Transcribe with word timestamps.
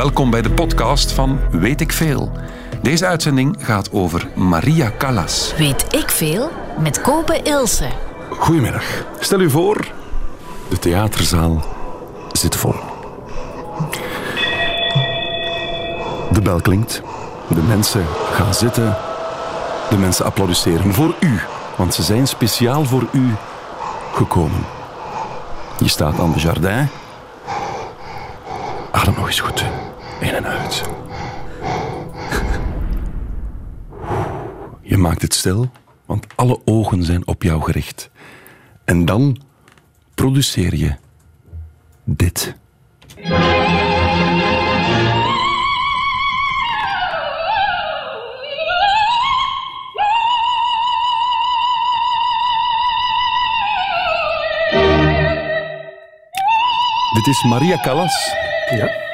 Welkom 0.00 0.30
bij 0.30 0.42
de 0.42 0.50
podcast 0.50 1.12
van 1.12 1.40
Weet 1.50 1.80
ik 1.80 1.92
Veel. 1.92 2.32
Deze 2.82 3.06
uitzending 3.06 3.56
gaat 3.58 3.92
over 3.92 4.28
Maria 4.34 4.92
Callas. 4.98 5.54
Weet 5.56 5.94
ik 5.94 6.10
veel 6.10 6.50
met 6.78 7.00
Kopen 7.00 7.44
Ilse. 7.44 7.88
Goedemiddag. 8.30 8.84
Stel 9.18 9.40
u 9.40 9.50
voor, 9.50 9.92
de 10.68 10.78
theaterzaal 10.78 11.64
zit 12.32 12.56
vol. 12.56 12.74
De 16.32 16.40
bel 16.42 16.60
klinkt, 16.60 17.02
de 17.48 17.62
mensen 17.62 18.06
gaan 18.32 18.54
zitten, 18.54 18.96
de 19.90 19.96
mensen 19.96 20.24
applaudisseren 20.24 20.94
voor 20.94 21.14
u, 21.20 21.40
want 21.76 21.94
ze 21.94 22.02
zijn 22.02 22.26
speciaal 22.26 22.84
voor 22.84 23.06
u 23.12 23.34
gekomen. 24.14 24.64
Je 25.78 25.88
staat 25.88 26.20
aan 26.20 26.32
de 26.32 26.40
jardin. 26.40 26.88
Adem 28.90 29.14
nog 29.14 29.26
eens 29.26 29.40
goed. 29.40 29.64
In 30.20 30.34
en 30.34 30.46
uit. 30.46 30.82
Je 34.82 34.96
maakt 34.96 35.22
het 35.22 35.34
stil, 35.34 35.70
want 36.06 36.26
alle 36.34 36.60
ogen 36.64 37.04
zijn 37.04 37.26
op 37.26 37.42
jou 37.42 37.62
gericht. 37.62 38.10
En 38.84 39.04
dan 39.04 39.42
produceer 40.14 40.74
je 40.74 40.94
dit. 42.04 42.54
Dit 57.14 57.26
is 57.26 57.44
Maria 57.44 57.80
Callas. 57.82 58.34
Ja. 58.70 59.09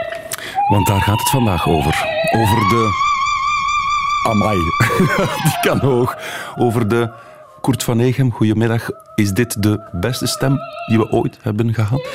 Want 0.66 0.86
daar 0.86 1.00
gaat 1.00 1.18
het 1.18 1.30
vandaag 1.30 1.68
over. 1.68 2.06
Over 2.32 2.68
de. 2.68 3.04
Amai, 4.28 4.56
die 5.46 5.60
kan 5.60 5.78
hoog. 5.78 6.16
Over 6.56 6.88
de. 6.88 7.10
Kurt 7.66 7.82
van 7.82 8.00
Egem, 8.00 8.32
goedemiddag. 8.32 8.90
Is 9.14 9.32
dit 9.32 9.62
de 9.62 9.80
beste 9.92 10.26
stem 10.26 10.58
die 10.88 10.98
we 10.98 11.10
ooit 11.10 11.38
hebben 11.42 11.74
gehad? 11.74 12.06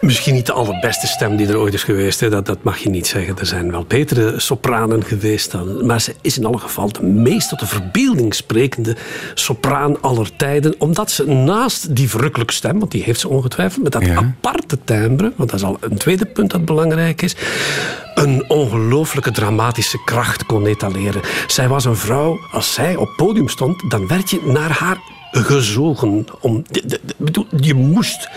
Misschien 0.00 0.34
niet 0.34 0.46
de 0.46 0.52
allerbeste 0.52 1.06
stem 1.06 1.36
die 1.36 1.48
er 1.48 1.58
ooit 1.58 1.74
is 1.74 1.82
geweest. 1.82 2.20
Hè. 2.20 2.30
Dat, 2.30 2.46
dat 2.46 2.62
mag 2.62 2.78
je 2.78 2.88
niet 2.88 3.06
zeggen. 3.06 3.38
Er 3.38 3.46
zijn 3.46 3.70
wel 3.70 3.84
betere 3.88 4.40
sopranen 4.40 5.04
geweest. 5.04 5.50
Dan. 5.50 5.86
Maar 5.86 6.00
ze 6.00 6.14
is 6.20 6.38
in 6.38 6.44
alle 6.44 6.58
geval 6.58 6.92
de 6.92 7.02
meest 7.02 7.48
tot 7.48 7.58
de 7.60 7.66
verbeelding 7.66 8.34
sprekende 8.34 8.96
sopraan 9.34 10.00
aller 10.00 10.36
tijden. 10.36 10.74
Omdat 10.78 11.10
ze 11.10 11.26
naast 11.26 11.96
die 11.96 12.10
verrukkelijke 12.10 12.52
stem, 12.52 12.78
want 12.78 12.90
die 12.90 13.02
heeft 13.02 13.20
ze 13.20 13.28
ongetwijfeld, 13.28 13.82
met 13.82 13.92
dat 13.92 14.04
Ja. 14.04 14.16
aparte 14.16 14.78
timbre, 14.84 15.32
want 15.36 15.50
dat 15.50 15.58
is 15.58 15.66
al 15.66 15.76
een 15.80 15.98
tweede 15.98 16.26
punt 16.26 16.50
dat 16.50 16.64
belangrijk 16.64 17.22
is, 17.22 17.36
een 18.20 18.44
ongelooflijke 18.48 19.30
dramatische 19.30 20.02
kracht 20.04 20.46
kon 20.46 20.66
etaleren. 20.66 21.22
Zij 21.46 21.68
was 21.68 21.84
een 21.84 21.96
vrouw, 21.96 22.38
als 22.52 22.72
zij 22.74 22.96
op 22.96 23.12
podium 23.16 23.48
stond, 23.48 23.90
dan 23.90 24.06
werd 24.06 24.30
je 24.30 24.40
naar 24.44 24.70
haar 24.70 24.98
gezogen. 25.30 26.26
Om, 26.40 26.64
de- 26.70 26.82
de- 26.86 27.00
de- 27.04 27.14
bedoel, 27.16 27.46
je 27.56 27.74
moest. 27.74 28.28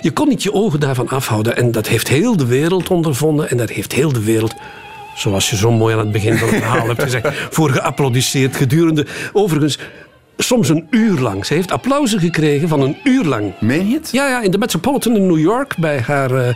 Je 0.00 0.10
kon 0.12 0.28
niet 0.28 0.42
je 0.42 0.52
ogen 0.52 0.80
daarvan 0.80 1.08
afhouden. 1.08 1.56
En 1.56 1.70
dat 1.72 1.88
heeft 1.88 2.08
heel 2.08 2.36
de 2.36 2.46
wereld 2.46 2.88
ondervonden. 2.90 3.50
En 3.50 3.56
dat 3.56 3.70
heeft 3.70 3.92
heel 3.92 4.12
de 4.12 4.24
wereld 4.24 4.54
zoals 5.16 5.50
je 5.50 5.56
zo 5.56 5.70
mooi 5.72 5.94
aan 5.94 6.00
het 6.00 6.12
begin 6.12 6.38
van 6.38 6.48
het 6.48 6.56
verhaal 6.56 6.86
hebt 6.86 7.02
gezegd, 7.02 7.28
voor 7.56 7.70
geapplaudisseerd 7.70 8.56
gedurende, 8.56 9.06
overigens, 9.32 9.78
soms 10.36 10.68
een 10.68 10.86
uur 10.90 11.18
lang. 11.20 11.46
Ze 11.46 11.54
heeft 11.54 11.70
applausen 11.72 12.20
gekregen 12.20 12.68
van 12.68 12.80
een 12.80 12.96
uur 13.04 13.24
lang. 13.24 13.52
Meen 13.60 13.88
je 13.88 13.94
het? 13.94 14.08
Ja, 14.12 14.28
ja, 14.28 14.42
in 14.42 14.50
de 14.50 14.58
Metropolitan 14.58 15.16
in 15.16 15.26
New 15.26 15.38
York, 15.38 15.74
bij 15.76 16.00
haar 16.00 16.30
eh, 16.34 16.48
eh, 16.48 16.54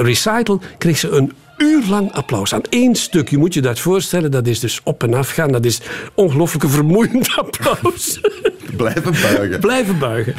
recital, 0.00 0.60
kreeg 0.78 0.98
ze 0.98 1.08
een 1.10 1.32
uur 1.58 1.84
lang 1.88 2.12
applaus. 2.12 2.54
Aan 2.54 2.62
één 2.68 2.94
stuk, 2.94 3.28
je 3.28 3.38
moet 3.38 3.54
je 3.54 3.60
dat 3.60 3.78
voorstellen, 3.80 4.30
dat 4.30 4.46
is 4.46 4.60
dus 4.60 4.80
op 4.84 5.02
en 5.02 5.14
af 5.14 5.30
gaan. 5.30 5.52
Dat 5.52 5.64
is 5.64 5.80
ongelooflijke 6.14 6.68
vermoeiend 6.68 7.28
applaus. 7.44 8.20
Blijven 8.76 9.12
buigen. 9.22 9.60
Blijven 9.60 9.98
buigen. 9.98 10.34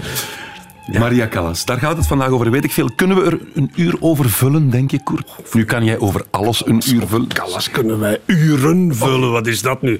Maria 0.97 1.27
Callas, 1.27 1.65
daar 1.65 1.77
gaat 1.79 1.97
het 1.97 2.07
vandaag 2.07 2.29
over. 2.29 2.51
Weet 2.51 2.63
ik 2.63 2.71
veel. 2.71 2.89
Kunnen 2.95 3.17
we 3.17 3.23
er 3.23 3.39
een 3.53 3.71
uur 3.75 3.95
over 3.99 4.29
vullen, 4.29 4.69
denk 4.69 4.91
je, 4.91 5.03
Koert? 5.03 5.29
Nu 5.53 5.65
kan 5.65 5.83
jij 5.83 5.99
over 5.99 6.25
alles 6.29 6.65
een 6.65 6.81
uur 6.89 7.07
vullen. 7.07 7.27
Callas 7.27 7.69
kunnen 7.71 7.99
wij 7.99 8.19
uren 8.25 8.95
vullen. 8.95 9.31
Wat 9.31 9.47
is 9.47 9.61
dat 9.61 9.81
nu? 9.81 9.99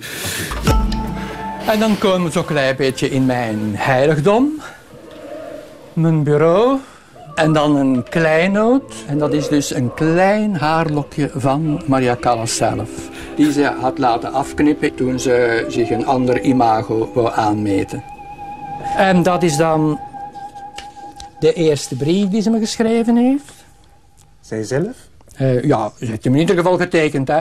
En 1.67 1.79
dan 1.79 1.97
komen 1.97 2.25
we 2.27 2.31
zo'n 2.31 2.45
klein 2.45 2.75
beetje 2.75 3.09
in 3.09 3.25
mijn 3.25 3.59
heiligdom. 3.73 4.61
Mijn 5.93 6.23
bureau. 6.23 6.79
En 7.39 7.53
dan 7.53 7.75
een 7.75 8.03
kleinoot. 8.09 8.93
En 9.07 9.17
dat 9.17 9.33
is 9.33 9.47
dus 9.47 9.73
een 9.73 9.93
klein 9.93 10.55
haarlokje 10.55 11.31
van 11.35 11.81
Maria 11.85 12.17
Callas 12.19 12.55
zelf. 12.55 12.89
Die 13.35 13.51
ze 13.51 13.63
had 13.63 13.97
laten 13.97 14.33
afknippen 14.33 14.95
toen 14.95 15.19
ze 15.19 15.65
zich 15.67 15.89
een 15.89 16.05
ander 16.05 16.41
imago 16.41 17.11
wou 17.13 17.31
aanmeten. 17.33 18.03
En 18.97 19.23
dat 19.23 19.43
is 19.43 19.57
dan 19.57 19.99
de 21.39 21.53
eerste 21.53 21.95
brief 21.95 22.27
die 22.27 22.41
ze 22.41 22.49
me 22.49 22.59
geschreven 22.59 23.15
heeft. 23.15 23.53
Zij 24.41 24.63
zelf? 24.63 24.97
Eh, 25.35 25.63
ja, 25.63 25.91
ze 25.99 26.05
heeft 26.05 26.23
hem 26.23 26.33
in 26.33 26.39
ieder 26.39 26.55
geval 26.55 26.77
getekend. 26.77 27.27
Hè. 27.27 27.39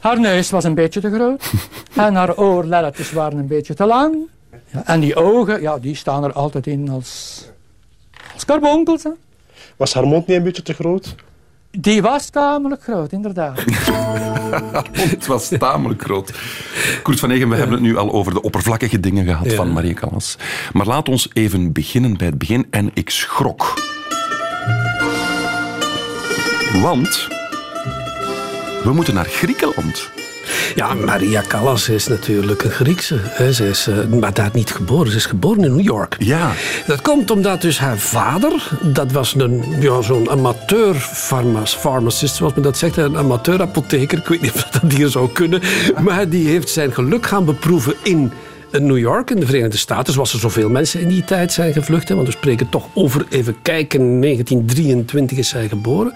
Haar 0.00 0.20
neus 0.20 0.50
was 0.50 0.64
een 0.64 0.74
beetje 0.74 1.00
te 1.00 1.10
groot. 1.10 1.52
en 2.06 2.14
haar 2.14 2.36
oorlelletjes 2.36 3.12
waren 3.12 3.38
een 3.38 3.46
beetje 3.46 3.74
te 3.74 3.86
lang. 3.86 4.16
Ja, 4.66 4.82
en 4.86 5.00
die 5.00 5.16
ogen, 5.16 5.60
ja, 5.60 5.78
die 5.78 5.94
staan 5.94 6.24
er 6.24 6.32
altijd 6.32 6.66
in 6.66 6.88
als, 6.90 7.42
als 8.34 8.44
karbonkels. 8.44 9.02
Hè. 9.02 9.10
Was 9.76 9.94
haar 9.94 10.06
mond 10.06 10.26
niet 10.26 10.36
een 10.36 10.42
beetje 10.42 10.62
te 10.62 10.72
groot? 10.74 11.14
Die 11.70 12.02
was 12.02 12.28
tamelijk 12.30 12.82
groot, 12.82 13.12
inderdaad. 13.12 13.64
Het 14.92 15.26
was 15.26 15.48
tamelijk 15.58 16.02
groot. 16.02 16.32
Koert 17.02 17.20
van 17.20 17.30
Egen, 17.30 17.48
we 17.48 17.54
hebben 17.56 17.74
het 17.74 17.84
nu 17.84 17.96
al 17.96 18.12
over 18.12 18.34
de 18.34 18.42
oppervlakkige 18.42 19.00
dingen 19.00 19.24
gehad 19.24 19.50
Ja. 19.50 19.54
van 19.56 19.72
Maria 19.72 19.92
Callas. 19.94 20.36
Maar 20.72 20.86
laat 20.86 21.08
ons 21.08 21.28
even 21.32 21.72
beginnen 21.72 22.16
bij 22.16 22.26
het 22.26 22.38
begin. 22.38 22.66
En 22.70 22.90
ik 22.94 23.10
schrok. 23.10 23.74
Want 26.82 27.28
we 28.84 28.92
moeten 28.92 29.14
naar 29.14 29.24
Griekenland. 29.28 30.10
Ja, 30.74 30.94
Maria 30.94 31.42
Callas 31.48 31.88
is 31.88 32.06
natuurlijk 32.06 32.62
een 32.62 32.70
Griekse. 32.70 33.18
Ze 33.52 33.68
is 33.68 33.86
eh, 33.86 34.18
maar 34.20 34.34
daar 34.34 34.50
niet 34.52 34.70
geboren. 34.70 35.10
Ze 35.10 35.16
is 35.16 35.26
geboren 35.26 35.64
in 35.64 35.76
New 35.76 35.84
York. 35.84 36.16
Ja, 36.18 36.52
Dat 36.86 37.00
komt 37.02 37.30
omdat 37.30 37.60
dus 37.60 37.78
haar 37.78 37.98
vader, 37.98 38.68
dat 38.82 39.12
was 39.12 39.34
een, 39.34 39.64
ja, 39.80 40.02
zo'n 40.02 40.30
amateur 40.30 40.94
farmas, 40.94 41.76
pharmacist, 41.76 42.34
zoals 42.34 42.54
men 42.54 42.62
dat 42.62 42.78
zegt, 42.78 42.96
een 42.96 43.16
amateur 43.16 43.60
apotheker. 43.60 44.18
Ik 44.18 44.26
weet 44.26 44.40
niet 44.40 44.52
of 44.54 44.62
dat 44.80 44.92
hier 44.92 45.08
zou 45.08 45.28
kunnen. 45.32 45.60
Maar 46.00 46.28
die 46.28 46.48
heeft 46.48 46.68
zijn 46.68 46.92
geluk 46.92 47.26
gaan 47.26 47.44
beproeven 47.44 47.94
in 48.02 48.32
New 48.80 48.98
York, 48.98 49.30
in 49.30 49.40
de 49.40 49.46
Verenigde 49.46 49.76
Staten, 49.76 50.12
zoals 50.12 50.32
er 50.32 50.38
zoveel 50.38 50.70
mensen 50.70 51.00
in 51.00 51.08
die 51.08 51.24
tijd 51.24 51.52
zijn 51.52 51.72
gevlucht. 51.72 52.08
Want 52.08 52.26
we 52.26 52.32
spreken 52.32 52.68
toch 52.68 52.86
over, 52.94 53.26
even 53.30 53.56
kijken, 53.62 54.20
1923 54.20 55.38
is 55.38 55.52
hij 55.52 55.68
geboren. 55.68 56.12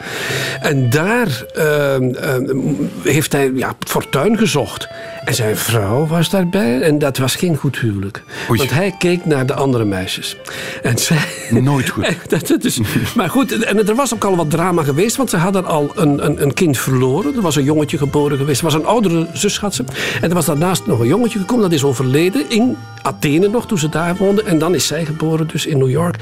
En 0.61 0.91
daar 0.91 1.45
ehm, 1.55 2.15
ehm, 2.15 2.75
heeft 3.03 3.33
hij 3.33 3.51
ja, 3.55 3.77
fortuin 3.79 4.39
gezocht. 4.39 4.89
En 5.29 5.35
zijn 5.35 5.57
vrouw 5.57 6.07
was 6.07 6.31
daarbij 6.31 6.81
en 6.81 6.99
dat 6.99 7.19
was 7.19 7.35
geen 7.35 7.57
goed 7.57 7.79
huwelijk. 7.79 8.23
Oei. 8.51 8.59
Want 8.59 8.71
hij 8.71 8.95
keek 8.99 9.25
naar 9.25 9.47
de 9.47 9.55
andere 9.55 9.85
meisjes. 9.85 10.37
En 10.83 10.99
zij... 10.99 11.19
Nooit 11.51 11.89
goed. 11.89 12.17
Dat, 12.29 12.47
dat 12.47 12.65
is, 12.65 12.81
maar 13.17 13.31
goed, 13.31 13.65
en 13.65 13.89
er 13.89 13.95
was 13.95 14.15
ook 14.15 14.25
al 14.25 14.37
wat 14.37 14.51
drama 14.51 14.83
geweest, 14.83 15.17
want 15.17 15.31
ze 15.31 15.37
hadden 15.37 15.65
al 15.65 15.91
een, 15.95 16.25
een, 16.25 16.43
een 16.43 16.55
kind 16.55 16.79
verloren. 16.79 17.37
Er 17.37 17.41
was 17.41 17.57
een 17.57 17.65
jongetje 17.65 17.99
geboren 17.99 18.39
geweest. 18.39 18.59
Er 18.59 18.65
was 18.65 18.75
een 18.75 18.87
oudere 18.87 19.27
zus, 19.33 19.59
had 19.59 19.75
ze. 19.75 19.85
En 20.21 20.29
er 20.29 20.35
was 20.35 20.47
daarnaast 20.47 20.87
nog 20.87 21.01
een 21.01 21.07
jongetje 21.07 21.39
gekomen, 21.39 21.63
dat 21.63 21.73
is 21.73 21.85
overleden 21.85 22.51
in 22.51 22.77
Athene 23.03 23.49
nog, 23.49 23.67
toen 23.67 23.79
ze 23.79 23.89
daar 23.89 24.17
woonde. 24.17 24.43
En 24.43 24.59
dan 24.59 24.75
is 24.75 24.87
zij 24.87 25.05
geboren, 25.05 25.49
dus 25.49 25.67
in 25.67 25.79
New 25.79 25.91
York. 25.91 26.17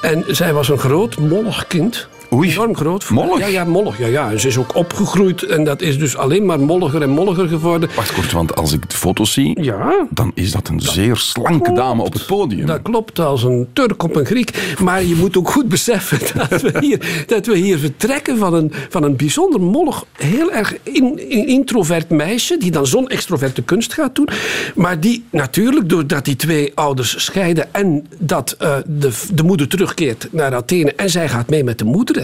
En 0.00 0.24
zij 0.26 0.52
was 0.52 0.68
een 0.68 0.78
groot, 0.78 1.18
mollig 1.18 1.66
kind. 1.66 2.08
Oei, 2.32 2.50
Enorm 2.50 2.76
groot. 2.76 3.08
mollig? 3.10 3.38
Ja, 3.38 3.46
ja, 3.46 3.64
mollig. 3.64 3.98
Ja, 3.98 4.06
ja. 4.06 4.30
En 4.30 4.40
ze 4.40 4.48
is 4.48 4.56
ook 4.56 4.74
opgegroeid 4.74 5.42
en 5.42 5.64
dat 5.64 5.80
is 5.82 5.98
dus 5.98 6.16
alleen 6.16 6.44
maar 6.46 6.60
molliger 6.60 7.02
en 7.02 7.10
molliger 7.10 7.48
geworden. 7.48 7.88
wacht 7.96 8.12
kort, 8.12 8.32
want 8.32 8.54
als 8.56 8.72
ik 8.72 8.90
de 8.90 8.96
foto's 8.96 9.32
zie, 9.32 9.62
Ja, 9.62 10.06
dan 10.10 10.30
is 10.34 10.52
dat 10.52 10.68
een 10.68 10.80
zeer 10.80 11.16
slanke 11.16 11.72
dame 11.72 12.02
op 12.02 12.12
het 12.12 12.26
podium. 12.26 12.66
Dat 12.66 12.82
klopt, 12.82 13.18
als 13.18 13.42
een 13.42 13.66
Turk 13.72 14.02
op 14.02 14.16
een 14.16 14.24
Griek. 14.26 14.74
Maar 14.82 15.04
je 15.04 15.14
moet 15.14 15.36
ook 15.36 15.50
goed 15.50 15.68
beseffen 15.68 16.18
dat 16.48 16.60
we 16.62 16.78
hier, 16.80 17.24
dat 17.26 17.46
we 17.46 17.56
hier 17.56 17.78
vertrekken 17.78 18.38
van 18.38 18.54
een, 18.54 18.72
van 18.88 19.02
een 19.02 19.16
bijzonder 19.16 19.60
mollig, 19.60 20.04
heel 20.12 20.52
erg 20.52 20.74
in, 20.82 21.30
in- 21.30 21.46
introvert 21.46 22.08
meisje. 22.10 22.56
die 22.58 22.70
dan 22.70 22.86
zo'n 22.86 23.08
extroverte 23.08 23.62
kunst 23.62 23.92
gaat 23.92 24.14
doen. 24.14 24.28
Maar 24.74 25.00
die 25.00 25.24
natuurlijk, 25.30 25.88
doordat 25.88 26.24
die 26.24 26.36
twee 26.36 26.72
ouders 26.74 27.24
scheiden. 27.24 27.74
en 27.74 28.06
dat 28.18 28.54
eh, 28.58 28.76
de, 28.86 29.10
de 29.32 29.42
moeder 29.42 29.68
terugkeert 29.68 30.28
naar 30.30 30.54
Athene. 30.54 30.92
en 30.96 31.10
zij 31.10 31.28
gaat 31.28 31.48
mee 31.50 31.64
met 31.64 31.78
de 31.78 31.84
moeder. 31.84 32.16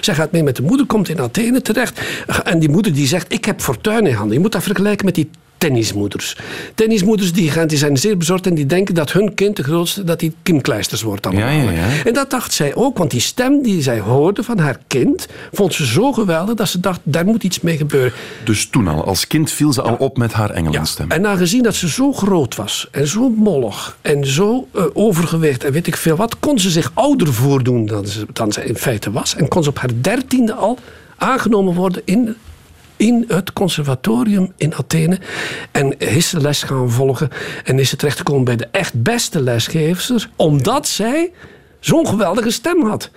Zij 0.00 0.14
gaat 0.14 0.32
mee 0.32 0.42
met 0.42 0.56
de 0.56 0.62
moeder, 0.62 0.86
komt 0.86 1.08
in 1.08 1.20
Athene 1.20 1.62
terecht. 1.62 2.00
En 2.44 2.58
die 2.58 2.68
moeder 2.68 2.94
die 2.94 3.06
zegt: 3.06 3.32
Ik 3.32 3.44
heb 3.44 3.60
fortuin 3.60 4.06
in 4.06 4.14
handen. 4.14 4.34
Je 4.34 4.42
moet 4.42 4.52
dat 4.52 4.62
vergelijken 4.62 5.04
met 5.04 5.14
die 5.14 5.30
tennismoeders. 5.60 6.36
Tennismoeders 6.74 7.32
die, 7.32 7.50
gaan, 7.50 7.66
die 7.66 7.78
zijn 7.78 7.96
zeer 7.96 8.16
bezorgd 8.16 8.46
en 8.46 8.54
die 8.54 8.66
denken 8.66 8.94
dat 8.94 9.12
hun 9.12 9.34
kind 9.34 9.56
de 9.56 9.62
grootste, 9.62 10.04
dat 10.04 10.20
die 10.20 10.34
Kim 10.42 10.60
Kleisters 10.60 11.02
wordt 11.02 11.26
allemaal. 11.26 11.48
Ja, 11.48 11.62
ja, 11.62 11.70
ja. 11.70 12.04
En 12.04 12.12
dat 12.12 12.30
dacht 12.30 12.52
zij 12.52 12.74
ook, 12.74 12.98
want 12.98 13.10
die 13.10 13.20
stem 13.20 13.62
die 13.62 13.82
zij 13.82 14.00
hoorde 14.00 14.42
van 14.42 14.58
haar 14.58 14.78
kind, 14.86 15.26
vond 15.52 15.74
ze 15.74 15.86
zo 15.86 16.12
geweldig 16.12 16.54
dat 16.54 16.68
ze 16.68 16.80
dacht, 16.80 17.00
daar 17.02 17.24
moet 17.24 17.44
iets 17.44 17.60
mee 17.60 17.76
gebeuren. 17.76 18.12
Dus 18.44 18.68
toen 18.68 18.88
al, 18.88 19.04
als 19.04 19.26
kind 19.26 19.50
viel 19.50 19.72
ze 19.72 19.82
al 19.82 19.94
op 19.94 20.16
met 20.16 20.32
haar 20.32 20.50
engelenstem. 20.50 21.10
En 21.10 21.26
aangezien 21.26 21.62
dat 21.62 21.74
ze 21.74 21.88
zo 21.88 22.12
groot 22.12 22.56
was 22.56 22.88
en 22.90 23.06
zo 23.06 23.28
mollig 23.28 23.96
en 24.00 24.26
zo 24.26 24.68
uh, 24.76 24.84
overgewicht 24.92 25.64
en 25.64 25.72
weet 25.72 25.86
ik 25.86 25.96
veel 25.96 26.16
wat, 26.16 26.38
kon 26.38 26.58
ze 26.58 26.70
zich 26.70 26.90
ouder 26.94 27.32
voordoen 27.32 27.86
dan 27.86 28.06
ze, 28.06 28.26
dan 28.32 28.52
ze 28.52 28.64
in 28.64 28.76
feite 28.76 29.10
was. 29.10 29.36
En 29.36 29.48
kon 29.48 29.62
ze 29.62 29.68
op 29.68 29.78
haar 29.78 29.90
dertiende 30.00 30.54
al 30.54 30.78
aangenomen 31.16 31.74
worden 31.74 32.02
in 32.04 32.36
in 33.00 33.24
het 33.28 33.52
conservatorium 33.52 34.52
in 34.56 34.74
Athene. 34.74 35.18
En 35.70 35.98
is 35.98 36.28
ze 36.28 36.40
les 36.40 36.62
gaan 36.62 36.90
volgen. 36.90 37.28
En 37.64 37.78
is 37.78 37.88
ze 37.88 37.96
terechtgekomen 37.96 38.44
bij 38.44 38.56
de 38.56 38.68
echt 38.70 39.02
beste 39.02 39.42
lesgevers. 39.42 40.28
Omdat 40.36 40.88
zij 40.88 41.32
zo'n 41.80 42.06
geweldige 42.06 42.50
stem 42.50 42.84
had. 42.84 43.10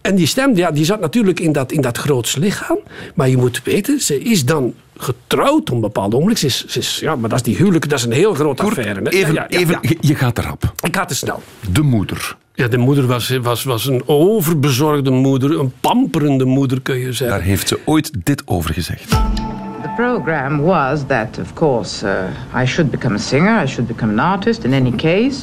En 0.00 0.14
die 0.14 0.26
stem 0.26 0.56
ja, 0.56 0.70
die 0.70 0.84
zat 0.84 1.00
natuurlijk 1.00 1.40
in 1.40 1.52
dat, 1.52 1.72
in 1.72 1.80
dat 1.80 1.98
groots 1.98 2.36
lichaam. 2.36 2.78
Maar 3.14 3.28
je 3.28 3.36
moet 3.36 3.62
weten, 3.64 4.00
ze 4.00 4.20
is 4.20 4.44
dan 4.44 4.74
getrouwd 4.96 5.70
op 5.70 5.70
een 5.70 5.80
bepaald 5.80 6.14
ogenblik. 6.14 6.38
Ze 6.38 6.46
is, 6.46 6.66
ze 6.66 6.78
is, 6.78 6.98
ja, 7.00 7.16
maar 7.16 7.28
dat 7.28 7.38
is 7.38 7.44
die 7.44 7.56
huwelijk, 7.56 7.88
dat 7.88 7.98
is 7.98 8.04
een 8.04 8.12
heel 8.12 8.34
grote 8.34 8.62
affaire. 8.62 9.00
Hè? 9.00 9.10
Even, 9.10 9.34
ja, 9.34 9.46
ja, 9.48 9.58
even 9.58 9.78
je 10.00 10.14
gaat 10.14 10.38
erop. 10.38 10.72
Ik 10.80 10.96
ga 10.96 11.04
te 11.04 11.14
snel. 11.14 11.42
De 11.70 11.82
moeder. 11.82 12.36
Ja, 12.62 12.68
de 12.68 12.76
moeder 12.76 13.06
was, 13.06 13.38
was, 13.42 13.64
was 13.64 13.86
een 13.86 14.02
overbezorgde 14.06 15.10
moeder, 15.10 15.60
een 15.60 15.72
pamperende 15.80 16.44
moeder 16.44 16.80
kun 16.80 16.96
je 16.96 17.12
zeggen. 17.12 17.38
Daar 17.38 17.46
heeft 17.46 17.68
ze 17.68 17.78
ooit 17.84 18.10
dit 18.24 18.42
over 18.46 18.74
gezegd. 18.74 19.08
The 19.08 19.92
program 19.96 20.60
was 20.60 21.00
that, 21.06 21.38
of 21.40 21.52
course, 21.52 22.06
uh, 22.06 22.62
I 22.62 22.66
should 22.66 22.90
become 22.90 23.14
a 23.14 23.18
singer, 23.18 23.62
I 23.64 23.66
should 23.66 23.86
become 23.86 24.12
an 24.12 24.18
artist 24.18 24.64
in 24.64 24.72
any 24.72 24.90
case. 24.90 25.40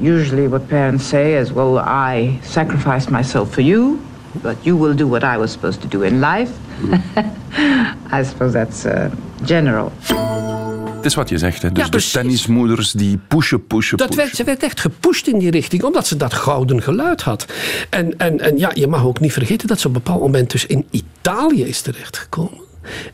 Usually, 0.00 0.48
what 0.48 0.66
parents 0.66 1.08
say 1.08 1.40
is, 1.40 1.52
Well, 1.52 1.78
I 1.78 2.38
sacrificed 2.42 3.10
myself 3.10 3.52
for 3.52 3.62
you, 3.62 3.98
but 4.42 4.56
you 4.62 4.78
will 4.80 4.94
do 4.94 5.08
what 5.08 5.22
I 5.22 5.38
was 5.38 5.50
supposed 5.52 5.80
to 5.80 5.88
do 5.88 6.04
in 6.04 6.20
life. 6.20 6.50
I 8.18 8.24
suppose 8.24 8.52
that's 8.52 8.84
uh, 8.84 9.08
general. 9.44 9.90
Is 11.06 11.14
wat 11.14 11.28
je 11.28 11.38
zegt, 11.38 11.62
hè? 11.62 11.72
Dus 11.72 11.84
Ja, 11.84 11.90
de 11.90 12.10
tennismoeders 12.12 12.92
die 12.92 13.18
pushen, 13.28 13.66
pushen, 13.66 13.96
Dat 13.96 14.06
pushen. 14.06 14.24
werd, 14.24 14.36
ze 14.36 14.44
werd 14.44 14.62
echt 14.62 14.80
gepusht 14.80 15.26
in 15.26 15.38
die 15.38 15.50
richting, 15.50 15.82
omdat 15.82 16.06
ze 16.06 16.16
dat 16.16 16.34
gouden 16.34 16.82
geluid 16.82 17.22
had. 17.22 17.46
En, 17.90 18.18
en, 18.18 18.40
en 18.40 18.58
ja, 18.58 18.70
je 18.74 18.86
mag 18.86 19.04
ook 19.04 19.20
niet 19.20 19.32
vergeten 19.32 19.68
dat 19.68 19.80
ze 19.80 19.88
op 19.88 19.94
een 19.94 20.02
bepaald 20.02 20.20
moment 20.20 20.50
dus 20.50 20.66
in 20.66 20.86
Italië 20.90 21.62
is 21.64 21.80
terechtgekomen. 21.80 22.64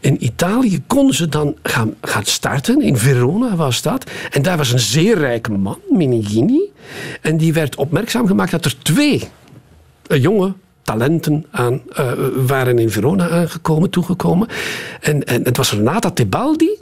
In 0.00 0.24
Italië 0.24 0.82
kon 0.86 1.12
ze 1.12 1.28
dan 1.28 1.56
gaan, 1.62 1.94
gaan 2.00 2.24
starten. 2.24 2.80
In 2.80 2.96
Verona 2.96 3.56
was 3.56 3.82
dat. 3.82 4.10
En 4.30 4.42
daar 4.42 4.56
was 4.56 4.72
een 4.72 4.78
zeer 4.78 5.18
rijke 5.18 5.50
man, 5.50 5.78
Minigini. 5.90 6.60
En 7.20 7.36
die 7.36 7.52
werd 7.52 7.76
opmerkzaam 7.76 8.26
gemaakt 8.26 8.50
dat 8.50 8.64
er 8.64 8.78
twee 8.82 9.22
eh, 10.06 10.22
jonge 10.22 10.52
talenten 10.82 11.46
aan, 11.50 11.80
eh, 11.94 12.12
waren 12.36 12.78
in 12.78 12.90
Verona 12.90 13.28
aangekomen, 13.28 13.90
toegekomen. 13.90 14.48
En, 15.00 15.24
en 15.24 15.42
het 15.44 15.56
was 15.56 15.72
Renata 15.72 16.10
Tebaldi 16.10 16.78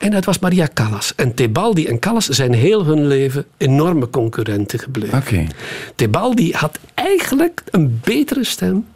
en 0.00 0.12
het 0.12 0.24
was 0.24 0.38
Maria 0.38 0.68
Callas. 0.74 1.14
En 1.14 1.34
Tebaldi 1.34 1.86
en 1.86 1.98
Callas 1.98 2.28
zijn 2.28 2.52
heel 2.52 2.84
hun 2.84 3.06
leven 3.06 3.44
enorme 3.56 4.10
concurrenten 4.10 4.78
gebleven. 4.78 5.18
Oké. 5.18 5.46
Tebaldi 5.94 6.52
had 6.52 6.78
eigenlijk 6.94 7.62
een 7.70 8.00
betere 8.04 8.44
stem. 8.44 8.86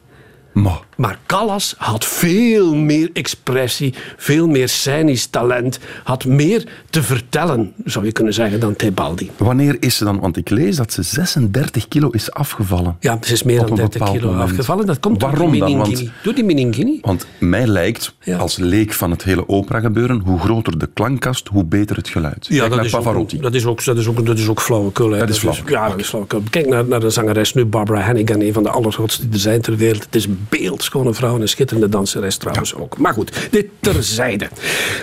Maar 0.54 0.80
Maar 0.96 1.18
Callas 1.26 1.74
had 1.78 2.04
veel 2.04 2.74
meer 2.74 3.10
expressie, 3.12 3.94
veel 4.16 4.46
meer 4.46 4.68
scenisch 4.68 5.26
talent, 5.26 5.78
had 6.04 6.24
meer 6.24 6.64
te 6.90 7.02
vertellen, 7.02 7.72
zou 7.84 8.04
je 8.04 8.12
kunnen 8.12 8.34
zeggen, 8.34 8.60
dan 8.60 8.76
Tebaldi. 8.76 9.30
wanneer 9.36 9.76
is 9.80 9.96
ze 9.96 10.04
dan... 10.04 10.20
Want 10.20 10.36
ik 10.36 10.50
lees 10.50 10.76
dat 10.76 10.92
ze 10.92 11.02
36 11.02 11.88
kilo 11.88 12.08
is 12.10 12.32
afgevallen. 12.32 12.96
Ja, 13.00 13.18
ze 13.22 13.32
is 13.32 13.42
meer 13.42 13.58
dan 13.60 13.68
een 13.70 13.74
30 13.74 13.98
bepaald 13.98 14.16
kilo 14.18 14.30
moment. 14.30 14.50
afgevallen. 14.50 14.86
Dat 14.86 15.00
komt 15.00 15.22
Waarom 15.22 15.38
door 15.40 15.50
die 15.50 15.60
dan? 15.60 15.70
meningini. 15.70 16.04
Want- 16.04 16.22
Door 16.24 16.34
die 16.34 16.44
meningini. 16.44 16.98
Want 17.02 17.26
mij 17.38 17.66
lijkt, 17.66 18.14
Ja. 18.20 18.36
als 18.38 18.56
leek 18.56 18.92
van 18.92 19.10
het 19.10 19.24
hele 19.24 19.48
opera-gebeuren, 19.48 20.20
hoe 20.24 20.38
groter 20.38 20.78
de 20.78 20.88
klankkast, 20.94 21.48
hoe 21.48 21.64
beter 21.64 21.96
het 21.96 22.08
geluid. 22.08 22.46
Kijk 22.48 22.74
naar 22.74 22.84
is 22.84 22.90
Pavarotti. 22.90 23.36
Ook, 23.36 23.42
dat, 23.42 23.54
is 23.54 23.66
ook, 23.66 23.84
dat, 23.84 23.96
is 23.96 24.06
ook, 24.06 24.26
dat 24.26 24.38
is 24.38 24.48
ook 24.48 24.60
flauwekul. 24.60 25.10
hè. 25.10 25.18
Dat 25.18 25.28
is 25.28 25.38
flauwekul. 25.38 25.74
ja, 25.74 25.88
dat 25.88 25.98
is 26.00 26.08
flauwekul. 26.08 26.42
Kijk 26.50 26.68
naar, 26.68 26.84
naar 26.84 27.00
de 27.00 27.10
zangeres 27.10 27.54
nu, 27.54 27.64
Barbara 27.64 28.00
Hannigan. 28.00 28.40
Een 28.40 28.52
van 28.52 28.62
de 28.62 28.68
allergrootste 28.70 29.22
die 29.22 29.32
er 29.32 29.38
zijn 29.38 29.60
ter 29.60 29.76
wereld. 29.76 30.04
Het 30.04 30.14
is 30.14 30.26
beeldschone 30.48 31.14
vrouw 31.14 31.34
en 31.34 31.40
een 31.40 31.48
schitterende 31.48 31.88
danseres 31.88 32.36
trouwens 32.36 32.74
ook. 32.74 32.98
Maar 32.98 33.12
goed, 33.12 33.48
dit 33.50 33.66
terzijde. 33.80 34.48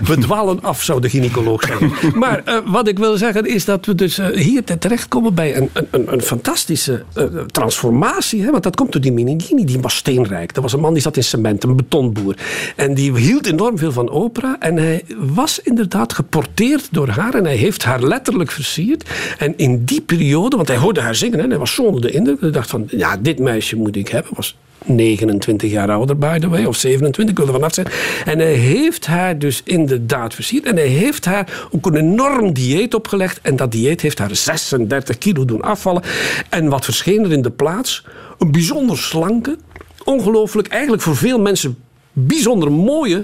We 0.04 0.18
dwalen 0.18 0.62
af, 0.64 0.84
zou 0.84 1.02
de 1.02 1.10
gynaecoloog 1.10 1.64
zeggen. 1.64 1.92
Maar 2.20 2.42
eh, 2.46 2.58
wat 2.66 2.88
ik 2.88 3.00
wil 3.00 3.18
zeggen 3.18 3.46
is 3.46 3.66
dat 3.66 3.86
we 3.86 3.96
dus 3.96 4.18
eh, 4.18 4.28
hier 4.28 4.64
te- 4.64 4.78
terechtkomen 4.78 5.34
bij 5.34 5.58
een, 5.58 5.70
een- 5.92 6.14
een, 6.14 6.22
fantastische 6.22 7.04
eh, 7.14 7.24
transformatie. 7.52 8.44
Hè? 8.44 8.52
Want 8.52 8.64
dat 8.64 8.76
komt 8.76 8.92
door 8.92 9.02
die 9.02 9.12
Minigini. 9.12 9.66
Die 9.66 9.80
was 9.80 9.96
steenrijk. 9.96 10.54
Dat 10.54 10.64
was 10.64 10.74
een 10.74 10.80
man 10.80 10.94
die 10.94 11.02
zat 11.02 11.18
in 11.18 11.24
cement, 11.24 11.64
een 11.64 11.76
betonboer. 11.76 12.36
En 12.76 12.94
die 12.94 13.18
hield 13.18 13.46
enorm 13.48 13.78
veel 13.78 13.92
van 13.92 14.10
opera. 14.10 14.56
En 14.60 14.78
hij 14.78 15.04
was 15.18 15.60
inderdaad 15.60 16.14
geporteerd 16.14 16.88
door 16.92 17.08
haar. 17.08 17.34
En 17.34 17.46
hij 17.46 17.56
heeft 17.56 17.84
haar 17.84 18.04
letterlijk 18.04 18.52
versierd. 18.52 19.10
En 19.38 19.54
in 19.58 19.84
die 19.86 20.02
periode, 20.02 20.56
want 20.56 20.68
hij 20.68 20.78
hoorde 20.78 21.02
haar 21.02 21.16
zingen. 21.16 21.40
En 21.40 21.50
hij 21.50 21.60
was 21.60 21.74
zo 21.74 21.84
onder 21.84 22.02
de 22.02 22.12
indruk. 22.12 22.42
Hij 22.42 22.52
dacht 22.52 22.70
van, 22.70 22.88
ja, 22.90 23.18
dit 23.18 23.40
meisje 23.40 23.76
moet 23.76 23.96
ik 23.96 24.08
hebben. 24.08 24.32
Was 24.36 24.58
29 24.86 25.72
jaar 25.72 25.92
ouder, 25.92 26.18
by 26.18 26.40
the 26.40 26.50
way, 26.50 26.64
of 26.66 26.76
27, 26.76 27.32
ik 27.34 27.38
wil 27.38 27.48
er 27.48 27.54
vanaf 27.60 27.74
zijn. 27.74 27.88
En 28.26 28.40
hij 28.40 28.54
heeft 28.54 29.06
haar 29.08 29.38
dus 29.40 29.62
inderdaad 29.64 30.34
versierd. 30.34 30.66
En 30.66 30.76
hij 30.76 30.88
heeft 30.88 31.26
haar 31.26 31.68
ook 31.72 31.86
een 31.86 31.96
enorm 31.96 32.54
dieet 32.54 32.94
opgelegd. 32.94 33.40
En 33.42 33.56
dat 33.56 33.72
dieet 33.72 34.02
heeft 34.02 34.20
haar 34.20 34.36
36 34.36 35.18
kilo 35.18 35.46
doen 35.46 35.62
afvallen. 35.62 36.04
En 36.50 36.70
wat 36.70 36.86
verscheen 36.86 37.24
er 37.24 37.32
in 37.32 37.42
de 37.42 37.52
plaats? 37.52 38.06
Een 38.40 38.52
bijzonder 38.52 38.98
slanke, 38.98 39.58
ongelooflijk, 40.04 40.68
eigenlijk 40.68 41.02
voor 41.04 41.16
veel 41.16 41.40
mensen 41.40 41.78
bijzonder 42.14 42.72
mooie 42.72 43.24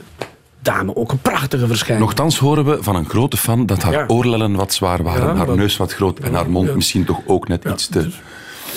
dame. 0.61 0.95
Ook 0.95 1.11
een 1.11 1.21
prachtige 1.21 1.67
verschijning. 1.67 2.07
Nochtans 2.07 2.37
horen 2.39 2.65
we 2.65 2.77
van 2.83 2.95
een 2.95 3.09
grote 3.09 3.37
fan 3.37 3.65
dat 3.65 3.83
haar 3.83 3.93
Ja. 3.93 4.03
oorlellen 4.07 4.55
wat 4.55 4.73
zwaar 4.73 5.03
waren, 5.03 5.27
Ja, 5.27 5.35
haar 5.35 5.45
dat- 5.45 5.55
neus 5.55 5.77
wat 5.77 5.93
groot 5.93 6.19
en 6.19 6.33
haar 6.33 6.49
mond 6.49 6.67
Ja. 6.67 6.75
misschien 6.75 7.05
toch 7.05 7.19
ook 7.25 7.47
net 7.47 7.65
iets 7.65 7.87
te... 7.87 8.07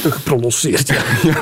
Geprononceerd, 0.08 0.88
ja. 0.88 1.02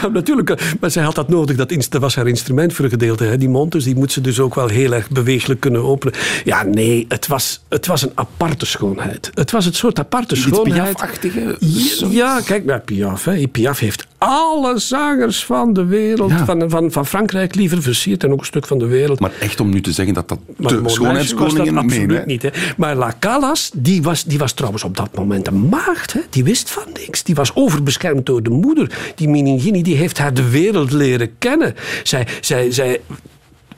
ja. 0.00 0.08
natuurlijk. 0.08 0.50
eh, 0.50 0.66
Maar 0.80 0.90
zij 0.90 1.02
had 1.02 1.14
dat 1.14 1.28
nodig. 1.28 1.56
Dat, 1.56 1.98
was 2.00 2.14
haar 2.14 2.26
instrument 2.28 2.72
voor 2.72 2.84
een 2.84 2.90
gedeelte. 2.90 3.24
Hè, 3.24 3.38
die 3.38 3.48
mond. 3.48 3.72
Dus 3.72 3.84
die 3.84 3.94
moet 3.94 4.12
ze 4.12 4.20
dus 4.20 4.40
ook 4.40 4.54
wel 4.54 4.68
heel 4.68 4.92
erg 4.92 5.10
bewegelijk 5.10 5.60
kunnen 5.60 5.82
openen. 5.84 6.14
Ja, 6.44 6.62
nee. 6.62 7.04
Het 7.08 7.26
was, 7.26 7.62
het 7.68 7.86
was 7.86 8.02
een 8.02 8.12
aparte 8.14 8.66
schoonheid. 8.66 9.30
Het 9.34 9.50
was 9.50 9.64
het 9.64 9.76
soort 9.76 9.98
aparte 9.98 10.34
Iets 10.34 10.44
schoonheid. 10.44 10.96
Piaf-achtige? 10.96 11.56
Ja, 11.58 12.06
ja, 12.10 12.40
kijk 12.40 12.64
naar 12.64 12.80
Piaf. 12.80 13.24
Hè. 13.24 13.46
Piaf 13.48 13.78
heeft 13.78 14.06
alle 14.18 14.78
zangers 14.78 15.44
van 15.44 15.72
de 15.72 15.84
wereld, 15.84 16.30
Ja. 16.30 16.44
van, 16.44 16.70
van, 16.70 16.92
van 16.92 17.06
Frankrijk 17.06 17.54
liever 17.54 17.82
versierd. 17.82 18.24
En 18.24 18.32
ook 18.32 18.38
een 18.40 18.46
stuk 18.46 18.66
van 18.66 18.78
de 18.78 18.86
wereld. 18.86 19.20
Maar 19.20 19.32
echt 19.40 19.60
om 19.60 19.70
nu 19.70 19.80
te 19.80 19.92
zeggen 19.92 20.14
dat 20.14 20.28
dat 20.28 20.38
Maar 20.56 20.82
de 20.82 20.88
schoonheidskoningin 20.88 21.74
was 21.74 21.84
meen, 21.84 21.84
absoluut 21.84 22.18
hè? 22.18 22.24
niet. 22.24 22.42
Hè. 22.42 22.50
Maar 22.76 22.96
La 22.96 23.14
Callas, 23.18 23.70
die 23.74 24.02
was, 24.02 24.24
die 24.24 24.38
was 24.38 24.52
trouwens 24.52 24.84
op 24.84 24.96
dat 24.96 25.16
moment 25.16 25.46
een 25.46 25.68
maagd. 25.68 26.12
Hè. 26.12 26.20
Die 26.30 26.44
wist 26.44 26.70
van 26.70 26.82
niks. 26.94 27.22
Die 27.22 27.34
was 27.34 27.52
overbeschermd 27.68 28.26
door 28.26 28.42
de 28.42 28.50
moeder. 28.50 29.12
Die 29.14 29.28
Minigini 29.28 29.82
die 29.82 29.96
heeft 29.96 30.18
haar 30.18 30.34
de 30.34 30.50
wereld 30.50 30.92
leren 30.92 31.38
kennen. 31.38 31.74
Zij, 32.02 32.26
zij, 32.40 32.70
zij, 32.70 33.00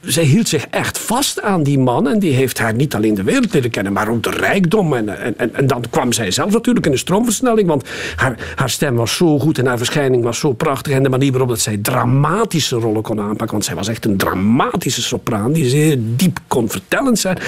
zij 0.01 0.25
hield 0.25 0.49
zich 0.49 0.67
echt 0.67 0.99
vast 0.99 1.43
aan 1.43 1.63
die 1.63 1.79
man. 1.79 2.09
En 2.09 2.19
die 2.19 2.33
heeft 2.33 2.59
haar 2.59 2.75
niet 2.75 2.95
alleen 2.95 3.15
de 3.15 3.23
wereld 3.23 3.53
leren 3.53 3.71
kennen, 3.71 3.93
maar 3.93 4.09
ook 4.09 4.23
de 4.23 4.31
rijkdom. 4.31 4.95
En, 4.95 5.19
en, 5.19 5.39
en, 5.39 5.55
en 5.55 5.67
dan 5.67 5.85
kwam 5.91 6.13
zij 6.13 6.31
zelf 6.31 6.53
natuurlijk 6.53 6.87
in 6.87 6.93
de 6.93 6.99
stroomversnelling. 6.99 7.69
Want 7.69 7.89
haar, 8.17 8.53
haar 8.55 8.71
stem 8.71 8.95
was 8.95 9.17
zo 9.17 9.39
goed 9.39 9.59
en 9.59 9.67
haar 9.67 9.77
verschijning 9.77 10.23
was 10.23 10.39
zo 10.39 10.53
prachtig. 10.53 10.93
En 10.93 11.03
de 11.03 11.09
manier 11.09 11.31
waarop 11.31 11.49
dat 11.49 11.61
zij 11.61 11.77
dramatische 11.77 12.77
rollen 12.77 13.03
kon 13.03 13.21
aanpakken. 13.21 13.51
Want 13.51 13.65
zij 13.65 13.75
was 13.75 13.89
echt 13.89 14.05
een 14.05 14.17
dramatische 14.17 15.03
sopraan. 15.03 15.53
Die 15.53 15.69
zeer 15.69 15.97
diep 16.01 16.39
kon 16.47 16.69
vertellend 16.69 17.19
zijn. 17.19 17.39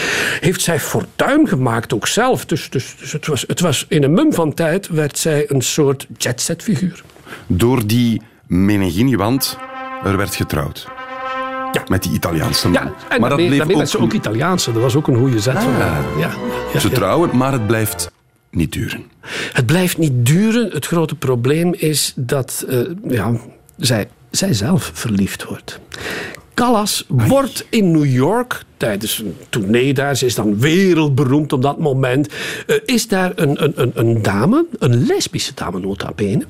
Heeft 0.41 0.61
zij 0.61 0.81
fortuin 0.81 1.49
gemaakt 1.49 1.95
ook 1.95 2.07
zelf. 2.07 2.45
Dus, 2.45 2.71
dus, 2.71 2.95
dus 2.99 3.13
het, 3.13 3.27
was, 3.27 3.45
het 3.47 3.61
was 3.61 3.87
in 3.89 4.03
een 4.03 4.13
mum 4.13 4.33
van 4.33 4.55
tijd 4.55 4.89
werd 4.89 5.19
zij 5.19 5.45
een 5.49 5.63
soort 5.63 6.07
jetset 6.17 6.63
figuur. 6.63 7.03
Door 7.47 7.87
die 7.87 8.23
Menegini, 8.47 9.17
want 9.17 9.59
er 10.05 10.17
werd 10.17 10.35
getrouwd. 10.35 10.87
Ja. 11.73 11.83
Met 11.89 12.03
die 12.03 12.13
Italiaanse 12.13 12.69
man. 12.69 12.83
Ja, 12.83 12.93
en 13.09 13.21
maar 13.21 13.29
dat 13.29 13.39
bleef 13.39 13.65
werd 13.65 13.89
ze 13.89 13.97
ook... 13.97 14.03
ook 14.03 14.13
Italiaanse. 14.13 14.73
Dat 14.73 14.83
was 14.83 14.97
ook 14.97 15.09
een 15.09 15.17
goede 15.17 15.41
zet 15.41 15.63
van 15.63 15.73
haar. 15.73 16.03
Ja, 16.19 16.31
ja, 16.73 16.79
Ze 16.79 16.91
trouwen, 16.91 17.37
maar 17.37 17.53
het 17.53 17.67
blijft 17.67 18.11
niet 18.51 18.73
duren. 18.73 19.05
Het 19.53 19.67
blijft 19.67 19.99
niet 19.99 20.27
duren. 20.27 20.71
Het 20.71 20.87
grote 20.87 21.15
probleem 21.15 21.75
is 21.75 22.13
dat 22.17 22.65
eh, 22.69 22.79
ja, 23.09 23.33
zij, 23.77 24.09
zij 24.31 24.53
zelf 24.53 24.91
verliefd 24.95 25.45
wordt. 25.45 25.81
Callas 26.55 27.05
wordt 27.09 27.67
in 27.71 27.91
New 27.91 28.15
York 28.15 28.65
tijdens 28.77 29.19
een 29.19 29.37
tournee 29.49 29.95
daar, 29.95 30.17
ze 30.17 30.27
is 30.27 30.35
dan 30.35 30.59
wereldberoemd 30.59 31.53
op 31.53 31.63
dat 31.63 31.79
moment, 31.79 32.29
eh, 32.67 32.77
is 32.85 33.09
daar 33.09 33.33
een, 33.35 33.63
een, 33.63 33.73
een, 33.77 33.93
een 33.95 34.23
dame, 34.23 34.67
een 34.79 35.07
lesbische 35.07 35.53
dame 35.55 35.81
nota 35.81 36.13
bene, 36.17 36.45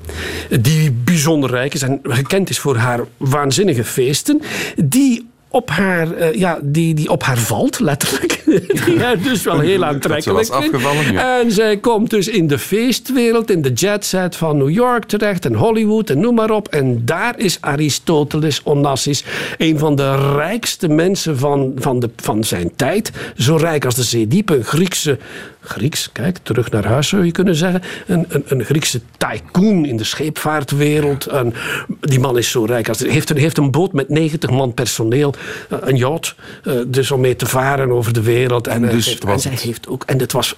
die 0.61 0.91
bijzonder 0.91 1.49
rijk 1.49 1.73
is 1.73 1.81
en 1.81 1.99
gekend 2.03 2.49
is 2.49 2.59
voor 2.59 2.75
haar 2.75 2.99
waanzinnige 3.17 3.83
feesten, 3.83 4.41
die 4.85 5.31
op 5.53 5.69
haar, 5.69 6.11
eh, 6.11 6.33
ja, 6.33 6.59
die, 6.61 6.93
die 6.93 7.09
op 7.09 7.23
haar 7.23 7.37
valt, 7.37 7.79
letterlijk. 7.79 8.41
die 8.85 8.99
haar 8.99 9.21
dus 9.21 9.43
wel 9.43 9.59
heel 9.69 9.85
aantrekkelijk 9.85 10.53
vindt. 10.55 11.11
ja. 11.11 11.39
En 11.39 11.51
zij 11.51 11.77
komt 11.77 12.09
dus 12.09 12.27
in 12.27 12.47
de 12.47 12.59
feestwereld, 12.59 13.51
in 13.51 13.61
de 13.61 13.73
jetset 13.73 14.35
van 14.35 14.57
New 14.57 14.69
York 14.69 15.05
terecht 15.05 15.45
en 15.45 15.53
Hollywood 15.53 16.09
en 16.09 16.19
noem 16.19 16.35
maar 16.35 16.51
op. 16.51 16.67
En 16.67 17.05
daar 17.05 17.39
is 17.39 17.57
Aristoteles 17.59 18.61
Onassis 18.63 19.23
een 19.57 19.79
van 19.79 19.95
de 19.95 20.33
rijkste 20.35 20.87
mensen 20.87 21.37
van, 21.37 21.71
van, 21.75 21.99
de, 21.99 22.09
van 22.15 22.43
zijn 22.43 22.71
tijd. 22.75 23.11
Zo 23.37 23.55
rijk 23.55 23.85
als 23.85 23.95
de 23.95 24.03
Zeediepe, 24.03 24.55
een 24.55 24.63
Griekse 24.63 25.17
Grieks, 25.63 26.09
kijk, 26.11 26.37
terug 26.43 26.71
naar 26.71 26.85
huis 26.85 27.07
zou 27.07 27.25
je 27.25 27.31
kunnen 27.31 27.55
zeggen. 27.55 27.81
Een, 28.07 28.25
een, 28.29 28.43
een 28.47 28.63
Griekse 28.63 29.01
tycoon 29.17 29.85
in 29.85 29.97
de 29.97 30.03
scheepvaartwereld. 30.03 31.25
En 31.27 31.53
die 31.99 32.19
man 32.19 32.37
is 32.37 32.51
zo 32.51 32.65
rijk. 32.65 32.89
Als, 32.89 32.99
heeft, 32.99 33.29
een, 33.29 33.37
heeft 33.37 33.57
een 33.57 33.71
boot 33.71 33.93
met 33.93 34.09
90 34.09 34.49
man 34.49 34.73
personeel. 34.73 35.33
eh, 35.69 35.77
Een 35.81 35.95
yacht. 35.95 36.35
eh, 36.63 36.73
Dus 36.87 37.11
om 37.11 37.19
mee 37.19 37.35
te 37.35 37.45
varen 37.45 37.91
over 37.91 38.13
de 38.13 38.21
wereld. 38.21 38.67
En, 38.67 38.83
En 38.83 38.95
dus 38.95 39.05
heeft- 39.05 39.23
was 39.23 39.45
en 39.45 39.57
zij 39.57 39.67
heeft 39.67 39.87
ook. 39.87 40.03
En 40.05 40.19
het 40.19 40.31
was. 40.31 40.55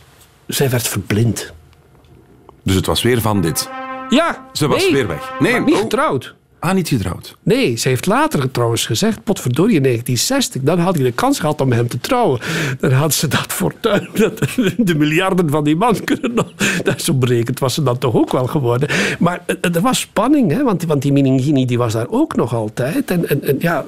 Zij 0.48 0.70
werd 0.70 0.88
verblind. 0.88 1.52
Dus 2.64 2.76
het 2.76 2.86
was 2.86 3.02
weer 3.02 3.22
van 3.22 3.42
dit. 3.42 3.70
Ja, 4.10 4.46
Ze 4.54 4.68
was 4.68 4.84
nee, 4.84 4.92
weer 4.92 5.08
weg. 5.08 5.32
Nee, 5.40 5.60
niet 5.60 5.76
oh. 5.76 5.80
getrouwd. 5.82 6.36
Ah, 6.60 6.74
niet 6.74 6.88
getrouwd. 6.88 7.36
Nee, 7.44 7.76
ze 7.76 7.88
heeft 7.88 8.06
later 8.06 8.52
trouwens 8.52 8.86
gezegd, 8.86 9.24
potverdorie 9.24 9.76
in 9.76 9.84
1960, 9.84 10.62
dan 10.62 10.80
had 10.80 10.96
hij 10.96 11.04
de 11.04 11.12
kans 11.12 11.40
gehad 11.40 11.62
om 11.62 11.72
hem 11.72 11.88
te 11.88 12.00
trouwen. 12.00 12.40
Dan 12.80 12.92
had 12.92 13.14
ze 13.14 13.28
dat 13.28 13.46
fortuin, 13.54 14.10
dat, 14.20 14.40
de 14.78 14.96
miljarden 14.96 15.50
van 15.50 15.64
die 15.64 15.76
man 15.76 16.04
kunnen. 16.04 16.46
Dat 16.84 17.02
zo 17.02 17.14
berekend 17.14 17.60
was 17.60 17.74
ze 17.74 17.84
dan 17.84 17.98
toch 17.98 18.14
ook 18.14 18.32
wel 18.32 18.48
geworden. 18.48 18.90
Maar 19.20 19.42
eh, 19.46 19.56
er 19.76 19.82
was 19.82 20.00
spanning, 20.00 20.52
hè, 20.52 20.64
want, 20.64 20.84
want 20.84 21.02
die 21.02 21.12
Meningini 21.12 21.66
die 21.66 21.78
was 21.78 21.94
daar 21.94 22.10
ook 22.10 22.36
nog 22.36 22.54
altijd. 22.54 23.12
En, 23.12 23.30
en, 23.44 23.56
ja, 23.60 23.86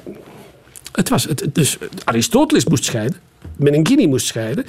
het 0.92 1.08
was, 1.08 1.24
het- 1.24 1.48
dus 1.52 1.78
Aristoteles 2.04 2.64
moest 2.64 2.84
scheiden. 2.84 3.18
Meningini 3.58 4.06
moest 4.06 4.26
scheiden. 4.26 4.64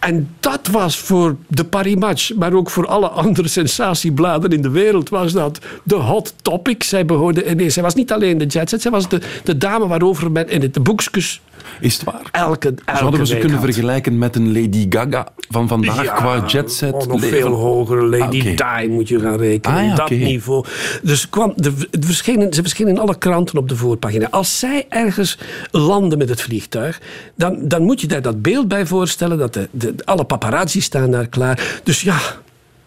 En 0.00 0.28
dat 0.40 0.66
was 0.66 0.98
voor 0.98 1.36
de 1.46 1.64
Paris 1.64 1.94
Match, 1.94 2.34
maar 2.34 2.52
ook 2.52 2.70
voor 2.70 2.86
alle 2.86 3.08
andere 3.08 3.48
sensatiebladen 3.58 4.50
in 4.50 4.62
de 4.62 4.70
wereld, 4.70 5.08
was 5.08 5.32
dat 5.32 5.58
de 5.82 5.94
hot 5.94 6.34
topic. 6.42 6.82
Zij 6.82 7.04
behoorde, 7.04 7.42
en 7.42 7.56
nee, 7.56 7.70
zij 7.70 7.82
was 7.82 7.94
niet 7.94 8.12
alleen 8.12 8.38
de 8.38 8.46
jetset, 8.46 8.82
zij 8.82 8.90
was 8.90 9.08
de, 9.08 9.20
de 9.44 9.58
dame 9.58 9.86
waarover 9.86 10.30
men 10.32 10.48
in 10.48 10.60
het 10.62 10.82
boekjes 10.82 11.40
Is 11.80 11.94
het 11.94 12.04
waar? 12.04 12.22
elke, 12.30 12.68
elke 12.68 12.98
Zouden 12.98 13.20
we 13.20 13.26
ze 13.26 13.36
kunnen 13.38 13.56
had. 13.56 13.64
vergelijken 13.64 14.18
met 14.18 14.36
een 14.36 14.52
Lady 14.52 14.86
Gaga 14.88 15.26
van 15.50 15.68
vandaag 15.68 16.04
Ja, 16.04 16.12
qua 16.14 16.44
jetset? 16.46 16.92
oh, 16.92 17.06
nog 17.06 17.24
veel 17.24 17.52
hoger. 17.52 18.04
Lady 18.08 18.54
Ah. 18.60 18.80
Di 18.80 18.88
moet 18.88 19.08
je 19.08 19.20
gaan 19.20 19.36
rekenen. 19.36 19.78
Ah, 19.78 19.84
ja, 19.86 19.94
dat 19.94 20.10
niveau. 20.10 20.64
Dus 21.02 21.28
kwam, 21.28 21.52
de, 21.56 21.72
het 21.90 22.04
verschenen, 22.04 22.52
ze 22.52 22.60
verschenen 22.62 22.92
in 22.92 22.98
alle 22.98 23.18
kranten 23.18 23.58
op 23.58 23.68
de 23.68 23.76
voorpagina. 23.76 24.26
Als 24.30 24.58
zij 24.58 24.86
ergens 24.88 25.38
landen 25.70 26.18
met 26.18 26.28
het 26.28 26.40
vliegtuig, 26.40 27.00
dan, 27.34 27.58
dan 27.62 27.82
moet 27.82 28.00
je 28.00 28.06
daar 28.06 28.22
dat 28.30 28.42
beeld 28.42 28.68
bij 28.68 28.86
voorstellen. 28.86 29.38
Dat 29.38 29.54
de, 29.54 29.68
de, 29.70 29.94
alle 30.04 30.24
paparazzi 30.24 30.80
staan 30.80 31.10
daar 31.10 31.26
klaar. 31.26 31.80
Dus 31.84 32.00
ja, 32.00 32.20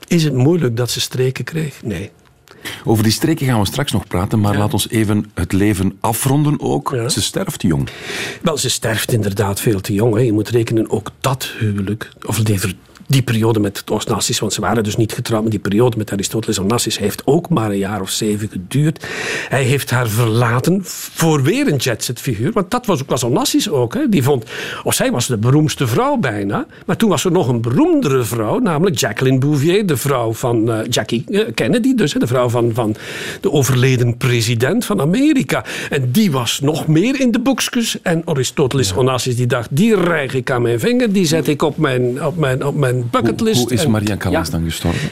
is 0.08 0.24
het 0.24 0.34
moeilijk 0.34 0.78
dat 0.78 0.90
ze 0.90 1.02
streken 1.02 1.44
kreeg? 1.44 1.84
Nee. 1.84 2.12
Over 2.84 3.04
die 3.04 3.12
streken 3.12 3.46
gaan 3.46 3.60
we 3.60 3.66
straks 3.66 3.92
nog 3.92 4.08
praten, 4.08 4.40
maar 4.40 4.58
laat 4.58 4.74
ons 4.74 4.90
even 4.90 5.32
het 5.34 5.52
leven 5.52 5.98
afronden 6.00 6.60
ook. 6.60 6.92
Ja. 6.96 7.10
Ze 7.10 7.22
sterft 7.22 7.62
jong. 7.62 7.90
Wel, 8.42 8.58
ze 8.58 8.70
sterft 8.70 9.12
inderdaad 9.12 9.60
veel 9.60 9.82
te 9.82 9.94
jong. 9.94 10.16
Hè. 10.16 10.22
Je 10.22 10.34
moet 10.34 10.50
rekenen, 10.50 10.90
ook 10.90 11.12
dat 11.20 11.50
huwelijk, 11.60 12.12
of 12.26 12.40
die, 12.40 12.60
die 13.08 13.22
periode 13.22 13.60
met 13.60 13.84
Onassis, 13.90 14.40
want 14.40 14.54
ze 14.54 14.62
waren 14.62 14.84
dus 14.84 14.96
niet 14.96 15.14
getrouwd, 15.14 15.42
maar 15.42 15.52
die 15.52 15.60
periode 15.60 15.98
met 15.98 16.12
Aristoteles 16.12 16.60
Onassis 16.60 16.98
heeft 16.98 17.22
ook 17.26 17.50
maar 17.50 17.70
een 17.70 17.78
jaar 17.78 18.02
of 18.02 18.10
zeven 18.10 18.50
geduurd. 18.50 19.06
Hij 19.50 19.64
heeft 19.64 19.90
haar 19.90 20.08
verlaten 20.08 20.80
voor 20.86 21.44
weer 21.44 21.68
een 21.68 21.76
jetset 21.76 22.20
figuur, 22.20 22.52
want 22.52 22.72
dat 22.72 22.86
was, 22.86 23.02
was 23.08 23.24
Onassis 23.24 23.70
ook. 23.70 23.94
Hè. 23.94 24.10
Die 24.10 24.24
vond, 24.24 24.46
of 24.84 24.94
zij 24.94 25.12
was 25.12 25.28
de 25.28 25.38
beroemdste 25.38 25.88
vrouw 25.88 26.18
bijna, 26.18 26.66
maar 26.86 26.98
toen 26.98 27.10
was 27.10 27.26
er 27.26 27.32
nog 27.32 27.48
een 27.48 27.62
beroemdere 27.62 28.24
vrouw, 28.24 28.60
namelijk 28.60 29.00
Jacqueline 29.00 29.38
Bouvier, 29.40 29.86
de 29.86 29.98
vrouw 29.98 30.34
van 30.34 30.72
eh, 30.72 30.80
Jackie 30.90 31.24
eh, 31.28 31.42
Kennedy, 31.54 31.96
dus 31.96 32.14
de 32.14 32.28
vrouw 32.28 32.50
van, 32.50 32.72
van 32.74 32.96
de 33.42 33.52
overleden 33.52 34.18
president 34.18 34.86
van 34.86 35.02
Amerika. 35.02 35.66
En 35.90 36.12
die 36.12 36.32
was 36.32 36.60
nog 36.60 36.88
meer 36.88 37.20
in 37.20 37.32
de 37.32 37.40
boekjes. 37.40 38.02
En 38.02 38.22
Aristoteles 38.26 38.94
Onassis 38.94 39.36
die 39.36 39.48
dacht, 39.48 39.68
die 39.72 39.96
rijg 39.96 40.34
ik 40.34 40.52
aan 40.52 40.62
mijn 40.62 40.80
vinger, 40.80 41.14
die 41.14 41.26
zet 41.26 41.48
ik 41.48 41.62
op 41.62 41.78
mijn, 41.78 42.26
op 42.26 42.38
mijn, 42.38 42.66
op 42.66 42.76
mijn 42.76 42.93
Hoe, 42.94 43.04
bucketlist. 43.06 43.60
hoe 43.62 43.72
is 43.74 43.84
En- 43.84 43.92
Maria 43.92 44.18
Callas 44.18 44.46
Ja, 44.46 44.52
dan 44.52 44.64
gestorven? 44.64 45.10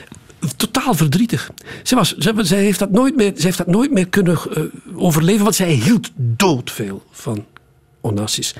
totaal 0.55 0.93
verdrietig. 0.93 1.51
Ze, 1.83 1.95
was, 1.95 2.17
ze, 2.17 2.33
zij, 2.37 2.59
heeft 2.63 2.79
dat 2.79 2.91
nooit 2.91 3.15
meer, 3.15 3.31
ze 3.35 3.45
heeft 3.45 3.57
dat 3.57 3.67
nooit 3.67 3.91
meer 3.91 4.07
kunnen 4.07 4.37
eh, 4.55 4.63
overleven, 4.95 5.43
want 5.43 5.55
zij 5.55 5.71
hield 5.71 6.11
doodveel 6.15 7.03
van 7.11 7.45
Onassis. 8.01 8.53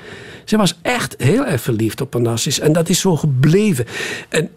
Ze 0.44 0.56
was 0.56 0.78
echt 0.82 1.14
heel 1.18 1.46
erg 1.46 1.60
verliefd 1.60 2.00
op 2.00 2.14
Onassis 2.14 2.58
en 2.60 2.72
dat 2.72 2.88
is 2.88 3.00
zo 3.00 3.16
gebleven. 3.16 3.84
En 4.28 4.50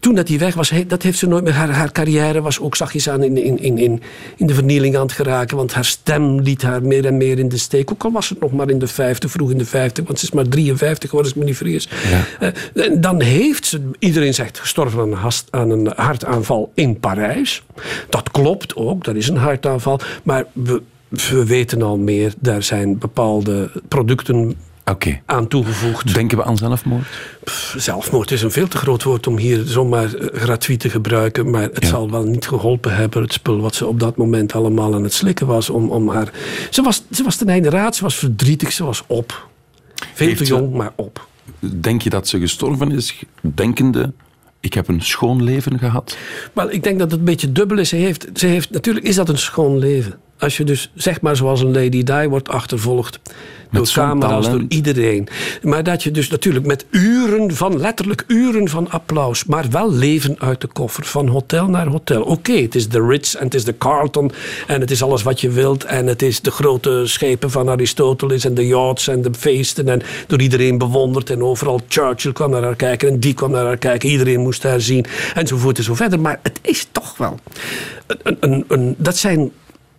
toen 0.00 0.14
dat 0.14 0.28
hij 0.28 0.38
weg 0.38 0.54
was, 0.54 0.72
dat 0.86 1.02
heeft 1.02 1.18
ze 1.18 1.26
nooit 1.26 1.44
meer. 1.44 1.52
Haar, 1.52 1.70
haar 1.70 1.92
carrière 1.92 2.40
was 2.42 2.60
ook 2.60 2.76
zachtjes 2.76 3.08
aan 3.08 3.22
in, 3.22 3.36
in, 3.36 3.58
in, 3.58 3.78
in, 3.78 4.02
in 4.36 4.46
de 4.46 4.54
vernieling 4.54 4.96
aan 4.96 5.02
het 5.02 5.12
geraken. 5.12 5.56
Want 5.56 5.72
haar 5.74 5.84
stem 5.84 6.40
liet 6.40 6.62
haar 6.62 6.82
meer 6.82 7.06
en 7.06 7.16
meer 7.16 7.38
in 7.38 7.48
de 7.48 7.56
steek. 7.58 7.90
Ook 7.90 8.04
al 8.04 8.12
was 8.12 8.28
het 8.28 8.40
nog 8.40 8.52
maar 8.52 8.70
in 8.70 8.78
de 8.78 8.86
50, 8.86 9.30
vroeg 9.30 9.50
in 9.50 9.58
de 9.58 9.64
50. 9.64 10.04
Want 10.06 10.18
ze 10.18 10.24
is 10.24 10.32
maar 10.32 10.48
53 10.48 11.10
geworden, 11.10 11.32
als 11.32 11.40
ik 11.40 11.44
me 11.44 11.44
niet 11.50 11.56
vergis. 11.58 11.88
Eh, 12.40 12.84
en 12.86 13.00
dan 13.00 13.20
heeft 13.20 13.66
ze, 13.66 13.80
iedereen 13.98 14.34
zegt, 14.34 14.58
gestorven 14.58 15.00
aan 15.00 15.08
een, 15.12 15.18
hast- 15.18 15.48
aan 15.50 15.70
een 15.70 15.92
hartaanval 15.96 16.70
in 16.74 17.00
Parijs. 17.00 17.62
Dat 18.08 18.30
klopt 18.30 18.76
ook, 18.76 19.04
dat 19.04 19.14
is 19.14 19.28
een 19.28 19.36
hartaanval. 19.36 20.00
Maar 20.22 20.44
we, 20.52 20.82
we 21.08 21.44
weten 21.46 21.82
al 21.82 21.96
meer, 21.98 22.32
daar 22.40 22.62
zijn 22.62 22.98
bepaalde 22.98 23.70
producten 23.88 24.54
Aan 25.26 25.48
toegevoegd. 25.48 26.14
Denken 26.14 26.38
we 26.38 26.44
aan 26.44 26.56
zelfmoord? 26.56 27.04
Zelfmoord 27.76 28.30
is 28.30 28.42
een 28.42 28.50
veel 28.50 28.68
te 28.68 28.76
groot 28.76 29.02
woord 29.02 29.26
om 29.26 29.36
hier 29.38 29.62
zomaar 29.64 30.14
eh, 30.14 30.40
gratuit 30.40 30.80
te 30.80 30.90
gebruiken. 30.90 31.50
Maar 31.50 31.62
het 31.62 31.82
Ja. 31.82 31.88
zal 31.88 32.10
wel 32.10 32.22
niet 32.24 32.46
geholpen 32.46 32.96
hebben, 32.96 33.22
het 33.22 33.32
spul 33.32 33.60
wat 33.60 33.74
ze 33.74 33.86
op 33.86 34.00
dat 34.00 34.16
moment 34.16 34.52
allemaal 34.52 34.94
aan 34.94 35.02
het 35.02 35.12
slikken 35.12 35.46
was. 35.46 35.70
Om, 35.70 35.90
om 35.90 36.08
haar... 36.08 36.32
ze, 36.70 36.82
was 36.82 37.02
ze 37.10 37.22
was 37.22 37.36
ten 37.36 37.48
einde 37.48 37.70
raad, 37.70 37.96
ze 37.96 38.02
was 38.02 38.14
verdrietig, 38.16 38.72
ze 38.72 38.84
was 38.84 39.02
op. 39.06 39.48
Veel 40.14 40.26
Heeft 40.26 40.38
te 40.38 40.44
ze- 40.44 40.54
jong, 40.54 40.72
maar 40.74 40.92
op. 40.96 41.26
Denk 41.58 42.02
je 42.02 42.10
dat 42.10 42.28
ze 42.28 42.38
gestorven 42.38 42.92
is, 42.92 43.22
denkende... 43.40 44.12
Ik 44.60 44.74
heb 44.74 44.88
een 44.88 45.02
schoon 45.02 45.42
leven 45.42 45.78
gehad. 45.78 46.16
Wel, 46.52 46.70
ik 46.70 46.82
denk 46.82 46.98
dat 46.98 47.10
het 47.10 47.18
een 47.18 47.24
beetje 47.26 47.52
dubbel 47.52 47.78
is. 47.78 47.88
Ze 47.88 47.96
heeft, 47.96 48.26
ze 48.34 48.46
heeft, 48.46 48.70
natuurlijk 48.70 49.06
is 49.06 49.14
dat 49.14 49.28
een 49.28 49.38
schoon 49.38 49.78
leven. 49.78 50.18
Als 50.38 50.56
je 50.56 50.64
dus, 50.64 50.90
zeg 50.94 51.20
maar 51.20 51.36
zoals 51.36 51.60
een 51.60 51.72
Lady 51.72 52.02
Di 52.02 52.28
wordt 52.28 52.48
achtervolgd. 52.48 53.20
Door 53.74 53.90
camera's, 53.92 54.50
door 54.50 54.64
iedereen. 54.68 55.28
Maar 55.62 55.82
dat 55.82 56.02
je 56.02 56.10
dus 56.10 56.28
natuurlijk 56.28 56.66
met 56.66 56.86
uren 56.90 57.54
van, 57.54 57.78
letterlijk 57.78 58.24
uren 58.26 58.68
van 58.68 58.90
applaus. 58.90 59.44
Maar 59.44 59.66
wel 59.70 59.92
leven 59.92 60.36
uit 60.38 60.60
de 60.60 60.66
koffer. 60.66 61.04
Van 61.04 61.28
hotel 61.28 61.68
naar 61.68 61.86
hotel. 61.86 62.22
Oké, 62.22 62.52
het 62.52 62.74
is 62.74 62.88
de 62.88 63.06
Ritz 63.06 63.34
en 63.34 63.44
het 63.44 63.54
is 63.54 63.64
de 63.64 63.78
Carlton. 63.78 64.32
En 64.66 64.80
het 64.80 64.90
is 64.90 65.02
alles 65.02 65.22
wat 65.22 65.40
je 65.40 65.50
wilt. 65.50 65.84
En 65.84 66.06
het 66.06 66.22
is 66.22 66.40
de 66.40 66.50
grote 66.50 67.02
schepen 67.04 67.50
van 67.50 67.68
Aristoteles. 67.68 68.44
En 68.44 68.54
de 68.54 68.66
yachts 68.66 69.08
en 69.08 69.22
de 69.22 69.34
feesten. 69.38 69.88
En 69.88 70.02
door 70.26 70.40
iedereen 70.40 70.78
bewonderd. 70.78 71.30
En 71.30 71.42
overal 71.42 71.80
Churchill 71.88 72.32
kwam 72.32 72.50
naar 72.50 72.62
haar 72.62 72.76
kijken. 72.76 73.08
En 73.08 73.20
die 73.20 73.34
kwam 73.34 73.50
naar 73.50 73.64
haar 73.64 73.76
kijken. 73.78 74.08
Iedereen 74.08 74.40
moest 74.40 74.62
haar 74.62 74.80
zien. 74.80 75.06
Enzovoort 75.34 75.78
en 75.78 75.84
zo 75.84 75.94
verder. 75.94 76.20
Maar 76.20 76.40
het 76.42 76.58
is 76.62 76.88
toch 76.92 77.16
wel... 77.16 77.38
Een, 78.22 78.36
een, 78.40 78.64
een, 78.68 78.94
dat 78.98 79.16
zijn... 79.16 79.52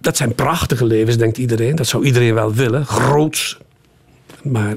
Dat 0.06 0.18
zijn 0.18 0.36
prachtige 0.36 0.86
levens, 0.86 1.18
denkt 1.18 1.38
iedereen. 1.38 1.76
Dat 1.76 1.88
zou 1.88 2.06
iedereen 2.06 2.34
wel 2.34 2.54
willen. 2.54 2.86
Groots. 2.86 3.58
Maar 4.44 4.70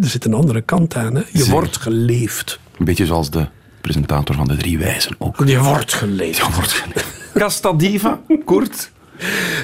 er 0.00 0.08
zit 0.08 0.24
een 0.24 0.34
andere 0.34 0.60
kant 0.60 0.96
aan. 0.96 1.14
Hè? 1.14 1.20
Je 1.20 1.38
Zeker. 1.38 1.50
wordt 1.50 1.76
geleefd. 1.76 2.58
Een 2.78 2.84
beetje 2.84 3.06
zoals 3.06 3.30
de 3.30 3.46
presentator 3.80 4.34
van 4.34 4.46
de 4.46 4.56
Drie 4.56 4.78
Wijzen 4.78 5.14
ook. 5.18 5.46
Je 5.46 5.58
wordt 5.58 5.92
geleefd. 5.92 6.36
Ja, 6.38 6.50
wordt 6.50 6.72
geleefd. 6.72 7.06
Casta 7.34 7.72
Diva, 7.72 8.20
Koert. 8.44 8.90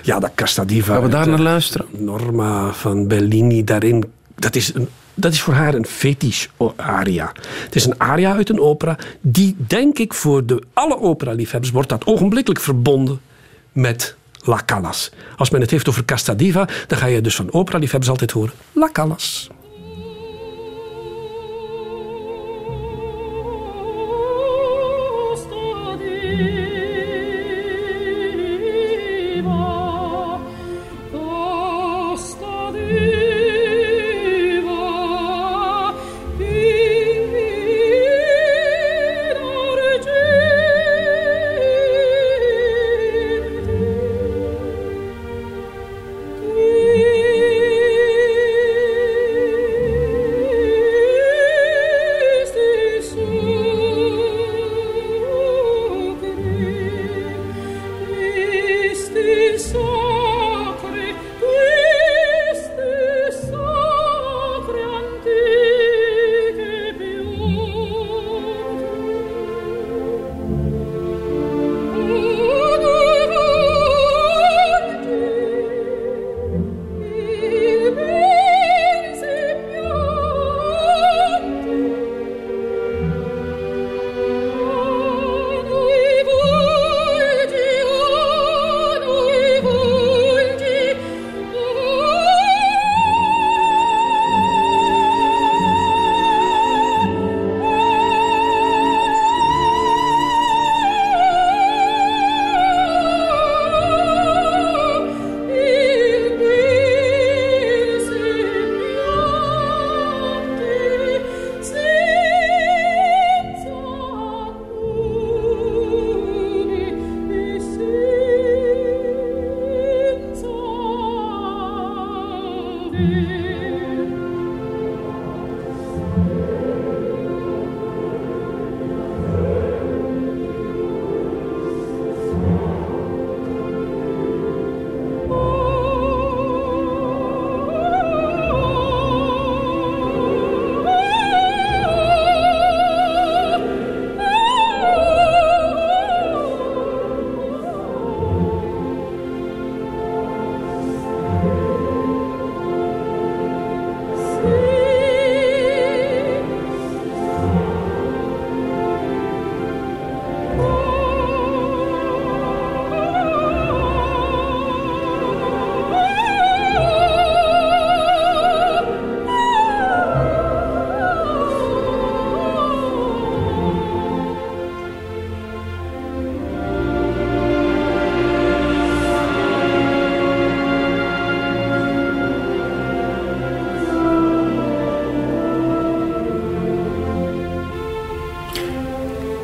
Ja, 0.02 0.18
dat 0.18 0.30
Castadiva. 0.34 0.92
Gaan 0.92 1.02
we 1.02 1.08
daar 1.08 1.28
naar 1.28 1.40
luisteren? 1.40 1.86
Norma 1.90 2.72
van 2.72 3.06
Bellini 3.08 3.64
daarin. 3.64 4.04
Dat 4.34 4.56
is, 4.56 4.74
een, 4.74 4.88
dat 5.14 5.32
is 5.32 5.40
voor 5.40 5.54
haar 5.54 5.74
een 5.74 5.86
fetish 5.86 6.46
aria. 6.76 7.32
Het 7.64 7.74
is 7.74 7.84
een 7.84 8.00
aria 8.00 8.34
uit 8.34 8.48
een 8.48 8.60
opera. 8.60 8.98
Die, 9.20 9.56
denk 9.66 9.98
ik, 9.98 10.14
voor 10.14 10.46
de, 10.46 10.62
alle 10.72 11.00
opera-liefhebbers 11.00 11.72
wordt 11.72 11.88
dat 11.88 12.06
ogenblikkelijk 12.06 12.60
verbonden 12.60 13.20
met 13.72 14.18
La 14.42 14.62
Callas. 14.66 15.10
Als 15.36 15.50
men 15.50 15.60
het 15.60 15.70
heeft 15.70 15.88
over 15.88 16.04
Casta 16.04 16.34
Diva, 16.34 16.68
dan 16.86 16.98
ga 16.98 17.06
je 17.06 17.20
dus 17.20 17.36
van 17.36 17.52
opera-liefhebbers 17.52 18.10
altijd 18.10 18.30
horen 18.30 18.52
La 18.72 18.88
Callas. 18.92 19.50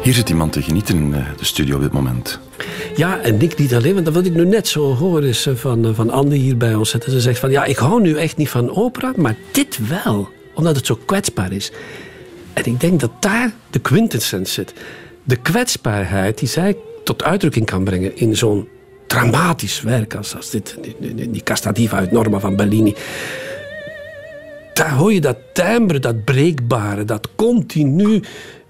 Hier 0.06 0.14
zit 0.14 0.28
iemand 0.28 0.52
te 0.52 0.62
genieten 0.62 0.96
in 0.96 1.14
eh, 1.14 1.26
de 1.36 1.44
studio 1.44 1.76
op 1.76 1.82
dit 1.82 1.92
moment. 1.92 2.38
Ja, 2.96 3.20
en 3.20 3.40
ik 3.40 3.58
niet 3.58 3.74
alleen, 3.74 3.92
want 3.92 4.04
dat 4.04 4.14
wat 4.14 4.24
ik 4.24 4.34
nu 4.34 4.44
net 4.44 4.68
zo 4.68 4.94
hoor 4.94 5.24
is 5.24 5.46
eh, 5.46 5.54
van, 5.54 5.84
eh, 5.86 5.90
van 5.94 6.10
Andy 6.10 6.36
hier 6.36 6.56
bij 6.56 6.74
ons. 6.74 6.90
Ze 6.90 7.20
zegt 7.20 7.38
van, 7.38 7.50
ja, 7.50 7.64
ik 7.64 7.76
hou 7.76 8.00
nu 8.00 8.16
echt 8.16 8.36
niet 8.36 8.48
van 8.48 8.76
opera, 8.76 9.12
maar 9.16 9.36
dit 9.50 9.88
wel. 9.88 10.28
Omdat 10.54 10.76
het 10.76 10.86
zo 10.86 10.98
kwetsbaar 11.04 11.52
is. 11.52 11.72
En 12.52 12.64
ik 12.64 12.80
denk 12.80 13.00
dat 13.00 13.10
daar 13.20 13.52
de 13.70 13.78
quintessence 13.78 14.52
zit. 14.52 14.72
De 15.22 15.36
kwetsbaarheid 15.36 16.38
die 16.38 16.48
zij 16.48 16.76
tot 17.04 17.22
uitdrukking 17.22 17.66
kan 17.66 17.84
brengen 17.84 18.16
in 18.16 18.36
zo'n 18.36 18.68
dramatisch 19.06 19.80
werk 19.80 20.14
als, 20.14 20.36
als 20.36 20.50
dit, 20.50 20.76
die, 20.82 21.14
die, 21.14 21.30
die 21.30 21.42
Casta 21.42 21.72
Diva 21.72 21.96
uit 21.96 22.12
Norma 22.12 22.40
van 22.40 22.56
Bellini. 22.56 22.94
Daar 24.72 24.92
hoor 24.92 25.12
je 25.12 25.20
dat 25.20 25.36
timbre, 25.52 25.98
dat 25.98 26.24
breekbare, 26.24 27.04
dat 27.04 27.28
continu 27.36 28.22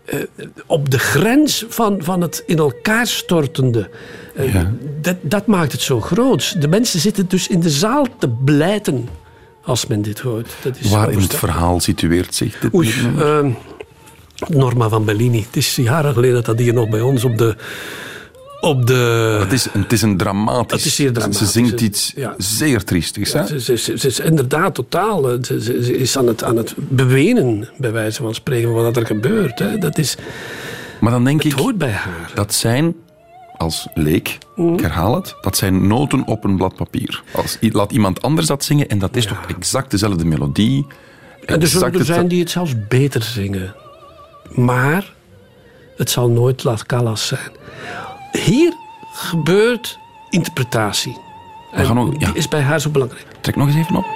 eh, 0.07 0.19
op 0.67 0.91
de 0.91 0.99
grens 0.99 1.65
van, 1.69 1.99
van 2.03 2.21
het 2.21 2.43
in 2.47 2.59
elkaar 2.59 3.07
stortende. 3.07 3.91
Eh, 4.35 4.55
Ja. 4.55 4.73
dat, 5.01 5.17
dat 5.23 5.47
maakt 5.47 5.73
het 5.73 5.81
zo 5.81 6.01
groot. 6.01 6.61
De 6.61 6.69
mensen 6.69 7.01
zitten 7.01 7.29
dus 7.29 7.49
in 7.49 7.61
de 7.61 7.71
zaal 7.71 8.07
te 8.19 8.29
blijten 8.29 9.09
als 9.63 9.87
men 9.87 10.03
dit 10.03 10.19
hoort. 10.21 10.53
Dat 10.63 10.77
is 10.81 10.91
Waar 10.91 11.11
in 11.11 11.19
het 11.19 11.35
verhaal 11.35 11.81
situeert 11.81 12.35
zich 12.35 12.59
dit 12.59 12.75
Oei, 12.75 12.95
nummer? 13.03 13.45
eh, 13.45 13.51
Norma 14.49 14.89
van 14.89 15.05
Bellini. 15.05 15.43
Het 15.47 15.57
is 15.57 15.77
jaren 15.77 16.13
geleden 16.13 16.45
dat 16.45 16.59
hier 16.59 16.75
nog 16.75 16.89
bij 16.89 17.01
ons 17.01 17.25
op 17.25 17.39
de... 17.39 17.57
Op 18.67 18.87
de 18.87 19.37
Het 19.41 19.53
is, 19.53 19.69
het 19.73 19.93
is 19.93 20.03
een 20.03 20.17
dramatisch... 20.17 20.77
Het 20.77 20.85
is 20.87 20.95
zeer 20.95 21.13
dramatisch, 21.13 21.39
Ze 21.39 21.47
zingt 21.47 21.81
iets 21.81 22.13
Ja. 22.17 22.35
zeer 22.39 22.85
triestigs. 22.85 23.31
Ze, 23.31 23.61
ze, 23.61 23.77
ze- 23.77 23.99
ze 23.99 24.07
is 24.07 24.21
inderdaad 24.21 24.75
totaal. 24.75 25.31
eh, 25.33 25.39
Ze, 25.43 25.97
is 25.99 26.19
aan 26.19 26.27
het, 26.27 26.45
aan 26.45 26.57
het 26.57 26.75
bewenen, 26.77 27.69
bij 27.79 27.93
wijze 27.93 28.23
van 28.23 28.35
spreken, 28.35 28.73
van 28.73 28.83
wat 28.83 28.97
er 28.97 29.07
gebeurt. 29.07 29.59
Hè. 29.59 29.79
Dat 29.79 29.99
is, 29.99 30.17
Maar 31.01 31.11
dan 31.11 31.25
denk 31.25 31.43
het 31.43 31.53
ik, 31.53 31.59
hoort 31.59 31.79
bij 31.79 31.91
haar. 31.91 32.31
dat 32.35 32.55
zijn, 32.55 32.95
als 33.57 33.87
leek, 33.95 34.39
Mm. 34.57 34.75
ik 34.75 34.81
herhaal 34.81 35.15
het, 35.15 35.35
dat 35.41 35.57
zijn 35.57 35.87
noten 35.87 36.27
op 36.27 36.45
een 36.45 36.57
blad 36.57 36.75
papier. 36.77 37.23
Als, 37.33 37.59
laat 37.61 37.93
iemand 37.93 38.23
anders 38.23 38.47
dat 38.47 38.65
zingen 38.65 38.89
en 38.89 38.99
dat 38.99 39.17
is 39.17 39.27
toch 39.27 39.45
exact 39.49 39.91
dezelfde 39.91 40.25
melodie. 40.25 40.87
En 41.45 41.61
er 41.61 41.67
zullen 41.69 41.95
er 41.95 42.05
zijn 42.05 42.29
die 42.29 42.41
het 42.41 42.51
zelfs 42.51 42.73
beter 42.89 43.23
zingen. 43.23 43.75
Maar 44.51 45.13
het 45.97 46.11
zal 46.11 46.29
nooit 46.29 46.65
Las 46.65 46.87
Callas 46.87 47.27
zijn. 47.27 47.51
Hier 48.45 48.73
gebeurt 49.13 49.99
interpretatie. 50.31 51.17
En 51.73 51.87
gaan 51.87 51.99
ook- 51.99 52.13
ja. 52.19 52.27
Die 52.27 52.37
is 52.37 52.49
bij 52.49 52.61
haar 52.61 52.81
zo 52.81 52.91
belangrijk. 52.91 53.27
Trek 53.41 53.57
nog 53.57 53.67
eens 53.67 53.77
even 53.77 53.97
op. 53.97 54.07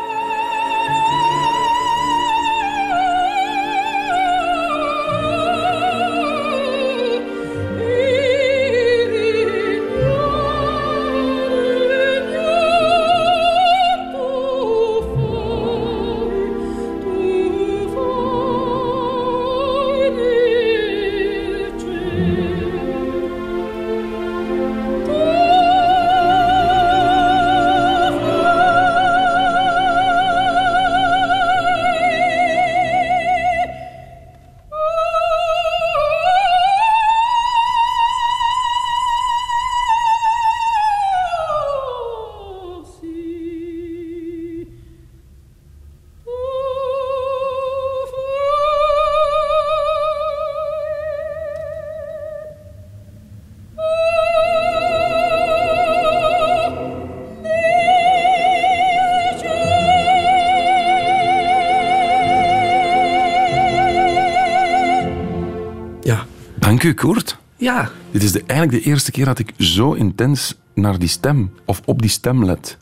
Dank 66.81 66.93
u, 66.93 66.99
Koert. 66.99 67.37
Ja. 67.57 67.91
Dit 68.11 68.23
is 68.23 68.33
de, 68.33 68.43
eigenlijk 68.47 68.83
de 68.83 68.91
eerste 68.91 69.11
keer 69.11 69.25
dat 69.25 69.39
ik 69.39 69.53
zo 69.59 69.93
intens 69.93 70.55
naar 70.75 70.99
die 70.99 71.09
stem, 71.09 71.53
of 71.65 71.81
op 71.85 72.01
die 72.01 72.11
stem 72.11 72.45
let. 72.45 72.77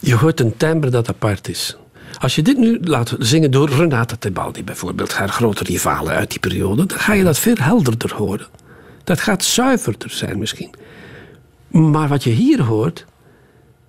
Je 0.00 0.14
hoort 0.14 0.40
een 0.40 0.56
timbre 0.56 0.90
dat 0.90 1.08
apart 1.08 1.48
is. 1.48 1.76
Als 2.18 2.34
je 2.34 2.42
dit 2.42 2.58
nu 2.58 2.78
laat 2.80 3.16
zingen 3.18 3.50
door 3.50 3.68
Renata 3.68 4.16
Tebaldi 4.16 4.64
bijvoorbeeld, 4.64 5.12
haar 5.12 5.28
grote 5.28 5.64
rivale 5.64 6.10
uit 6.10 6.30
die 6.30 6.38
periode, 6.38 6.86
dan 6.86 6.98
ga 6.98 7.12
je 7.12 7.24
dat 7.24 7.38
veel 7.38 7.56
helderder 7.58 8.14
horen. 8.14 8.46
Dat 9.04 9.20
gaat 9.20 9.44
zuiverder 9.44 10.10
zijn 10.10 10.38
misschien. 10.38 10.74
Maar 11.68 12.08
wat 12.08 12.24
je 12.24 12.30
hier 12.30 12.62
hoort, 12.62 13.04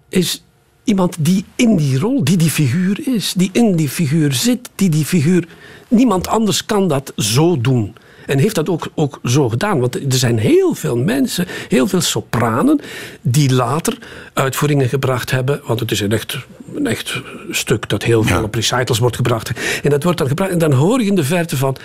is 0.09 0.43
iemand 0.83 1.15
die 1.19 1.45
in 1.55 1.75
die 1.75 1.99
rol, 1.99 2.23
die 2.23 2.37
die 2.37 2.49
figuur 2.49 3.07
is, 3.07 3.33
die 3.33 3.49
in 3.53 3.75
die 3.75 3.89
figuur 3.89 4.33
zit, 4.33 4.69
die 4.75 4.89
die 4.89 5.05
figuur... 5.05 5.47
Niemand 5.87 6.27
anders 6.27 6.65
kan 6.65 6.87
dat 6.87 7.13
zo 7.15 7.61
doen. 7.61 7.95
En 8.29 8.37
heeft 8.37 8.55
dat 8.55 8.69
ook, 8.69 8.87
ook 8.95 9.19
zo 9.23 9.49
gedaan. 9.49 9.79
Want 9.79 9.95
er 9.95 10.17
zijn 10.17 10.37
heel 10.37 10.73
veel 10.73 10.97
mensen, 10.97 11.45
heel 11.67 11.87
veel 11.87 12.01
sopranen, 12.01 12.79
die 13.21 13.53
later 13.53 13.97
uitvoeringen 14.33 14.89
gebracht 14.89 15.31
hebben. 15.31 15.61
Want 15.65 15.79
het 15.79 15.91
is 15.91 15.99
een 15.99 16.11
echt, 16.11 16.37
een 16.75 16.87
echt 16.87 17.21
stuk 17.49 17.89
dat 17.89 18.03
heel 18.03 18.23
veel 18.23 18.43
op 18.43 18.55
recitals 18.55 18.99
wordt 18.99 19.15
gebracht. 19.15 19.51
En 19.83 19.89
dat 19.89 20.03
wordt 20.03 20.17
dan 20.17 20.27
gebracht. 20.27 20.51
En 20.51 20.57
dan 20.57 20.71
hoor 20.71 20.99
je 20.99 21.05
in 21.05 21.15
de 21.15 21.23
verte 21.23 21.57
van, 21.57 21.75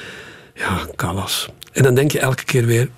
ja, 0.55 0.87
Callas. 0.97 1.49
En 1.73 1.83
dan 1.83 1.95
denk 1.95 2.11
je 2.11 2.19
elke 2.19 2.45
keer 2.45 2.67
weer, 2.67 2.89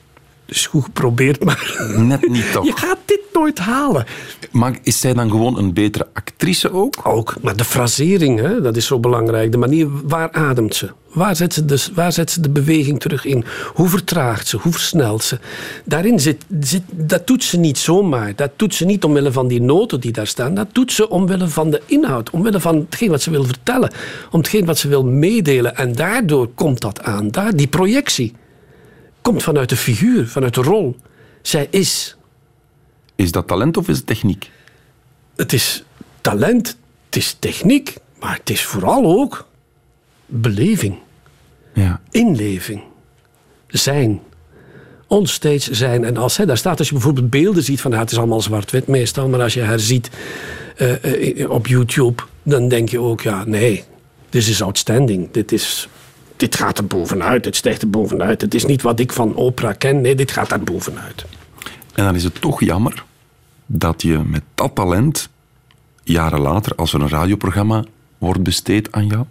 is 0.47 0.67
goed 0.67 0.85
geprobeerd, 0.85 1.45
maar 1.45 1.77
Net 1.97 2.29
niet 2.29 2.53
toch. 2.53 2.65
je 2.75 2.77
gaat 2.77 2.99
dit 3.05 3.21
nooit 3.33 3.59
halen. 3.59 4.07
Maar 4.51 4.79
is 4.83 5.01
zij 5.01 5.13
dan 5.13 5.31
gewoon 5.31 5.59
een 5.59 5.73
betere 5.73 6.09
actrice 6.13 6.73
ook? 6.73 7.01
Ook, 7.03 7.35
maar 7.43 7.57
de 7.57 7.65
frasering, 7.65 8.41
hè, 8.41 8.61
dat 8.61 8.77
is 8.77 8.87
zo 8.87 8.99
belangrijk. 9.01 9.53
De 9.53 9.59
manier, 9.59 9.89
waar 10.03 10.33
ademt 10.33 10.75
ze? 10.75 10.91
Waar 11.17 11.37
zet 11.37 11.55
ze, 11.55 11.65
de, 11.65 11.87
waar 11.95 12.13
zet 12.13 12.31
ze 12.31 12.41
de 12.41 12.49
beweging 12.51 13.01
terug 13.01 13.25
in? 13.25 13.45
Hoe 13.75 13.89
vertraagt 13.89 14.47
ze? 14.49 14.57
Hoe 14.57 14.73
versnelt 14.73 15.23
ze? 15.25 15.39
Daarin 15.85 16.21
zit, 16.21 16.45
zit, 16.61 16.83
dat 16.91 17.27
doet 17.27 17.45
ze 17.45 17.59
niet 17.59 17.79
zomaar. 17.79 18.37
Dat 18.37 18.51
doet 18.57 18.75
ze 18.75 18.85
niet 18.85 19.05
omwille 19.05 19.33
van 19.33 19.49
die 19.49 19.61
noten 19.61 20.01
die 20.01 20.13
daar 20.13 20.27
staan. 20.27 20.55
Dat 20.55 20.75
doet 20.75 20.93
ze 20.93 21.09
omwille 21.09 21.49
van 21.49 21.71
de 21.71 21.83
inhoud. 21.87 22.31
Omwille 22.31 22.61
van 22.61 22.77
hetgeen 22.77 23.11
wat 23.11 23.23
ze 23.23 23.31
wil 23.31 23.45
vertellen. 23.45 23.91
Om 24.31 24.39
hetgeen 24.39 24.65
wat 24.65 24.79
ze 24.79 24.89
wil 24.89 25.05
meedelen. 25.05 25.77
En 25.77 25.93
daardoor 25.93 26.49
komt 26.55 26.81
dat 26.81 27.03
aan. 27.03 27.31
Daar, 27.31 27.57
die 27.57 27.69
projectie 27.69 28.35
komt 29.23 29.43
vanuit 29.43 29.69
de 29.69 29.77
figuur, 29.77 30.27
vanuit 30.29 30.55
de 30.55 30.63
rol. 30.63 30.97
Zij 31.43 31.67
is 31.71 32.17
Is 33.15 33.33
dat 33.33 33.47
talent 33.47 33.77
of 33.77 33.89
is 33.89 33.97
het 33.97 34.07
techniek? 34.07 34.51
het 35.37 35.53
is 35.53 35.85
talent. 36.21 36.77
Het 37.07 37.17
is 37.17 37.37
techniek, 37.39 37.97
maar 38.21 38.37
het 38.37 38.51
is 38.51 38.63
vooral 38.65 39.05
ook 39.21 39.47
beleving, 40.27 40.99
Ja. 41.83 42.01
inleving, 42.11 42.83
zijn. 43.67 44.21
Onstage 45.07 45.75
zijn. 45.75 46.05
En 46.05 46.17
als 46.17 46.37
hij 46.37 46.47
daar 46.47 46.57
staat, 46.57 46.79
als 46.79 46.89
je 46.89 46.95
bijvoorbeeld 46.95 47.31
beelden 47.31 47.63
ziet 47.63 47.81
van 47.81 47.93
het 47.93 48.11
is 48.11 48.19
allemaal 48.19 48.41
zwart-wit 48.41 48.87
meestal, 48.87 49.29
maar 49.29 49.41
als 49.41 49.55
je 49.55 49.63
haar 49.63 49.79
ziet 49.79 50.11
eh, 50.77 51.41
eh, 51.41 51.51
op 51.51 51.67
YouTube, 51.67 52.23
dan 52.43 52.69
denk 52.69 52.89
je 52.89 53.01
ook, 53.01 53.21
ja, 53.21 53.45
nee, 53.45 53.85
dit 54.29 54.47
is 54.47 54.63
outstanding. 54.63 55.31
Dit, 55.31 55.53
is, 55.53 55.89
dit 56.37 56.57
gaat 56.57 56.79
er 56.79 56.87
bovenuit, 56.87 57.45
dit 57.45 57.57
stijgt 57.57 57.83
er 57.83 57.91
bovenuit. 57.91 58.41
Het 58.41 58.55
is 58.55 58.65
niet 58.65 58.83
wat 58.83 59.01
ik 59.01 59.13
van 59.13 59.37
opera 59.37 59.73
ken, 59.73 60.01
nee, 60.01 60.15
dit 60.15 60.31
gaat 60.31 60.49
daar 60.49 60.61
bovenuit. 60.61 61.25
En 61.95 62.05
dan 62.05 62.15
is 62.15 62.25
het 62.25 62.41
toch 62.41 62.61
jammer 62.61 63.05
dat 63.67 64.03
je 64.03 64.19
met 64.19 64.43
dat 64.55 64.75
talent, 64.75 65.29
jaren 66.03 66.41
later, 66.41 66.73
als 66.77 66.93
er 66.93 67.01
een 67.01 67.09
radioprogramma 67.09 67.85
wordt 68.19 68.43
besteed 68.43 68.93
aan 68.93 69.07
jou, 69.07 69.25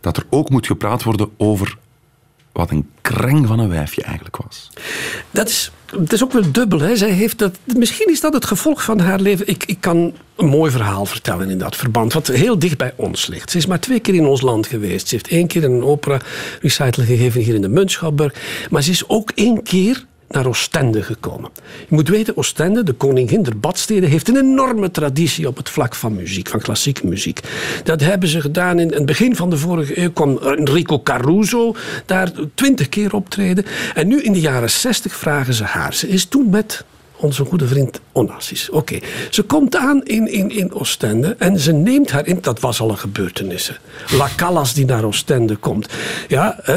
dat 0.00 0.16
er 0.16 0.24
ook 0.30 0.50
moet 0.50 0.66
gepraat 0.66 1.02
worden 1.02 1.30
over 1.36 1.76
wat 2.60 2.70
een 2.70 2.90
kreng 3.00 3.46
van 3.46 3.58
een 3.58 3.68
wijfje 3.68 4.02
eigenlijk 4.02 4.36
was. 4.36 4.70
Dat 5.30 5.48
is, 5.48 5.72
het 5.96 6.12
is 6.12 6.22
ook 6.22 6.32
wel 6.32 6.52
dubbel. 6.52 6.80
Hè. 6.80 6.96
Zij 6.96 7.10
heeft 7.10 7.38
dat, 7.38 7.58
misschien 7.76 8.10
is 8.10 8.20
dat 8.20 8.32
het 8.32 8.44
gevolg 8.44 8.82
van 8.84 8.98
haar 8.98 9.20
leven. 9.20 9.48
Ik, 9.48 9.64
ik 9.64 9.80
kan 9.80 10.12
een 10.36 10.46
mooi 10.46 10.70
verhaal 10.70 11.06
vertellen 11.06 11.50
in 11.50 11.58
dat 11.58 11.76
verband, 11.76 12.12
wat 12.12 12.26
heel 12.26 12.58
dicht 12.58 12.78
bij 12.78 12.92
ons 12.96 13.26
ligt. 13.26 13.50
Ze 13.50 13.56
is 13.56 13.66
maar 13.66 13.80
twee 13.80 14.00
keer 14.00 14.14
in 14.14 14.26
ons 14.26 14.40
land 14.40 14.66
geweest. 14.66 15.08
Ze 15.08 15.14
heeft 15.14 15.28
één 15.28 15.46
keer 15.46 15.64
een 15.64 15.84
opera 15.84 16.20
recital 16.60 17.04
gegeven 17.04 17.40
hier 17.40 17.54
in 17.54 17.62
de 17.62 17.68
Muntschouwburg. 17.68 18.34
Maar 18.70 18.82
ze 18.82 18.90
is 18.90 19.08
ook 19.08 19.30
één 19.34 19.62
keer 19.62 20.04
naar 20.30 20.46
Oostende 20.46 21.02
gekomen. 21.02 21.50
Je 21.88 21.94
moet 21.94 22.08
weten, 22.08 22.36
Oostende, 22.36 22.82
de 22.82 22.92
koningin 22.92 23.42
der 23.42 23.58
badsteden, 23.58 24.08
heeft 24.08 24.28
een 24.28 24.36
enorme 24.36 24.90
traditie 24.90 25.46
op 25.46 25.56
het 25.56 25.68
vlak 25.68 25.94
van 25.94 26.14
muziek, 26.14 26.48
van 26.48 26.60
klassieke 26.60 27.06
muziek. 27.06 27.40
Dat 27.84 28.00
hebben 28.00 28.28
ze 28.28 28.40
gedaan 28.40 28.78
in 28.78 28.92
het 28.92 29.06
begin 29.06 29.36
van 29.36 29.50
de 29.50 29.56
vorige 29.56 29.98
eeuw. 29.98 30.10
kwam 30.12 30.38
Enrico 30.38 31.00
Caruso 31.00 31.74
daar 32.06 32.32
twintig 32.54 32.88
keer 32.88 33.14
optreden. 33.14 33.64
En 33.94 34.08
nu 34.08 34.22
in 34.22 34.32
de 34.32 34.40
jaren 34.40 34.70
zestig 34.70 35.16
vragen 35.16 35.54
ze 35.54 35.64
haar. 35.64 35.94
Ze 35.94 36.08
is 36.08 36.24
toen 36.24 36.50
met 36.50 36.84
onze 37.20 37.44
goede 37.44 37.66
vriend 37.66 38.00
Onassis. 38.12 38.70
Oké, 38.70 38.98
ze 39.30 39.42
komt 39.42 39.76
aan 39.76 40.04
in, 40.04 40.32
in, 40.32 40.50
in 40.50 40.72
Oostende 40.72 41.36
en 41.38 41.58
ze 41.58 41.72
neemt 41.72 42.10
haar 42.10 42.26
in. 42.26 42.38
Dat 42.40 42.60
was 42.60 42.80
al 42.80 42.90
een 42.90 42.98
gebeurtenis. 42.98 43.80
La 44.10 44.28
Callas 44.36 44.74
die 44.74 44.84
naar 44.84 45.04
Oostende 45.04 45.56
komt. 45.56 45.88
Ja, 46.28 46.58
hè, 46.62 46.76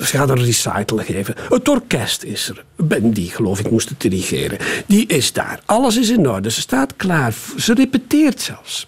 ze 0.00 0.16
gaat 0.16 0.28
een 0.28 0.44
recital 0.44 0.98
geven. 0.98 1.34
Het 1.48 1.68
orkest 1.68 2.22
is 2.22 2.48
er. 2.48 2.64
Ben 2.76 3.12
die, 3.12 3.30
geloof 3.30 3.60
ik, 3.60 3.70
moest 3.70 3.88
het 3.88 4.00
dirigeren. 4.00 4.58
Die 4.86 5.06
is 5.06 5.32
daar. 5.32 5.60
Alles 5.64 5.96
is 5.96 6.10
in 6.10 6.28
orde. 6.28 6.50
Ze 6.50 6.60
staat 6.60 6.96
klaar. 6.96 7.34
Ze 7.56 7.74
repeteert 7.74 8.40
zelfs. 8.40 8.86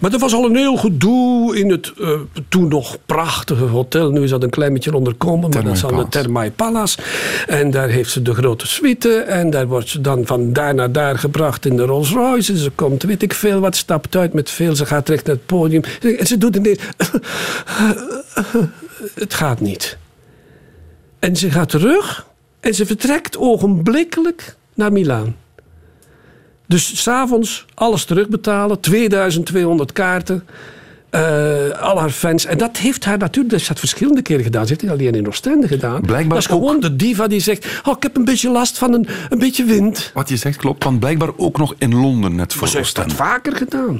Maar 0.00 0.12
er 0.12 0.18
was 0.18 0.34
al 0.34 0.44
een 0.44 0.56
heel 0.56 0.76
gedoe 0.76 1.58
in 1.58 1.70
het 1.70 1.92
eh, 2.00 2.10
toen 2.48 2.68
nog 2.68 2.96
prachtige 3.06 3.64
hotel. 3.64 4.10
Nu 4.10 4.22
is 4.22 4.30
dat 4.30 4.42
een 4.42 4.50
klein 4.50 4.72
beetje 4.72 4.94
onderkomen, 4.94 5.50
maar 5.50 5.64
dat 5.64 5.76
is 5.76 5.84
aan 5.84 5.96
de. 5.96 6.08
Thermae 6.08 6.50
Palace. 6.50 6.98
En 7.46 7.70
daar 7.70 7.88
heeft 7.88 8.10
ze 8.10 8.22
de 8.22 8.34
grote 8.34 8.66
suite. 8.66 9.18
En 9.18 9.50
daar 9.50 9.66
wordt 9.66 9.88
ze 9.88 10.00
dan 10.00 10.26
van 10.26 10.52
daar 10.52 10.74
naar 10.74 10.92
daar 10.92 11.18
gebracht 11.18 11.66
in 11.66 11.76
de 11.76 11.82
Rolls 11.82 12.10
Royce. 12.10 12.52
En 12.52 12.58
ze 12.58 12.70
komt, 12.70 13.02
weet 13.02 13.22
ik 13.22 13.34
veel 13.34 13.60
wat, 13.60 13.76
stapt 13.76 14.16
uit 14.16 14.32
met 14.32 14.50
veel. 14.50 14.76
Ze 14.76 14.86
gaat 14.86 15.08
recht 15.08 15.26
naar 15.26 15.34
het 15.34 15.46
podium. 15.46 15.82
En 16.18 16.26
ze 16.26 16.38
doet 16.38 16.56
ineens... 16.56 16.78
Het 19.14 19.34
gaat 19.34 19.60
niet. 19.60 19.98
En 21.18 21.36
ze 21.36 21.50
gaat 21.50 21.68
terug 21.68 22.26
en 22.60 22.74
ze 22.74 22.86
vertrekt 22.86 23.38
ogenblikkelijk 23.38 24.56
naar 24.74 24.92
Milaan. 24.92 25.36
Dus 26.70 27.02
s'avonds 27.02 27.64
alles 27.74 28.04
terugbetalen, 28.04 28.80
2200 28.80 29.92
kaarten. 29.92 30.44
eh, 31.10 31.80
al 31.80 31.98
haar 31.98 32.10
fans. 32.10 32.44
En 32.44 32.58
dat 32.58 32.76
heeft 32.76 33.04
haar 33.04 33.18
natuurlijk, 33.18 33.54
dat 33.58 33.66
heeft 33.66 33.78
verschillende 33.78 34.22
keren 34.22 34.44
gedaan. 34.44 34.62
Ze 34.62 34.68
heeft 34.68 34.80
het 34.80 34.90
alleen 34.90 35.14
in 35.14 35.26
Oostende 35.26 35.68
gedaan. 35.68 36.00
Blijkbaar 36.00 36.28
dat 36.28 36.38
is 36.38 36.46
gewoon 36.46 36.80
de 36.80 36.96
diva 36.96 37.26
die 37.26 37.40
zegt: 37.40 37.66
oh, 37.84 37.94
Ik 37.96 38.02
heb 38.02 38.16
een 38.16 38.24
beetje 38.24 38.50
last 38.50 38.78
van 38.78 38.92
een, 38.92 39.06
een 39.28 39.38
beetje 39.38 39.64
wind. 39.64 40.10
Wat 40.14 40.28
je 40.28 40.36
zegt 40.36 40.56
klopt, 40.56 40.84
want 40.84 41.00
blijkbaar 41.00 41.30
ook 41.36 41.58
nog 41.58 41.74
in 41.78 41.94
Londen 41.94 42.34
net 42.34 42.52
voor 42.52 42.68
ze 42.68 42.76
heeft 42.76 42.96
dat 42.96 43.12
vaker 43.12 43.56
gedaan. 43.56 43.98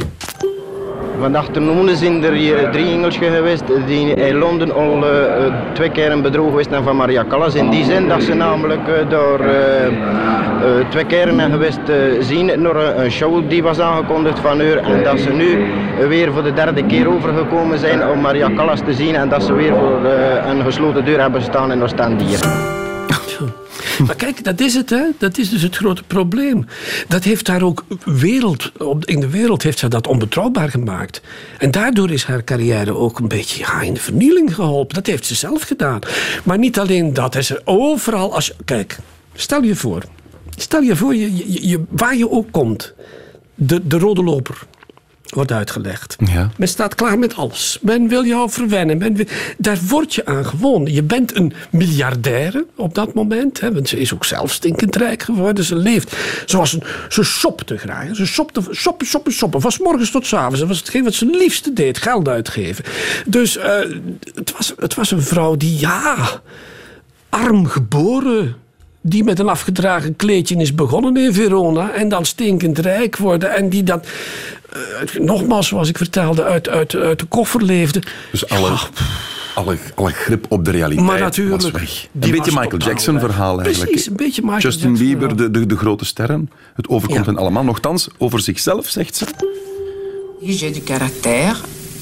Vandaag 1.21 1.47
toen 1.49 1.89
zijn 1.97 2.25
er 2.25 2.33
hier 2.33 2.71
drie 2.71 2.93
Engelsje 2.93 3.25
geweest 3.25 3.63
die 3.87 4.15
in 4.15 4.39
Londen 4.39 4.73
al 4.75 5.05
eh, 5.07 5.53
twee 5.73 5.91
keer 5.91 6.11
een 6.13 6.23
bedroog 6.23 6.49
geweest 6.49 6.71
van 6.83 6.97
Maria 6.97 7.25
Callas. 7.29 7.55
In 7.55 7.71
die 7.71 7.85
zin 7.85 8.09
dat 8.09 8.23
ze 8.23 8.35
namelijk 8.35 8.89
eh, 8.89 9.09
door 9.09 9.41
eh, 9.41 9.87
twee 10.89 11.05
keer 11.05 11.29
zijn 11.37 11.51
geweest 11.51 11.81
zien 12.21 12.47
naar 12.63 12.77
een- 12.77 13.11
show 13.11 13.49
die 13.49 13.63
was 13.63 13.81
aangekondigd 13.81 14.39
van 14.39 14.59
haar. 14.61 14.77
En 14.77 15.05
dat 15.05 15.21
ze 15.21 15.31
nu 15.33 15.65
weer 16.09 16.33
voor 16.33 16.43
de 16.43 16.53
derde 16.53 16.85
keer 16.87 17.09
overgekomen 17.15 17.79
zijn 17.79 18.09
om 18.09 18.21
Maria 18.21 18.51
Callas 18.57 18.81
te 18.81 18.93
zien. 18.93 19.15
En 19.15 19.29
dat 19.29 19.43
ze 19.43 19.53
weer 19.53 19.73
voor 19.77 20.01
een 20.51 20.63
gesloten 20.65 21.05
deur 21.05 21.21
hebben 21.21 21.43
staan 21.43 21.73
in 21.73 21.83
Oostende 21.83 22.25
hier. 22.25 22.39
Maar 24.07 24.17
kijk, 24.17 24.45
dat 24.45 24.61
is 24.61 24.75
het, 24.75 24.91
hè? 24.91 25.03
Dat 25.19 25.39
is 25.39 25.51
dus 25.51 25.63
het 25.63 25.77
grote 25.77 26.03
probleem. 26.03 26.67
Dat 27.09 27.25
heeft 27.25 27.47
haar 27.47 27.63
ook 27.63 27.85
wereld, 28.05 28.73
in 29.05 29.21
de 29.21 29.29
wereld 29.31 29.63
heeft 29.63 29.79
zij 29.79 29.89
dat 29.89 30.07
onbetrouwbaar 30.07 30.69
gemaakt. 30.71 31.21
En 31.59 31.71
daardoor 31.71 32.11
is 32.11 32.25
haar 32.25 32.45
carrière 32.45 32.95
ook 32.97 33.19
een 33.19 33.29
beetje 33.29 33.65
in 33.83 33.95
de 33.95 34.01
vernieling 34.01 34.55
geholpen. 34.55 34.95
Dat 34.95 35.07
heeft 35.07 35.27
ze 35.27 35.35
zelf 35.35 35.63
gedaan. 35.63 35.99
Maar 36.45 36.59
niet 36.59 36.79
alleen 36.79 37.13
dat. 37.15 37.35
Hè. 37.35 37.43
Ze 37.43 37.61
overal, 37.65 38.35
als 38.35 38.53
kijk, 38.65 38.99
stel 39.35 39.63
je 39.63 39.77
voor. 39.77 40.03
Stel 40.57 40.81
je 40.81 40.97
voor, 40.97 41.15
je- 41.15 41.85
waar 41.89 42.17
je 42.17 42.31
ook 42.31 42.47
komt. 42.51 42.93
De, 43.55 43.87
de 43.87 43.99
rode 43.99 44.23
loper 44.23 44.67
wordt 45.31 45.53
uitgelegd. 45.53 46.17
Ja. 46.25 46.51
Men 46.57 46.69
staat 46.69 46.95
klaar 46.95 47.19
met 47.19 47.35
alles. 47.37 47.79
Men 47.83 48.09
wil 48.09 48.25
jou 48.25 48.51
verwennen. 48.51 48.99
Men 48.99 49.15
wil- 49.15 49.27
daar 49.59 49.79
word 49.89 50.15
je 50.15 50.25
aan 50.27 50.47
gewonnen. 50.47 50.93
Je 50.93 51.03
bent 51.03 51.37
een 51.37 51.53
miljardaire 51.71 52.67
op 52.77 52.95
dat 52.95 53.15
moment. 53.15 53.61
Hè, 53.61 53.73
want 53.73 53.89
ze 53.89 53.99
is 54.01 54.15
ook 54.15 54.25
zelf 54.25 54.53
stinkend 54.53 54.97
rijk 54.97 55.23
geworden. 55.23 55.65
Ze 55.65 55.77
leeft 55.77 56.17
zoals 56.47 56.73
een... 56.73 56.83
Ze 57.09 57.23
shopte 57.25 57.77
graag. 57.79 58.17
Ze 58.17 58.27
shopte, 58.27 58.63
shoppen, 58.73 59.07
shoppen, 59.07 59.33
shoppen. 59.33 59.61
Van 59.61 59.73
's 59.73 59.79
morgens 59.79 60.11
tot 60.11 60.27
's 60.27 60.33
avonds. 60.33 60.59
Dat 60.59 60.69
was 60.69 60.79
hetgeen 60.79 61.05
wat 61.05 61.15
ze 61.15 61.27
liefste 61.27 61.73
deed. 61.73 61.99
Geld 61.99 62.29
uitgeven. 62.29 62.85
Dus 63.27 63.57
eh, 63.57 63.73
het, 64.35 64.53
was, 64.57 64.73
het 64.77 64.95
was 64.95 65.11
een 65.11 65.23
vrouw 65.23 65.57
die, 65.57 65.79
ja... 65.79 66.17
Arm 67.29 67.67
geboren. 67.67 68.55
Die 69.03 69.25
met 69.25 69.39
een 69.39 69.49
afgedragen 69.49 70.17
kleedje 70.17 70.57
is 70.57 70.75
begonnen 70.75 71.17
in 71.17 71.33
Verona. 71.35 71.91
En 71.93 72.09
dan 72.09 72.25
stinkend 72.25 72.79
rijk 72.79 73.17
worden. 73.17 73.55
En 73.57 73.69
die 73.69 73.83
dat... 73.83 74.07
eh, 74.73 75.21
nogmaals, 75.21 75.67
zoals 75.69 75.89
ik 75.89 75.97
vertelde, 75.97 76.45
uit, 76.45 76.69
uit, 76.69 76.95
uit 76.95 77.19
de 77.19 77.25
koffer 77.27 77.63
leefde. 77.63 78.03
Dus 78.31 78.49
alle, 78.49 78.69
Ja, 78.71 78.79
alle, 79.55 79.77
alle 79.95 80.11
grip 80.11 80.47
op 80.49 80.65
de 80.65 80.71
realiteit 80.71 81.07
Maar 81.07 81.21
natuurlijk, 81.21 81.63
was 81.63 81.71
weg. 81.71 82.07
die 82.13 82.33
Een 82.33 82.39
beetje 82.39 82.59
Michael 82.61 82.79
Jackson 82.83 83.15
weg. 83.15 83.23
verhaal 83.25 83.57
Precies, 83.57 83.79
eigenlijk. 83.79 84.07
een 84.07 84.17
beetje 84.17 84.43
Michael 84.43 84.61
Justin 84.61 84.89
Jackson 84.89 85.07
Bieber, 85.07 85.37
de, 85.37 85.51
de, 85.51 85.67
de 85.67 85.77
grote 85.77 86.05
sterren. 86.05 86.51
Het 86.75 86.89
overkomt 86.89 87.25
Ja. 87.25 87.31
hen 87.31 87.37
allemaal. 87.41 87.65
Nochtans, 87.65 88.09
over 88.19 88.41
zichzelf 88.41 88.87
zegt 88.89 89.17
ze... 89.17 89.25
J'ai 90.43 90.73
du 90.73 90.81
caractère. 90.81 91.57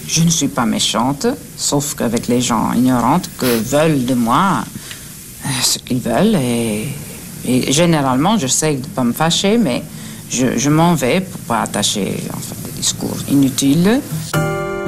Je 0.06 0.24
ne 0.24 0.30
suis 0.30 0.48
pas 0.50 0.66
méchante, 0.66 1.34
sauf 1.56 1.94
qu'avec 1.94 2.26
les 2.26 2.46
gens 2.46 2.72
ignorantes 2.74 3.28
que 3.36 3.46
veulent 3.70 4.04
de 4.06 4.14
moi 4.14 4.62
ce 5.62 5.78
qu'ils 5.78 6.00
veulent. 6.00 6.36
Et, 6.36 6.88
et 7.46 7.72
généralement, 7.72 8.38
j'essaie 8.38 8.74
de 8.74 8.82
ne 8.82 8.92
pas 8.94 9.04
me 9.04 9.12
fâcher, 9.12 9.58
mais 9.58 9.82
je, 10.30 10.58
je 10.58 10.70
m'en 10.70 10.94
vais 10.94 11.20
pour 11.20 11.40
pas 11.42 11.62
attacher 11.62 12.14
en 12.34 12.38
fait, 12.38 12.56
des 12.66 12.80
discours 12.80 13.16
inutiles. 13.30 14.00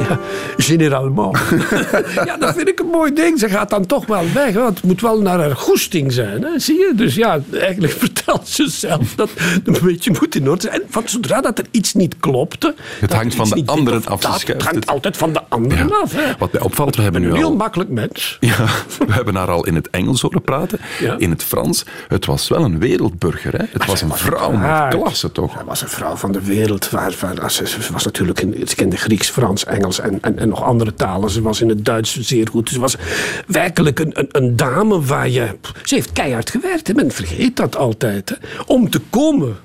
Ja, 0.08 0.18
generalement. 0.56 1.38
ja, 2.26 2.36
dat 2.36 2.54
vind 2.54 2.68
ik 2.68 2.80
een 2.80 2.86
mooi 2.86 3.12
ding. 3.14 3.38
Ze 3.38 3.48
gaat 3.48 3.70
dan 3.70 3.86
toch 3.86 4.06
wel 4.06 4.24
weg. 4.34 4.54
Want 4.54 4.76
het 4.76 4.84
moet 4.86 5.00
wel 5.00 5.20
naar 5.20 5.38
haar 5.38 5.56
goesting 5.56 6.12
zijn. 6.12 6.42
Hè? 6.42 6.58
Zie 6.58 6.78
je? 6.78 6.92
Dus 6.94 7.14
ja, 7.14 7.40
eigenlijk 7.52 7.92
vertelt 8.04 8.48
ze 8.48 8.68
zelf 8.70 9.14
dat 9.14 9.30
het 9.34 9.66
een 9.68 9.76
beetje 9.82 10.10
moet 10.20 10.34
in 10.34 10.48
orde 10.50 10.60
zijn. 10.60 10.74
En 10.74 10.82
van 10.88 11.02
zodra 11.06 11.40
dat 11.40 11.58
er 11.58 11.64
iets 11.70 11.94
niet 11.94 12.14
klopte... 12.20 12.74
dat 13.00 13.12
hangt 13.12 13.34
van 13.34 13.48
de 13.48 13.62
anderen 13.66 14.04
af, 14.06 14.20
dat, 14.20 14.42
Het 14.46 14.62
hangt 14.62 14.74
het. 14.74 14.86
altijd 14.86 15.16
van 15.16 15.32
de 15.32 15.40
anderen 15.48 15.88
Ja. 15.88 15.94
af. 16.02 16.12
Hè? 16.12 16.32
Wat 16.38 16.52
mij 16.52 16.62
opvalt, 16.62 16.96
we 16.96 17.02
hebben 17.02 17.20
nu 17.20 17.28
Een 17.28 17.34
heel 17.36 17.44
al... 17.44 17.56
makkelijk 17.56 17.90
mens. 17.90 18.36
Ja, 18.50 18.64
we 19.06 19.12
hebben 19.12 19.34
haar 19.34 19.50
al 19.50 19.66
in 19.66 19.74
het 19.74 19.90
Engels 19.90 20.20
horen 20.20 20.42
praten, 20.42 20.78
Ja. 21.00 21.14
in 21.18 21.30
het 21.30 21.42
Frans. 21.42 21.84
Het 22.08 22.26
was 22.26 22.48
wel 22.48 22.64
een 22.64 22.78
wereldburger. 22.78 23.52
Hè? 23.52 23.64
Het 23.70 23.86
was 23.86 24.00
een 24.02 24.12
vrouw 24.14 24.50
met 24.50 24.88
klasse, 24.88 25.32
toch? 25.32 25.52
Zij 25.52 25.64
was 25.64 25.82
een 25.82 25.88
vrouw 25.88 26.16
van 26.16 26.32
de 26.32 26.40
wereld. 26.42 26.90
Waar, 26.90 27.14
waar, 27.20 27.50
ze, 27.52 27.64
was 27.92 28.04
natuurlijk 28.04 28.40
in, 28.40 28.68
ze 28.68 28.74
kende 28.74 28.96
Grieks, 28.96 29.28
Frans, 29.30 29.64
Engels 29.64 29.89
en, 29.98 30.20
en, 30.22 30.48
nog 30.48 30.62
andere 30.62 30.94
talen. 30.94 31.30
Ze 31.30 31.42
was 31.42 31.60
in 31.60 31.68
het 31.68 31.84
Duits 31.84 32.20
zeer 32.20 32.48
goed. 32.48 32.68
Ze 32.68 32.80
was 32.80 32.96
werkelijk 33.46 33.98
een, 33.98 34.28
een, 34.30 34.56
dame 34.56 35.00
waar 35.00 35.28
je... 35.28 35.58
Ze 35.84 35.94
heeft 35.94 36.12
keihard 36.12 36.50
gewerkt. 36.50 36.86
Hè. 36.86 36.94
Men 36.94 37.10
vergeet 37.10 37.56
dat 37.56 37.76
altijd. 37.76 38.28
Hè. 38.28 38.36
Om 38.66 38.90
te 38.90 39.00
komen... 39.10 39.56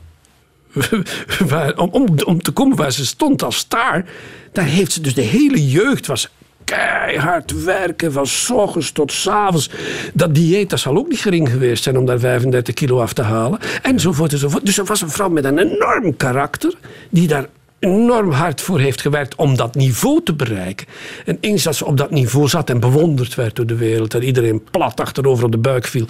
Waar, 1.47 1.77
om, 1.77 2.17
om, 2.25 2.41
te 2.41 2.51
komen 2.51 2.77
waar 2.77 2.91
ze 2.91 3.05
stond 3.05 3.43
als 3.43 3.57
star... 3.57 4.05
Daar 4.51 4.65
heeft 4.65 4.91
ze 4.91 5.01
dus 5.01 5.13
de 5.13 5.21
hele 5.21 5.67
jeugd... 5.67 6.07
was 6.07 6.29
keihard 6.65 7.63
werken 7.63 8.11
van 8.11 8.27
s 8.27 8.49
ochtends 8.49 8.91
tot 8.91 9.11
s 9.11 9.27
avonds. 9.27 9.69
Dat 10.13 10.35
dieet 10.35 10.69
dat 10.69 10.79
zal 10.79 10.97
ook 10.97 11.07
niet 11.07 11.19
gering 11.19 11.49
geweest 11.49 11.83
zijn 11.83 11.97
om 11.97 12.05
daar 12.05 12.19
35 12.19 12.73
kilo 12.73 13.01
af 13.01 13.13
te 13.13 13.21
halen. 13.21 13.59
Enzovoort 13.81 14.31
enzovoort. 14.31 14.65
Dus 14.65 14.77
er 14.77 14.85
was 14.85 15.01
een 15.01 15.09
vrouw 15.09 15.29
met 15.29 15.45
een 15.45 15.57
enorm 15.57 16.17
karakter 16.17 16.73
die 17.09 17.27
daar 17.27 17.47
enorm 17.79 18.31
hard 18.31 18.61
voor 18.61 18.79
heeft 18.79 19.01
gewerkt 19.01 19.35
om 19.35 19.55
dat 19.57 19.75
niveau 19.75 20.23
te 20.23 20.33
bereiken. 20.33 20.87
En 21.25 21.37
eens 21.41 21.63
dat 21.63 21.75
ze 21.75 21.85
op 21.85 21.97
dat 21.97 22.11
niveau 22.11 22.47
zat 22.47 22.69
en 22.69 22.79
bewonderd 22.79 23.35
werd 23.35 23.55
door 23.55 23.65
de 23.65 23.75
wereld, 23.75 24.13
en 24.13 24.23
iedereen 24.23 24.63
plat 24.71 24.99
achterover 24.99 25.45
op 25.45 25.51
de 25.51 25.57
buik 25.57 25.85
viel, 25.85 26.05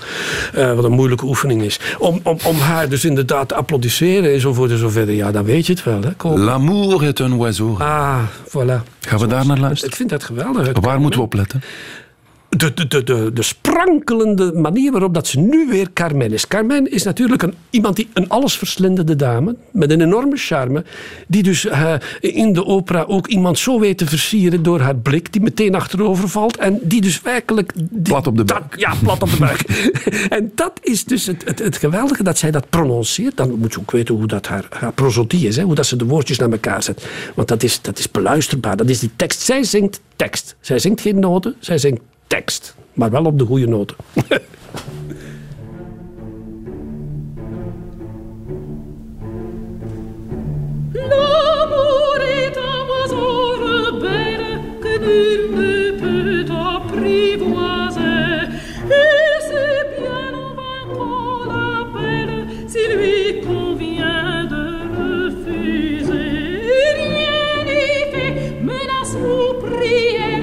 eh, 0.53 0.73
wat 0.73 0.83
een 0.83 0.91
moeilijke 0.91 1.25
oefening 1.25 1.61
is, 1.61 1.79
om, 1.97 2.19
om, 2.23 2.37
om 2.43 2.57
haar 2.57 2.89
dus 2.89 3.05
inderdaad 3.05 3.47
te 3.47 3.55
applaudisseren 3.55 4.33
enzovoort 4.33 4.71
en 4.71 4.77
zo 4.77 4.89
verder, 4.89 5.15
ja, 5.15 5.31
dan 5.31 5.43
weet 5.43 5.65
je 5.65 5.73
het 5.73 5.83
wel. 5.83 5.99
L'amour 6.37 7.03
est 7.03 7.19
un 7.19 7.33
oiseau. 7.33 7.81
Ah, 7.81 8.19
voilà. 8.47 8.83
Gaan 8.99 9.19
we 9.19 9.27
daar 9.27 9.45
naar 9.45 9.59
luisteren? 9.59 9.89
Ik 9.89 9.95
vind 9.95 10.09
dat 10.09 10.23
geweldig. 10.23 10.79
Waar 10.79 10.99
moeten 10.99 11.19
we 11.19 11.25
op 11.25 11.33
letten? 11.33 11.61
De, 12.57 12.73
de, 12.73 12.87
de, 12.87 13.03
de, 13.03 13.31
de 13.33 13.41
sprankelende 13.43 14.51
manier 14.53 14.91
waarop 14.91 15.13
dat 15.13 15.27
ze 15.27 15.39
nu 15.39 15.67
weer 15.69 15.87
Carmen 15.93 16.31
is. 16.33 16.47
Carmen 16.47 16.91
is 16.91 17.03
natuurlijk 17.03 17.41
een, 17.41 17.53
iemand 17.69 17.95
die 17.95 18.07
een 18.13 18.29
allesverslindende 18.29 19.15
dame, 19.15 19.55
met 19.71 19.91
een 19.91 20.01
enorme 20.01 20.35
charme, 20.37 20.83
die 21.27 21.43
dus 21.43 21.65
eh, 21.65 21.93
in 22.19 22.53
de 22.53 22.65
opera 22.65 23.03
ook 23.07 23.27
iemand 23.27 23.59
zo 23.59 23.79
weet 23.79 23.97
te 23.97 24.05
versieren 24.05 24.63
door 24.63 24.79
haar 24.79 24.95
blik, 24.95 25.33
die 25.33 25.41
meteen 25.41 25.75
achterover 25.75 26.29
valt 26.29 26.57
en 26.57 26.79
die 26.81 27.01
dus 27.01 27.21
werkelijk... 27.21 27.71
die- 27.75 28.01
Plat 28.01 28.27
op 28.27 28.37
de 28.37 28.43
dat- 28.43 28.59
buik. 28.59 28.79
ja, 28.79 28.93
plat 29.03 29.21
op 29.21 29.29
de 29.29 29.37
buik. 29.37 29.61
en 30.37 30.51
dat 30.55 30.71
is 30.81 31.03
dus 31.03 31.25
het, 31.25 31.43
het, 31.45 31.59
het 31.59 31.77
geweldige, 31.77 32.23
dat 32.23 32.37
zij 32.37 32.51
dat 32.51 32.69
prononceert. 32.69 33.37
Dan 33.37 33.59
moet 33.59 33.73
je 33.73 33.79
ook 33.79 33.91
weten 33.91 34.15
hoe 34.15 34.27
dat 34.27 34.47
haar, 34.47 34.65
haar 34.69 34.93
prosodie 34.93 35.47
is, 35.47 35.55
hè, 35.55 35.63
hoe 35.63 35.75
dat 35.75 35.85
ze 35.85 35.95
de 35.95 36.05
woordjes 36.05 36.37
naar 36.37 36.51
elkaar 36.51 36.83
zet. 36.83 37.05
Want 37.35 37.47
dat 37.47 37.63
is, 37.63 37.81
dat 37.81 37.99
is 37.99 38.11
beluisterbaar, 38.11 38.77
dat 38.77 38.89
is 38.89 38.99
die 38.99 39.11
tekst. 39.15 39.41
Zij 39.41 39.63
zingt 39.63 40.01
tekst. 40.15 40.55
Zij 40.59 40.79
zingt 40.79 41.01
geen 41.01 41.19
noten, 41.19 41.55
zij 41.59 41.77
zingt 41.77 42.01
tekst. 42.27 42.75
Maar 42.93 43.11
wel 43.11 43.25
op 43.25 43.39
de 43.39 43.45
goede 43.45 43.67
noten. 43.67 43.95
Prière, 69.59 70.34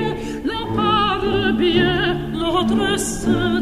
l'autre 2.32 2.98
se. 2.98 3.52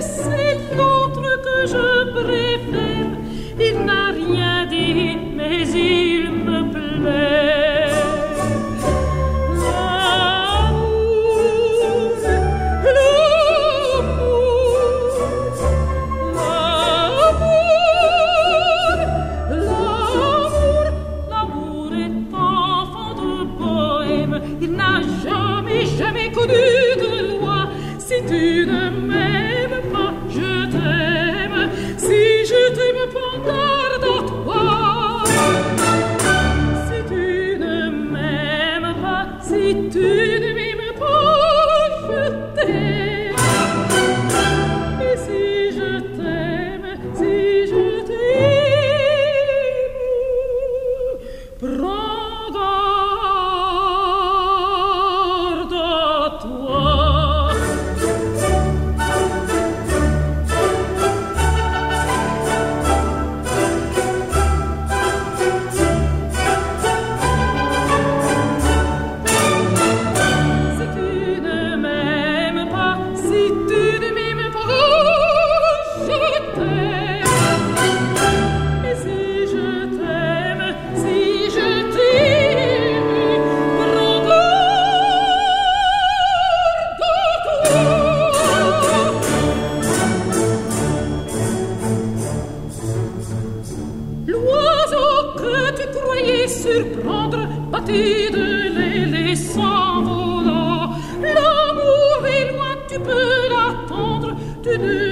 C'est 0.00 0.76
l'autre 0.76 1.26
que 1.46 1.66
je 1.66 2.12
préfère. 2.12 3.10
Il 3.58 3.84
n'a 3.84 4.10
rien 4.10 4.66
dit, 4.66 5.16
mais 5.36 5.68
il 5.68 6.30
me 6.30 6.70
plaît. 6.72 7.79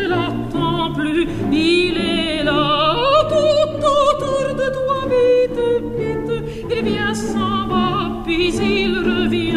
L'attends 0.09 0.93
plus, 0.95 1.27
il 1.53 1.97
est 1.99 2.45
là, 2.45 2.95
tout 3.29 3.85
autour 3.99 4.55
de 4.61 4.67
toi, 4.77 4.99
vite, 5.13 5.61
vite, 5.99 6.33
il 6.71 6.85
vient 6.85 7.15
s'en 7.15 7.67
va, 7.69 8.23
puis 8.25 8.55
il 8.57 8.99
revient. 8.99 9.57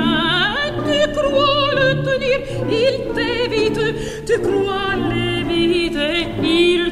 Tu 0.88 1.12
crois 1.14 1.72
le 1.76 2.04
tenir, 2.04 2.40
il 2.70 2.96
t'évite, 3.16 3.82
tu 4.26 4.40
crois 4.40 4.96
l'éviter, 5.10 6.28
il 6.44 6.91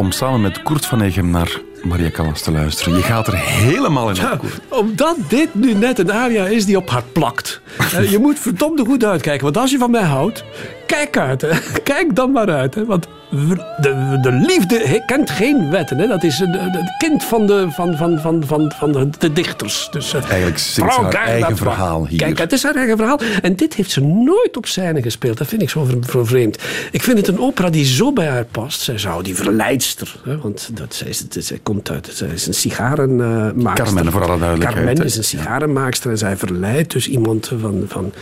om 0.00 0.12
samen 0.12 0.40
met 0.40 0.62
Kurt 0.62 0.86
van 0.86 1.00
Egem 1.00 1.30
naar 1.30 1.60
Maria 1.82 2.10
Callas 2.10 2.42
te 2.42 2.50
luisteren? 2.50 2.96
Je 2.96 3.02
gaat 3.02 3.26
er 3.26 3.36
helemaal 3.36 4.10
in 4.10 4.24
op, 4.32 4.38
Koert. 4.38 4.60
Omdat 4.68 5.16
dit 5.28 5.54
nu 5.54 5.74
net 5.74 5.98
een 5.98 6.12
aria 6.12 6.46
is 6.46 6.66
die 6.66 6.76
op 6.76 6.90
haar 6.90 7.02
plakt. 7.12 7.60
Eh, 7.94 8.10
je 8.10 8.18
moet 8.18 8.38
verdomde 8.38 8.84
goed 8.84 9.04
uitkijken. 9.04 9.44
Want 9.44 9.56
als 9.56 9.70
je 9.70 9.78
van 9.78 9.90
mij 9.90 10.02
houdt, 10.02 10.44
kijk 10.90 11.16
uit. 11.16 11.40
Hè. 11.40 11.48
Kijk 11.82 12.14
dan 12.14 12.32
maar 12.32 12.50
uit. 12.50 12.74
Hè. 12.74 12.84
Want 12.84 13.06
de, 13.30 14.18
de 14.20 14.32
liefde 14.32 15.02
kent 15.06 15.30
geen 15.30 15.70
wetten. 15.70 15.98
Hè. 15.98 16.06
Dat 16.06 16.22
is 16.22 16.38
het 16.38 16.94
kind 16.98 17.24
van 17.24 17.46
de, 17.46 17.66
van, 17.70 17.96
van, 17.96 18.18
van, 18.20 18.44
van, 18.46 18.72
van 18.78 19.12
de, 19.18 19.32
dichters. 19.32 19.88
Dus, 19.90 20.14
eh, 20.14 20.22
Eigenlijk 20.22 20.58
zingt 20.58 20.94
ze 20.94 21.00
haar 21.00 21.14
eigen 21.14 21.56
verhaal 21.56 22.06
hier. 22.06 22.18
Kijk, 22.18 22.38
het 22.38 22.52
is 22.52 22.62
haar 22.62 22.74
eigen 22.74 22.96
verhaal. 22.96 23.20
En 23.42 23.56
dit 23.56 23.74
heeft 23.74 23.90
ze 23.90 24.00
nooit 24.00 24.56
op 24.56 24.66
scène 24.66 25.02
gespeeld. 25.02 25.38
Dat 25.38 25.46
vind 25.46 25.62
ik 25.62 25.70
zo, 25.70 25.86
vreemd. 26.22 26.58
Ik 26.90 27.02
vind 27.02 27.18
het 27.18 27.28
een 27.28 27.40
opera 27.40 27.70
die 27.70 27.84
zo 27.84 28.12
bij 28.12 28.28
haar 28.28 28.44
past. 28.44 28.80
Zij 28.80 28.98
zou 28.98 29.22
die 29.22 29.36
verleidster. 29.36 30.16
Hè, 30.24 30.38
want 30.38 30.70
dat, 30.72 31.04
zij, 31.38 31.60
komt 31.62 31.90
uit... 31.90 32.08
Zij 32.12 32.28
is 32.28 32.46
een 32.46 32.54
sigarenmaakster. 32.54 33.84
Carmen, 33.84 34.12
voor 34.12 34.22
alle 34.22 34.38
duidelijkheid, 34.38 34.86
Carmen 34.86 35.04
is 35.04 35.16
een 35.16 35.24
sigarenmaakster. 35.24 36.10
En 36.10 36.18
zij 36.18 36.36
verleidt 36.36 36.92
dus 36.92 37.08
iemand 37.08 37.52
van, 37.60 37.84
van, 37.88 38.12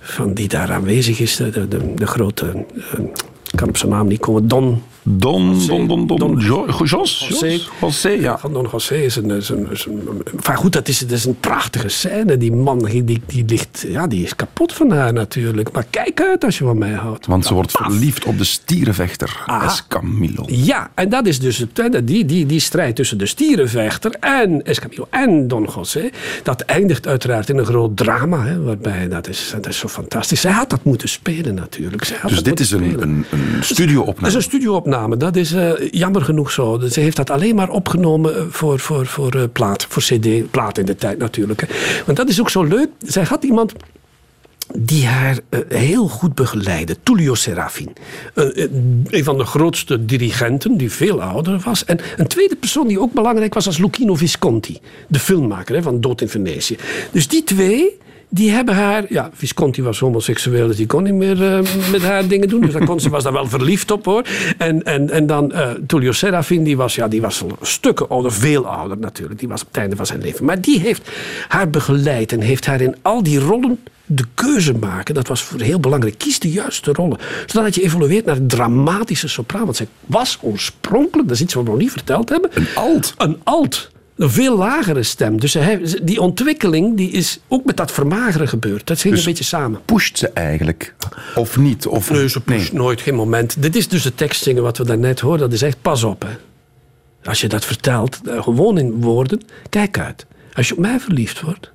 van 0.00 0.34
die 0.34 0.48
daar 0.48 0.72
aanwezig 0.72 1.20
is. 1.20 1.36
De, 1.36 1.68
de, 1.94 2.06
grote... 2.06 2.46
eh, 2.46 3.04
ik 3.50 3.56
kan 3.56 3.68
op 3.68 3.76
zijn 3.76 3.90
naam 3.90 4.06
niet 4.06 4.20
komen. 4.20 4.48
Don 4.48 4.82
Don, 5.02 5.66
Don, 5.66 5.86
Don, 5.86 6.06
Don, 6.06 6.18
Don- 6.18 6.38
Jo- 6.38 6.66
Jos, 6.84 7.26
José. 7.28 7.50
Jos, 7.52 7.70
José, 7.80 8.08
ja. 8.08 8.40
Don 8.52 8.68
José 8.72 8.94
is 8.94 9.16
een, 9.16 9.30
is 9.30 9.48
een, 9.48 9.70
is 9.70 9.84
een, 9.86 10.22
enfin, 10.36 10.54
goed, 10.56 10.72
dat 10.72 10.88
is, 10.88 10.98
dat 10.98 11.10
is 11.10 11.24
een 11.24 11.40
prachtige 11.40 11.88
scène. 11.88 12.36
Die 12.36 12.52
man 12.52 12.78
die, 12.78 13.04
die, 13.04 13.22
die 13.26 13.44
ligt, 13.46 13.84
ja, 13.88 14.06
die 14.06 14.24
is 14.24 14.36
kapot 14.36 14.72
van 14.72 14.90
haar 14.90 15.12
natuurlijk. 15.12 15.72
Maar 15.72 15.84
kijk 15.90 16.20
uit 16.20 16.44
als 16.44 16.58
je 16.58 16.64
van 16.64 16.78
mij 16.78 16.92
houdt. 16.92 17.26
Want 17.26 17.46
ze 17.46 17.54
wordt 17.54 17.70
verliefd 17.72 18.24
op 18.24 18.38
de 18.38 18.44
stierenvechter, 18.44 19.42
Aha. 19.46 19.66
Escamillo. 19.66 20.44
Ja, 20.46 20.90
en 20.94 21.08
dat 21.08 21.26
is 21.26 21.38
dus 21.38 21.58
het, 21.58 22.06
die, 22.06 22.24
die, 22.24 22.46
die 22.46 22.60
strijd 22.60 22.96
tussen 22.96 23.18
de 23.18 23.26
stierenvechter 23.26 24.16
en 24.20 24.62
Escamillo 24.64 25.06
en 25.10 25.48
Don 25.48 25.68
José. 25.74 26.10
Dat 26.42 26.60
eindigt 26.60 27.06
uiteraard 27.06 27.48
in 27.48 27.58
een 27.58 27.64
groot 27.64 27.96
drama. 27.96 28.44
Hè, 28.44 28.62
waarbij 28.62 29.08
dat 29.08 29.28
is, 29.28 29.50
dat 29.54 29.68
is 29.68 29.78
zo 29.78 29.88
fantastisch. 29.88 30.40
Zij 30.40 30.52
had 30.52 30.70
dat 30.70 30.84
moeten 30.84 31.08
spelen 31.08 31.54
natuurlijk. 31.54 32.04
Zij 32.04 32.16
had 32.16 32.30
Dus 32.30 32.42
dat 32.42 32.44
dit 32.56 32.60
is 32.60 32.70
een, 32.70 32.82
een, 32.82 33.00
een 33.02 33.24
Dat 34.20 34.26
is 34.26 34.34
een 34.34 34.42
studio-opname. 34.42 34.89
Dat 35.18 35.36
is 35.36 35.52
eh, 35.52 35.72
jammer 35.90 36.22
genoeg 36.22 36.50
zo. 36.50 36.80
Ze 36.90 37.00
heeft 37.00 37.16
dat 37.16 37.30
alleen 37.30 37.54
maar 37.54 37.70
opgenomen 37.70 38.36
eh, 38.36 38.42
voor, 38.50 38.78
voor, 38.78 39.06
voor 39.06 39.34
eh, 39.34 39.42
plaat, 39.52 39.86
voor 39.88 40.02
cd. 40.02 40.50
Plaat 40.50 40.78
in 40.78 40.86
de 40.86 40.94
tijd 40.94 41.18
natuurlijk. 41.18 41.60
Hè. 41.60 41.66
Want 42.06 42.16
dat 42.16 42.28
is 42.28 42.40
ook 42.40 42.50
zo 42.50 42.64
leuk. 42.64 42.88
Zij 42.98 43.22
had 43.22 43.44
iemand 43.44 43.72
die 44.78 45.06
haar 45.06 45.38
heel 45.68 46.08
goed 46.08 46.34
begeleidde. 46.34 46.96
Tullio 47.02 47.34
Serafin. 47.34 47.92
Een 48.34 49.24
van 49.24 49.38
de 49.38 49.44
grootste 49.44 50.04
dirigenten, 50.04 50.76
die 50.76 50.90
veel 50.90 51.22
ouder 51.22 51.60
was. 51.64 51.84
En 51.84 51.98
een 52.16 52.26
tweede 52.26 52.56
persoon 52.56 52.86
die 52.86 53.00
ook 53.00 53.12
belangrijk 53.12 53.54
was, 53.54 53.64
was 53.64 53.78
Lucchino 53.78 54.14
Visconti. 54.14 54.78
De 55.08 55.18
filmmaker 55.18 55.74
hè, 55.74 55.82
van 55.82 56.00
Dood 56.00 56.20
in 56.20 56.28
Venetië. 56.28 56.76
Dus 57.12 57.28
die 57.28 57.44
twee... 57.44 57.98
Die 58.32 58.50
hebben 58.50 58.74
haar... 58.74 59.04
Ja, 59.08 59.30
Visconti 59.32 59.82
was 59.82 59.98
homoseksueel, 59.98 60.66
dus 60.66 60.76
die 60.76 60.86
kon 60.86 61.02
niet 61.02 61.14
meer 61.14 61.44
eh, 61.44 61.90
met 61.90 62.02
haar 62.02 62.28
dingen 62.28 62.48
doen. 62.48 62.60
Dus 62.60 62.72
daar 62.72 62.84
kon, 62.84 63.00
ze 63.00 63.08
was 63.08 63.22
daar 63.22 63.32
wel 63.32 63.46
verliefd 63.46 63.90
op, 63.90 64.04
hoor. 64.04 64.24
En, 64.58 64.82
en, 64.82 65.10
en 65.10 65.26
dan 65.26 65.52
eh 65.52 65.70
Tullio 65.86 66.12
Serafin, 66.12 66.64
die 66.64 66.76
was, 66.76 66.94
ja, 66.94 67.08
die 67.08 67.20
was 67.20 67.44
stukken 67.60 68.08
ouder. 68.08 68.32
Veel 68.32 68.66
ouder 68.66 68.98
natuurlijk. 68.98 69.40
Die 69.40 69.48
was 69.48 69.60
op 69.60 69.68
het 69.68 69.76
einde 69.76 69.96
van 69.96 70.06
zijn 70.06 70.20
leven. 70.20 70.44
Maar 70.44 70.60
die 70.60 70.80
heeft 70.80 71.10
haar 71.48 71.70
begeleid 71.70 72.32
en 72.32 72.40
heeft 72.40 72.66
haar 72.66 72.80
in 72.80 72.96
al 73.02 73.22
die 73.22 73.38
rollen 73.38 73.78
de 74.12 74.24
keuze 74.34 74.74
maken, 74.74 75.14
dat 75.14 75.28
was 75.28 75.42
voor 75.42 75.60
heel 75.60 75.80
belangrijk. 75.80 76.18
Kies 76.18 76.38
de 76.38 76.50
juiste 76.50 76.92
rollen. 76.92 77.18
Zodat 77.46 77.74
je 77.74 77.82
evolueert 77.82 78.24
naar 78.24 78.36
een 78.36 78.48
dramatische 78.48 79.28
sopraan. 79.28 79.64
Want 79.64 79.76
zij 79.76 79.86
was 80.06 80.38
oorspronkelijk, 80.40 81.28
dat 81.28 81.36
is 81.36 81.42
iets 81.42 81.54
wat 81.54 81.64
we 81.64 81.70
nog 81.70 81.78
niet 81.78 81.90
verteld 81.90 82.28
hebben. 82.28 82.50
Een 82.54 82.66
alt. 82.74 83.14
Een 83.16 83.40
alt. 83.44 83.90
Een 84.20 84.30
veel 84.30 84.56
lagere 84.56 85.02
stem. 85.02 85.40
Dus 85.40 85.56
die 86.02 86.20
ontwikkeling 86.20 86.96
die 86.96 87.10
is 87.10 87.38
ook 87.48 87.64
met 87.64 87.76
dat 87.76 87.92
vermageren 87.92 88.48
gebeurd. 88.48 88.86
Dat 88.86 89.00
ging 89.00 89.14
Dus- 89.14 89.24
een 89.24 89.28
beetje 89.30 89.44
samen. 89.44 89.80
Pusht 89.84 90.18
ze 90.18 90.28
eigenlijk? 90.28 90.94
Of 91.34 91.56
niet? 91.56 91.86
Of, 91.86 92.10
Nee, 92.10 92.28
ze 92.28 92.40
pusht 92.40 92.72
nooit, 92.72 93.00
geen 93.00 93.14
moment. 93.14 93.62
Dit 93.62 93.76
is 93.76 93.88
dus 93.88 94.02
de 94.02 94.14
tekstzingen 94.14 94.62
wat 94.62 94.78
we 94.78 94.84
daarnet 94.84 95.20
hoorden. 95.20 95.40
Dat 95.40 95.52
is 95.52 95.62
echt 95.62 95.82
pas 95.82 96.02
op. 96.04 96.22
Hè. 96.22 96.36
Als 97.28 97.40
je 97.40 97.48
dat 97.48 97.64
vertelt, 97.64 98.20
eh, 98.24 98.42
gewoon 98.42 98.78
in 98.78 99.00
woorden, 99.00 99.40
kijk 99.68 99.98
uit. 99.98 100.26
Als 100.54 100.68
je 100.68 100.74
op 100.74 100.80
mij 100.80 101.00
verliefd 101.00 101.40
wordt, 101.40 101.70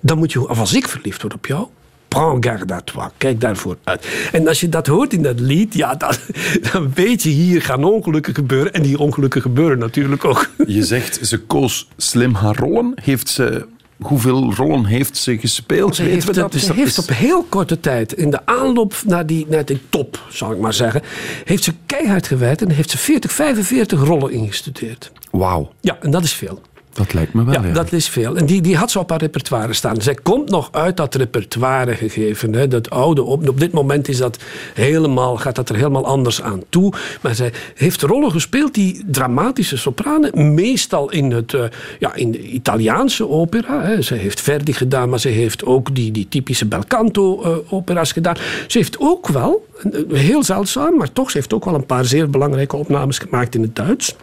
dan 0.00 0.18
moet 0.18 0.32
je, 0.32 0.48
of 0.48 0.58
als 0.58 0.74
ik 0.74 0.88
verliefd 0.88 1.22
word 1.22 1.34
op 1.34 1.46
jou, 1.46 1.66
prends 2.10 2.46
garde 2.46 2.74
à 2.74 2.80
toi. 2.84 3.08
Kijk 3.16 3.40
daarvoor 3.40 3.76
uit. 3.84 4.06
En 4.32 4.48
als 4.48 4.60
je 4.60 4.68
dat 4.68 4.86
hoort 4.86 5.12
in 5.12 5.22
dat 5.22 5.40
lied, 5.40 5.74
ja, 5.74 5.94
dan, 5.94 6.12
dan 6.72 6.90
weet 6.94 7.22
je, 7.22 7.28
hier 7.28 7.62
gaan 7.62 7.84
ongelukken 7.84 8.34
gebeuren. 8.34 8.72
En 8.72 8.82
die 8.82 8.98
ongelukken 8.98 9.40
gebeuren 9.42 9.78
natuurlijk 9.78 10.24
ook. 10.24 10.50
Je 10.66 10.84
zegt, 10.84 11.18
ze 11.26 11.38
koos 11.38 11.88
slim 11.96 12.34
haar 12.34 12.56
rollen. 12.56 12.92
Heeft 13.02 13.28
ze, 13.28 13.66
hoeveel 14.00 14.52
rollen 14.54 14.84
heeft 14.84 15.16
ze 15.16 15.38
gespeeld? 15.38 15.96
Ze 15.96 16.02
heeft, 16.02 16.26
we 16.26 16.32
dat? 16.32 16.54
ze 16.54 16.66
dat- 16.66 16.76
heeft 16.76 16.96
is- 16.98 16.98
op 16.98 17.08
heel 17.16 17.42
korte 17.48 17.80
tijd, 17.80 18.12
in 18.12 18.30
de 18.30 18.46
aanloop 18.46 18.94
naar 19.06 19.26
die, 19.26 19.46
naar 19.48 19.64
die 19.64 19.80
top, 19.88 20.20
zal 20.30 20.52
ik 20.52 20.58
maar 20.58 20.74
zeggen, 20.74 21.02
heeft 21.44 21.64
ze 21.64 21.72
keihard 21.86 22.26
gewerkt 22.26 22.62
en 22.62 22.70
heeft 22.70 22.90
ze 22.90 22.98
40, 22.98 23.32
45 23.32 24.02
rollen 24.04 24.30
ingestudeerd. 24.32 25.12
Wauw, 25.30 25.72
Ja, 25.80 25.98
en 26.00 26.10
dat 26.10 26.24
is 26.24 26.32
veel. 26.32 26.60
Dat 27.00 27.12
lijkt 27.12 27.34
me 27.34 27.44
wel. 27.44 27.54
Ja, 27.54 27.66
ja. 27.66 27.72
dat 27.72 27.92
is 27.92 28.08
veel. 28.08 28.36
En 28.36 28.46
die, 28.46 28.60
die 28.60 28.76
had 28.76 28.90
ze 28.90 28.98
op 28.98 29.10
haar 29.10 29.20
repertoire 29.20 29.72
staan. 29.72 30.00
Zij 30.00 30.14
komt 30.14 30.50
nog 30.50 30.68
uit 30.72 30.96
dat 30.96 31.14
repertoire 31.14 31.94
gegeven. 31.94 32.54
Hè, 32.54 32.68
dat 32.68 32.90
oude 32.90 33.22
op, 33.22 33.48
op 33.48 33.60
dit 33.60 33.72
moment 33.72 34.08
is 34.08 34.16
dat 34.16 34.38
helemaal, 34.74 35.36
gaat 35.36 35.54
dat 35.54 35.68
er 35.68 35.74
helemaal 35.74 36.06
anders 36.06 36.42
aan 36.42 36.62
toe. 36.68 36.92
Maar 37.20 37.34
zij 37.34 37.52
heeft 37.74 38.02
rollen 38.02 38.30
gespeeld, 38.30 38.74
die 38.74 39.04
dramatische 39.06 39.76
sopranen. 39.76 40.54
Meestal 40.54 41.10
in, 41.10 41.30
het, 41.30 41.54
eh, 41.54 41.64
ja, 41.98 42.14
in 42.14 42.30
de 42.30 42.42
Italiaanse 42.42 43.28
opera. 43.28 43.82
Hè. 43.82 44.02
Ze 44.02 44.14
heeft 44.14 44.40
Verdi 44.40 44.72
gedaan, 44.72 45.08
maar 45.08 45.20
ze 45.20 45.28
heeft 45.28 45.64
ook 45.64 45.94
die, 45.94 46.10
die 46.12 46.28
typische 46.28 46.66
bel 46.66 46.84
canto 46.88 47.42
eh, 47.42 47.56
opera's 47.68 48.12
gedaan. 48.12 48.36
Ze 48.66 48.78
heeft 48.78 48.96
ook 48.98 49.28
wel, 49.28 49.66
heel 50.12 50.42
zeldzaam, 50.42 50.96
maar 50.96 51.12
toch, 51.12 51.30
ze 51.30 51.36
heeft 51.36 51.52
ook 51.52 51.64
wel 51.64 51.74
een 51.74 51.86
paar 51.86 52.04
zeer 52.04 52.30
belangrijke 52.30 52.76
opnames 52.76 53.18
gemaakt 53.18 53.54
in 53.54 53.62
het 53.62 53.76
Duits. 53.76 54.16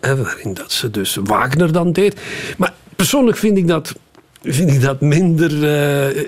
Waarin 0.00 0.54
dat 0.54 0.72
ze 0.72 0.90
dus 0.90 1.18
Wagner 1.24 1.72
dan 1.72 1.92
deed. 1.92 2.20
Maar 2.58 2.72
persoonlijk 2.96 3.36
vind 3.36 3.58
ik 3.58 3.66
dat, 3.66 3.94
vind 4.42 4.70
ik 4.70 4.80
dat 4.80 5.00
minder 5.00 5.52
eh, 5.52 6.22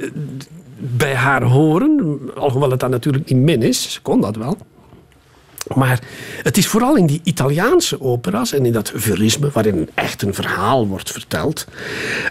bij 0.78 1.14
haar 1.14 1.42
horen. 1.42 2.20
Alhoewel 2.34 2.70
het 2.70 2.80
dan 2.80 2.90
natuurlijk 2.90 3.30
niet 3.30 3.42
min 3.42 3.62
is. 3.62 3.92
Ze 3.92 4.02
kon 4.02 4.20
dat 4.20 4.36
wel. 4.36 4.56
Maar 5.74 6.00
het 6.42 6.56
is 6.56 6.66
vooral 6.66 6.96
in 6.96 7.06
die 7.06 7.20
Italiaanse 7.24 8.00
opera's 8.00 8.52
en 8.52 8.66
in 8.66 8.72
dat 8.72 8.92
verisme, 8.94 9.50
waarin 9.52 9.88
echt 9.94 10.22
een 10.22 10.34
verhaal 10.34 10.86
wordt 10.86 11.10
verteld. 11.10 11.66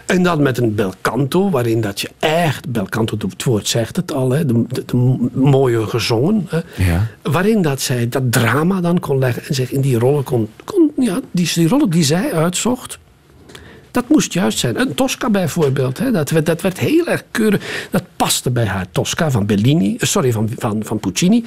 En 0.06 0.22
dan 0.22 0.42
met 0.42 0.58
een 0.58 0.74
bel 0.74 0.92
canto, 1.00 1.50
waarin 1.50 1.80
dat 1.80 2.00
je 2.00 2.10
echt, 2.18 2.68
bel 2.72 2.86
canto, 2.88 3.16
het 3.28 3.44
woord 3.44 3.68
zegt 3.68 3.96
het 3.96 4.12
al, 4.12 4.30
hè, 4.30 4.46
de, 4.46 4.64
de, 4.68 4.82
de 4.86 4.96
mooie 5.32 5.86
gezongen. 5.86 6.46
Hè, 6.48 6.58
Ja. 6.76 7.06
Waarin 7.22 7.62
dat 7.62 7.80
zij 7.80 8.08
dat 8.08 8.32
drama 8.32 8.80
dan 8.80 9.00
kon 9.00 9.18
leggen 9.18 9.42
en 9.46 9.54
zich 9.54 9.70
in 9.72 9.80
die 9.80 9.98
rollen 9.98 10.24
kon. 10.24 10.48
kon 10.64 10.90
ja, 10.96 11.20
die, 11.30 11.50
die 11.54 11.68
rollen 11.68 11.90
die 11.90 12.04
zij 12.04 12.32
uitzocht. 12.32 12.98
Dat 13.90 14.08
moest 14.08 14.32
juist 14.32 14.58
zijn. 14.58 14.80
Een 14.80 14.94
Tosca 14.94 15.30
bijvoorbeeld. 15.30 15.98
Hè, 15.98 16.10
dat, 16.10 16.30
werd, 16.30 16.46
dat 16.46 16.60
werd 16.60 16.78
heel 16.78 17.06
erg 17.06 17.24
keurig. 17.30 17.88
Dat 17.90 18.02
paste 18.16 18.50
bij 18.50 18.66
haar. 18.66 18.86
Tosca 18.92 19.30
van 19.30 19.46
Bellini. 19.46 19.96
eh, 19.98 20.08
Sorry, 20.08 20.32
van, 20.32 20.50
van, 20.58 20.84
van 20.84 20.98
Puccini. 20.98 21.44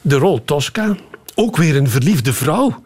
De 0.00 0.16
rol 0.16 0.44
Tosca. 0.44 0.96
Ook 1.38 1.56
weer 1.56 1.76
een 1.76 1.88
verliefde 1.88 2.32
vrouw. 2.32 2.82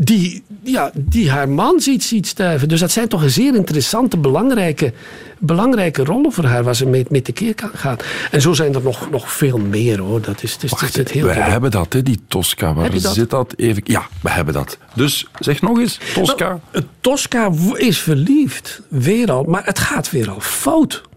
Die, 0.00 0.42
ja, 0.62 0.90
die 0.94 1.30
haar 1.30 1.48
man 1.48 1.80
ziet, 1.80 2.04
ziet 2.04 2.26
sterven. 2.26 2.68
Dus 2.68 2.80
dat 2.80 2.90
zijn 2.90 3.08
toch 3.08 3.22
een 3.22 3.30
zeer 3.30 3.54
interessante, 3.54 4.16
belangrijke, 4.16 4.92
belangrijke 5.38 6.04
rollen 6.04 6.32
voor 6.32 6.44
haar. 6.44 6.62
Waar 6.64 6.74
ze 6.74 6.86
mee, 6.86 7.06
mee 7.08 7.22
tekeer 7.22 7.54
kan 7.54 7.70
gaan. 7.74 7.96
En 8.30 8.40
zo 8.40 8.52
zijn 8.52 8.74
er 8.74 8.82
nog, 8.82 9.10
nog 9.10 9.32
veel 9.32 9.58
meer 9.58 9.98
hoor. 9.98 10.20
Dat 10.20 10.42
is, 10.42 10.52
het 10.52 10.62
is 10.62 10.94
het 10.94 11.10
heel 11.10 11.26
we 11.26 11.32
hebben 11.32 11.70
dat, 11.70 11.92
hè, 11.92 12.02
die 12.02 12.20
Tosca. 12.28 12.74
Waar 12.74 13.00
dat? 13.00 13.14
zit 13.14 13.30
dat 13.30 13.54
even? 13.56 13.82
Ja, 13.86 14.06
we 14.22 14.30
hebben 14.30 14.54
dat. 14.54 14.78
Dus 14.94 15.26
zeg 15.38 15.60
nog 15.60 15.78
eens, 15.78 15.98
Tosca. 16.14 16.60
Nou, 16.72 16.84
Tosca 17.00 17.50
is 17.74 17.98
verliefd, 17.98 18.80
weer 18.88 19.30
al, 19.30 19.42
maar 19.44 19.64
het 19.64 19.78
gaat 19.78 20.10
weer 20.10 20.30
al 20.30 20.40
fout. 20.40 21.07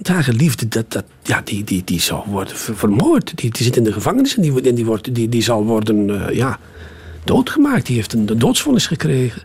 Want 0.00 0.14
haar 0.14 0.24
geliefde, 0.24 0.68
dat, 0.68 0.92
dat, 0.92 1.04
ja, 1.22 1.40
die, 1.44 1.64
die, 1.64 1.84
die 1.84 2.00
zal 2.00 2.24
worden 2.28 2.56
ver- 2.56 2.76
vermoord. 2.76 3.36
Die, 3.36 3.50
die 3.50 3.62
zit 3.62 3.76
in 3.76 3.84
de 3.84 3.92
gevangenis 3.92 4.36
en 4.36 4.42
die, 4.42 4.72
die, 4.72 4.84
wordt, 4.84 5.14
die, 5.14 5.28
die 5.28 5.42
zal 5.42 5.64
worden 5.64 6.26
eh, 6.28 6.36
ja, 6.36 6.58
doodgemaakt. 7.24 7.86
Die 7.86 7.96
heeft 7.96 8.12
een, 8.12 8.30
een 8.30 8.38
doodsvonnis 8.38 8.86
gekregen. 8.86 9.42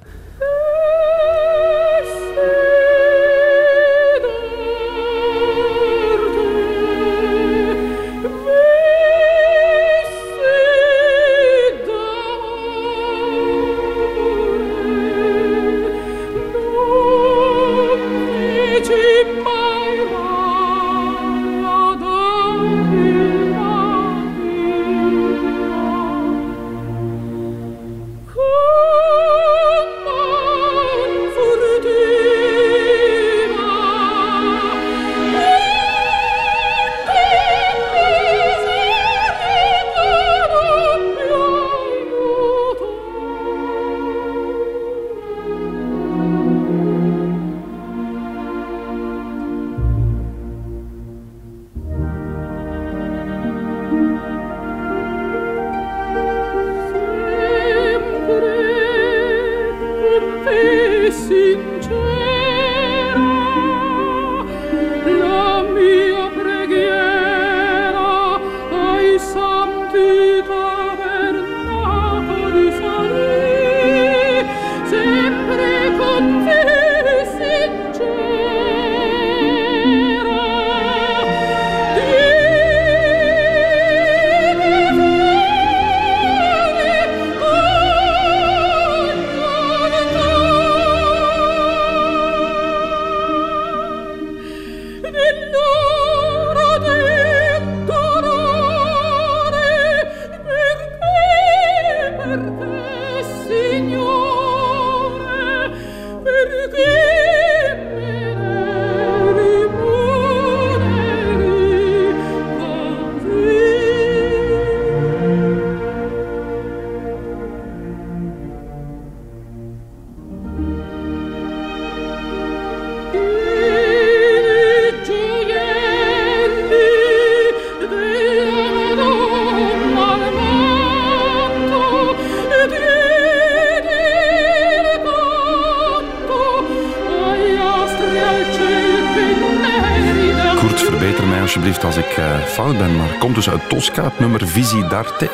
Tosca, 143.76 144.04
het 144.04 144.20
nummer 144.20 144.48
Visi 144.48 144.88
d'Arte. 144.88 145.30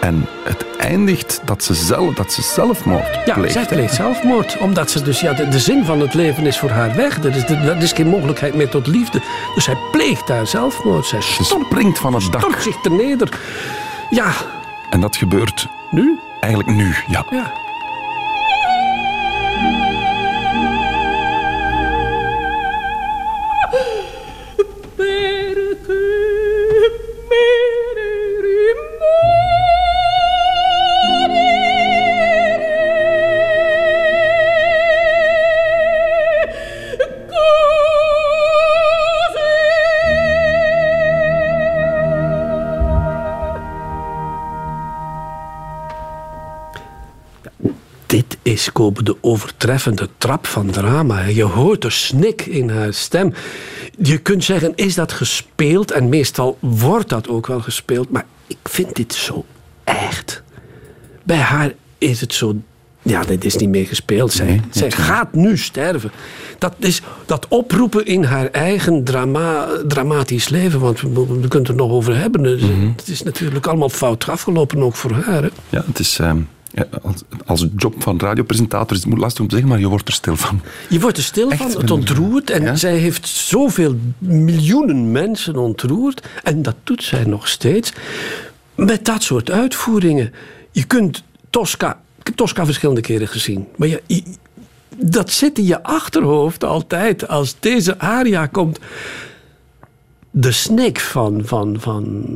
En 0.00 0.26
het 0.44 0.64
eindigt 0.78 1.40
dat 1.44 1.64
ze, 1.64 1.74
zelf, 1.74 2.14
dat 2.14 2.32
ze 2.32 2.42
zelfmoord 2.42 3.18
Ja, 3.24 3.34
pleegt. 3.34 3.52
zij 3.52 3.66
pleegt 3.66 3.94
zelfmoord. 3.94 4.58
Omdat 4.58 4.90
ze 4.90 5.02
dus, 5.02 5.20
ja, 5.20 5.32
de, 5.32 5.48
de 5.48 5.58
zin 5.58 5.84
van 5.84 6.00
het 6.00 6.14
leven 6.14 6.46
is 6.46 6.58
voor 6.58 6.70
haar 6.70 6.94
weg. 6.96 7.18
Er 7.24 7.36
is, 7.36 7.42
er 7.44 7.82
is 7.82 7.92
geen 7.92 8.06
mogelijkheid 8.06 8.54
meer 8.54 8.68
tot 8.68 8.86
liefde. 8.86 9.20
Dus 9.54 9.64
zij 9.64 9.76
pleegt 9.92 10.26
daar 10.26 10.46
zelfmoord. 10.46 11.06
Zij 11.06 11.20
Ze 11.20 11.44
springt 11.44 11.98
van 11.98 12.14
het 12.14 12.32
dak. 12.32 12.40
stort 12.40 12.62
zich 12.62 12.80
ter 12.80 12.92
neder. 12.92 13.28
Ja, 14.10 14.30
En 14.90 15.00
dat 15.00 15.16
gebeurt 15.16 15.66
nu? 15.90 16.18
eigenlijk 16.40 16.76
nu, 16.76 16.94
ja. 17.06 17.24
Ja. 17.30 17.52
Is 48.54 48.70
de 49.02 49.16
overtreffende 49.20 50.08
trap 50.18 50.46
van 50.46 50.70
drama. 50.70 51.20
Je 51.24 51.42
hoort 51.42 51.82
de 51.82 51.90
snik 51.90 52.46
in 52.46 52.68
haar 52.70 52.92
stem. 52.92 53.32
Je 53.98 54.18
kunt 54.18 54.44
zeggen, 54.44 54.72
is 54.74 54.94
dat 54.94 55.12
gespeeld? 55.12 55.90
En 55.90 56.08
meestal 56.08 56.56
wordt 56.60 57.08
dat 57.08 57.28
ook 57.28 57.46
wel 57.46 57.60
gespeeld. 57.60 58.10
Maar 58.10 58.24
ik 58.46 58.56
vind 58.62 58.94
dit 58.96 59.14
zo 59.14 59.44
echt. 59.84 60.42
Bij 61.22 61.36
haar 61.38 61.72
is 61.98 62.20
het 62.20 62.34
zo... 62.34 62.56
Ja, 63.02 63.22
dit 63.24 63.44
is 63.44 63.56
niet 63.56 63.68
meer 63.68 63.86
gespeeld. 63.86 64.32
Zij, 64.32 64.46
Nee, 64.46 64.60
zij 64.70 64.90
gaat 64.90 65.32
nu 65.34 65.56
sterven. 65.58 66.10
Dat 66.58 66.74
is 66.78 67.00
dat 67.26 67.48
oproepen 67.48 68.06
in 68.06 68.24
haar 68.24 68.46
eigen 68.46 69.04
drama, 69.04 69.66
dramatisch 69.88 70.48
leven. 70.48 70.80
Want 70.80 71.00
we, 71.00 71.08
we 71.10 71.24
kunnen 71.24 71.50
het 71.50 71.68
er 71.68 71.74
nog 71.74 71.90
over 71.90 72.16
hebben. 72.16 72.42
Dus, 72.42 72.60
Mhm. 72.62 72.86
Het 72.96 73.08
is 73.08 73.22
natuurlijk 73.22 73.66
allemaal 73.66 73.88
fout 73.88 74.28
afgelopen, 74.28 74.82
ook 74.82 74.94
voor 74.94 75.12
haar. 75.12 75.42
Hè? 75.42 75.48
Ja, 75.68 75.84
het 75.86 75.98
is... 75.98 76.18
ehm, 76.18 76.38
ja, 76.74 76.86
als, 77.02 77.22
als 77.46 77.66
job 77.76 78.02
van 78.02 78.18
radiopresentator 78.20 78.96
is 78.96 79.02
het 79.02 79.10
moet 79.12 79.18
lastig 79.18 79.40
om 79.42 79.46
te 79.48 79.54
zeggen, 79.54 79.72
maar 79.72 79.80
je 79.80 79.88
wordt 79.88 80.08
er 80.08 80.14
stil 80.14 80.36
van. 80.36 80.60
Je 80.88 81.00
wordt 81.00 81.16
er 81.16 81.22
stil 81.22 81.50
Echt, 81.50 81.62
van, 81.62 81.80
het 81.80 81.90
ontroert. 81.90 82.50
En 82.50 82.62
Ja? 82.62 82.74
zij 82.76 82.96
heeft 82.96 83.26
zoveel 83.28 83.96
miljoenen 84.18 85.12
mensen 85.12 85.56
ontroerd. 85.56 86.26
En 86.42 86.62
dat 86.62 86.74
doet 86.84 87.02
zij 87.02 87.24
nog 87.24 87.48
steeds. 87.48 87.92
Met 88.74 89.04
dat 89.04 89.22
soort 89.22 89.50
uitvoeringen. 89.50 90.32
Je 90.70 90.84
kunt 90.84 91.22
Tosca... 91.50 92.00
Ik 92.18 92.26
heb 92.26 92.36
Tosca 92.36 92.64
verschillende 92.64 93.00
keren 93.00 93.28
gezien. 93.28 93.66
Maar 93.76 93.88
je, 93.88 94.02
je- 94.06 94.22
dat 94.96 95.30
zit 95.30 95.58
in 95.58 95.64
je 95.64 95.82
achterhoofd 95.82 96.64
altijd. 96.64 97.28
Als 97.28 97.56
deze 97.60 97.98
aria 97.98 98.46
komt... 98.46 98.78
De 100.30 100.52
snik 100.52 101.00
van... 101.00 101.40
van, 101.44 101.76
van 101.80 102.26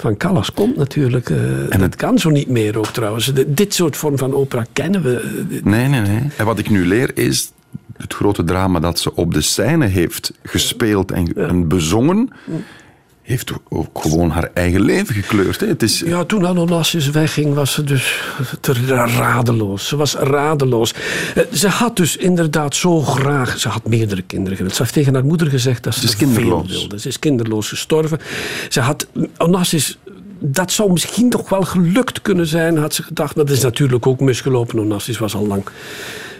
van 0.00 0.16
Callas 0.16 0.52
komt 0.52 0.76
natuurlijk. 0.76 1.30
eh, 1.30 1.74
En 1.74 1.80
dat 1.80 1.96
kan 1.96 2.18
zo 2.18 2.30
niet 2.30 2.48
meer 2.48 2.78
ook 2.78 2.86
trouwens. 2.86 3.26
De- 3.26 3.54
dit 3.54 3.74
soort 3.74 3.96
vorm 3.96 4.18
van 4.18 4.34
opera 4.34 4.64
kennen 4.72 5.02
we. 5.02 5.16
eh, 5.50 5.62
Nee, 5.64 5.88
nee, 5.88 6.00
nee. 6.00 6.20
En 6.36 6.44
wat 6.44 6.58
ik 6.58 6.70
nu 6.70 6.86
leer 6.86 7.10
is 7.18 7.52
het 7.96 8.14
grote 8.14 8.44
drama 8.44 8.80
dat 8.80 8.98
ze 8.98 9.14
op 9.14 9.34
de 9.34 9.40
scène 9.40 9.86
heeft 9.86 10.32
gespeeld 10.42 11.12
en, 11.12 11.32
en 11.34 11.68
bezongen, 11.68 12.30
heeft 13.28 13.52
ook 13.68 14.00
gewoon 14.02 14.30
haar 14.30 14.50
eigen 14.54 14.80
leven 14.80 15.14
gekleurd. 15.14 15.60
Hè. 15.60 15.66
Het 15.66 15.82
is, 15.82 16.02
Ja, 16.06 16.24
toen 16.24 16.46
Anonassis 16.46 17.10
wegging, 17.10 17.54
was 17.54 17.72
ze 17.72 17.84
dus 17.84 18.22
te 18.60 18.72
radeloos. 18.72 19.88
Ze 19.88 19.96
was 19.96 20.14
radeloos. 20.14 20.94
Eh, 21.34 21.42
Ze 21.52 21.68
had 21.68 21.96
dus 21.96 22.16
inderdaad 22.16 22.76
zo 22.76 23.00
graag... 23.00 23.58
Ze 23.58 23.68
had 23.68 23.88
meerdere 23.88 24.22
kinderen 24.22 24.56
gewild. 24.56 24.74
Ze 24.74 24.82
heeft 24.82 24.94
tegen 24.94 25.14
haar 25.14 25.24
moeder 25.24 25.46
gezegd 25.50 25.82
dat 25.82 25.94
ze, 25.94 26.08
Ze 26.08 26.16
veel 26.16 26.66
wilde. 26.66 27.00
Ze 27.00 27.08
is 27.08 27.18
kinderloos 27.18 27.68
gestorven. 27.68 28.18
Ze 28.68 28.80
had... 28.80 29.06
Onassis... 29.38 29.98
Dat 30.40 30.72
zou 30.72 30.92
misschien 30.92 31.28
nog 31.28 31.48
wel 31.48 31.62
gelukt 31.62 32.22
kunnen 32.22 32.46
zijn, 32.46 32.76
had 32.76 32.94
ze 32.94 33.02
gedacht. 33.02 33.36
Maar 33.36 33.44
dat 33.44 33.56
is 33.56 33.62
natuurlijk 33.62 34.06
ook 34.06 34.20
misgelopen. 34.20 34.78
Onassis 34.78 35.18
was 35.18 35.34
al 35.34 35.46
lang... 35.46 35.62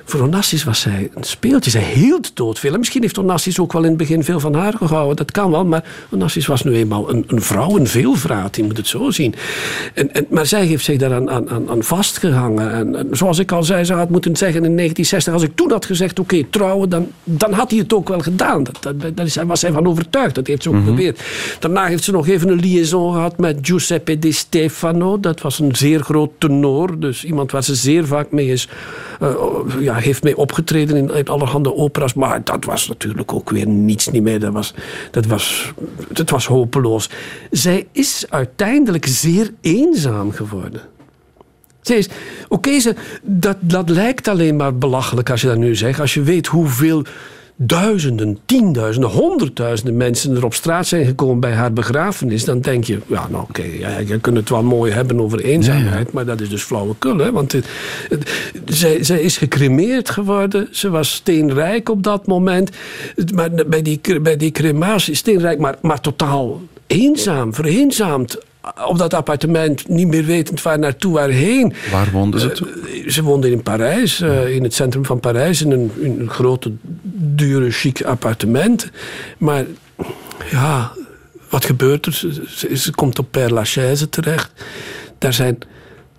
Voor 0.08 0.20
Onassis 0.20 0.64
was 0.64 0.80
zij 0.80 1.10
een 1.14 1.24
speeltje. 1.24 1.70
Zij 1.70 1.82
hield 1.94 2.36
doodveel. 2.36 2.72
En 2.72 2.78
misschien 2.78 3.02
heeft 3.02 3.18
Onassis 3.18 3.60
ook 3.60 3.72
wel 3.72 3.82
in 3.82 3.88
het 3.88 3.96
begin 3.96 4.24
veel 4.24 4.40
van 4.40 4.54
haar 4.54 4.74
gehouden. 4.76 5.16
Dat 5.16 5.30
kan 5.30 5.50
wel. 5.50 5.64
Maar 5.64 5.84
Onassis 6.10 6.46
was 6.46 6.64
nu 6.64 6.74
eenmaal 6.74 7.10
een, 7.10 7.24
een 7.26 7.42
vrouw, 7.42 7.76
een 7.76 7.86
veelvraat. 7.86 8.56
Je 8.56 8.62
moet 8.62 8.76
het 8.76 8.86
zo 8.86 9.10
zien. 9.10 9.34
En, 9.94 10.14
en, 10.14 10.26
maar 10.30 10.46
zij 10.46 10.66
heeft 10.66 10.84
zich 10.84 10.98
daaraan 10.98 11.30
aan, 11.30 11.50
aan, 11.50 11.70
aan 11.70 11.82
vastgehangen. 11.82 12.72
En, 12.72 12.96
en 12.96 13.08
zoals 13.10 13.38
ik 13.38 13.52
al 13.52 13.62
zei, 13.62 13.84
ze 13.84 13.94
had 13.94 14.10
moeten 14.10 14.36
zeggen 14.36 14.64
in 14.64 14.76
1960... 14.76 15.32
als 15.32 15.42
ik 15.42 15.54
toen 15.54 15.70
had 15.70 15.84
gezegd, 15.86 16.18
oké, 16.18 16.44
trouwen, 16.50 16.88
dan, 16.88 17.10
dan 17.24 17.52
had 17.52 17.70
hij 17.70 17.78
het 17.78 17.92
ook 17.92 18.08
wel 18.08 18.20
gedaan. 18.20 18.64
Dat, 18.64 18.78
dat, 18.80 19.00
daar 19.00 19.14
daar 19.14 19.46
was 19.46 19.60
zij 19.60 19.72
van 19.72 19.86
overtuigd. 19.86 20.34
Dat 20.34 20.46
heeft 20.46 20.62
ze 20.62 20.68
ook 20.68 20.76
geprobeerd. 20.76 21.20
Daarna 21.58 21.86
heeft 21.86 22.04
ze 22.04 22.12
nog 22.12 22.28
even 22.28 22.48
een 22.48 22.60
liaison 22.60 23.12
gehad 23.12 23.38
met 23.38 23.58
Giuseppe 23.62 24.18
Di 24.18 24.32
Stefano. 24.32 25.20
Dat 25.20 25.40
was 25.40 25.58
een 25.58 25.76
zeer 25.76 26.00
groot 26.00 26.30
tenor. 26.38 26.98
Dus 27.00 27.24
iemand 27.24 27.50
waar 27.50 27.64
ze 27.64 27.74
zeer 27.74 28.06
vaak 28.06 28.30
mee 28.30 28.46
is... 28.46 28.68
eh, 29.20 29.28
ja, 29.80 29.97
heeft 30.00 30.22
mee 30.22 30.36
opgetreden 30.36 30.96
in, 30.96 31.28
allerhande 31.28 31.74
operas. 31.74 32.14
Maar 32.14 32.44
dat 32.44 32.64
was 32.64 32.88
natuurlijk 32.88 33.32
ook 33.32 33.50
weer 33.50 33.66
niets 33.66 34.08
niet 34.08 34.22
meer. 34.22 34.40
Dat 34.40 34.52
was, 34.52 34.74
dat 35.10 35.26
was, 35.26 35.72
dat 36.08 36.30
was 36.30 36.46
hopeloos. 36.46 37.10
Zij 37.50 37.86
is 37.92 38.24
uiteindelijk 38.28 39.06
zeer 39.06 39.50
eenzaam 39.60 40.32
geworden. 40.32 40.80
Oké, 42.48 42.80
ze- 42.80 42.94
dat, 43.22 43.56
dat 43.60 43.88
lijkt 43.88 44.28
alleen 44.28 44.56
maar 44.56 44.76
belachelijk 44.76 45.30
als 45.30 45.40
je 45.40 45.46
dat 45.46 45.56
nu 45.56 45.74
zegt. 45.74 46.00
Als 46.00 46.14
je 46.14 46.22
weet 46.22 46.46
hoeveel 46.46 47.04
duizenden, 47.60 48.38
tienduizenden, 48.46 49.10
honderdduizenden 49.10 49.96
mensen 49.96 50.36
er 50.36 50.44
op 50.44 50.54
straat 50.54 50.86
zijn 50.86 51.06
gekomen 51.06 51.40
bij 51.40 51.52
haar 51.52 51.72
begrafenis, 51.72 52.44
dan 52.44 52.60
denk 52.60 52.84
je, 52.84 52.98
ja, 53.06 53.28
nou 53.30 53.42
oké, 53.42 53.62
ja, 53.78 53.98
je 53.98 54.18
kunt 54.20 54.36
het 54.36 54.48
wel 54.48 54.62
mooi 54.62 54.92
hebben 54.92 55.20
over 55.20 55.40
eenzaamheid, 55.40 56.12
maar 56.12 56.26
dat 56.26 56.40
is 56.40 56.48
dus 56.48 56.62
flauwekul. 56.62 57.18
Hè? 57.18 57.32
Want 57.32 57.52
het, 57.52 57.66
het- 58.08 58.30
zij, 58.64 59.04
zij 59.04 59.20
is 59.20 59.36
gecremeerd 59.36 60.10
geworden, 60.10 60.68
ze 60.70 60.90
was 60.90 61.12
steenrijk 61.12 61.88
op 61.88 62.02
dat 62.02 62.26
moment, 62.26 62.70
maar 63.34 63.50
bij 63.66 63.82
die, 63.82 64.00
bij 64.20 64.36
die 64.36 64.50
crematie, 64.50 65.14
steenrijk, 65.14 65.58
maar, 65.58 65.76
maar 65.82 66.00
totaal 66.00 66.60
eenzaam, 66.86 67.54
vereenzaamd 67.54 68.38
op 68.86 68.98
dat 68.98 69.14
appartement, 69.14 69.88
niet 69.88 70.06
meer 70.08 70.24
wetend 70.24 70.62
waar 70.62 70.78
naartoe, 70.78 71.12
waarheen. 71.12 71.72
Waar 71.90 72.10
woonden 72.10 72.40
ze 72.40 72.50
toen? 72.50 72.68
Eh, 72.68 73.08
Ze 73.08 73.22
woonden 73.22 73.50
in 73.52 73.62
Parijs, 73.62 74.20
eh, 74.20 74.54
in 74.54 74.62
het 74.62 74.74
centrum 74.74 75.04
van 75.04 75.20
Parijs, 75.20 75.62
in 75.62 75.70
een, 75.70 75.90
in 76.00 76.20
een 76.20 76.30
grote, 76.30 76.72
dure, 77.34 77.70
chic 77.70 78.02
appartement. 78.02 78.90
Maar 79.38 79.64
ja, 80.50 80.92
wat 81.48 81.64
gebeurt 81.64 82.06
er? 82.06 82.12
Ze 82.76 82.90
komt 82.94 83.18
op 83.18 83.26
Père 83.30 83.52
Lachaise 83.54 84.08
terecht. 84.08 84.50
Daar 85.18 85.32
zijn, 85.32 85.58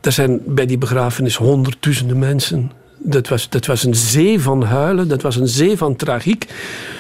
daar 0.02 0.14
zijn 0.14 0.42
bij 0.46 0.66
die 0.66 0.78
begrafenis 0.78 1.36
honderdduizenden 1.36 2.20
mensen. 2.20 2.72
Dat 3.02 3.28
was, 3.28 3.50
dat 3.50 3.66
was 3.66 3.84
een 3.84 3.96
zee 3.96 4.40
van 4.40 4.64
huilen, 4.64 5.08
dat 5.08 5.22
was 5.22 5.36
een 5.36 5.48
zee 5.48 5.78
van 5.78 5.96
tragiek. 5.96 6.46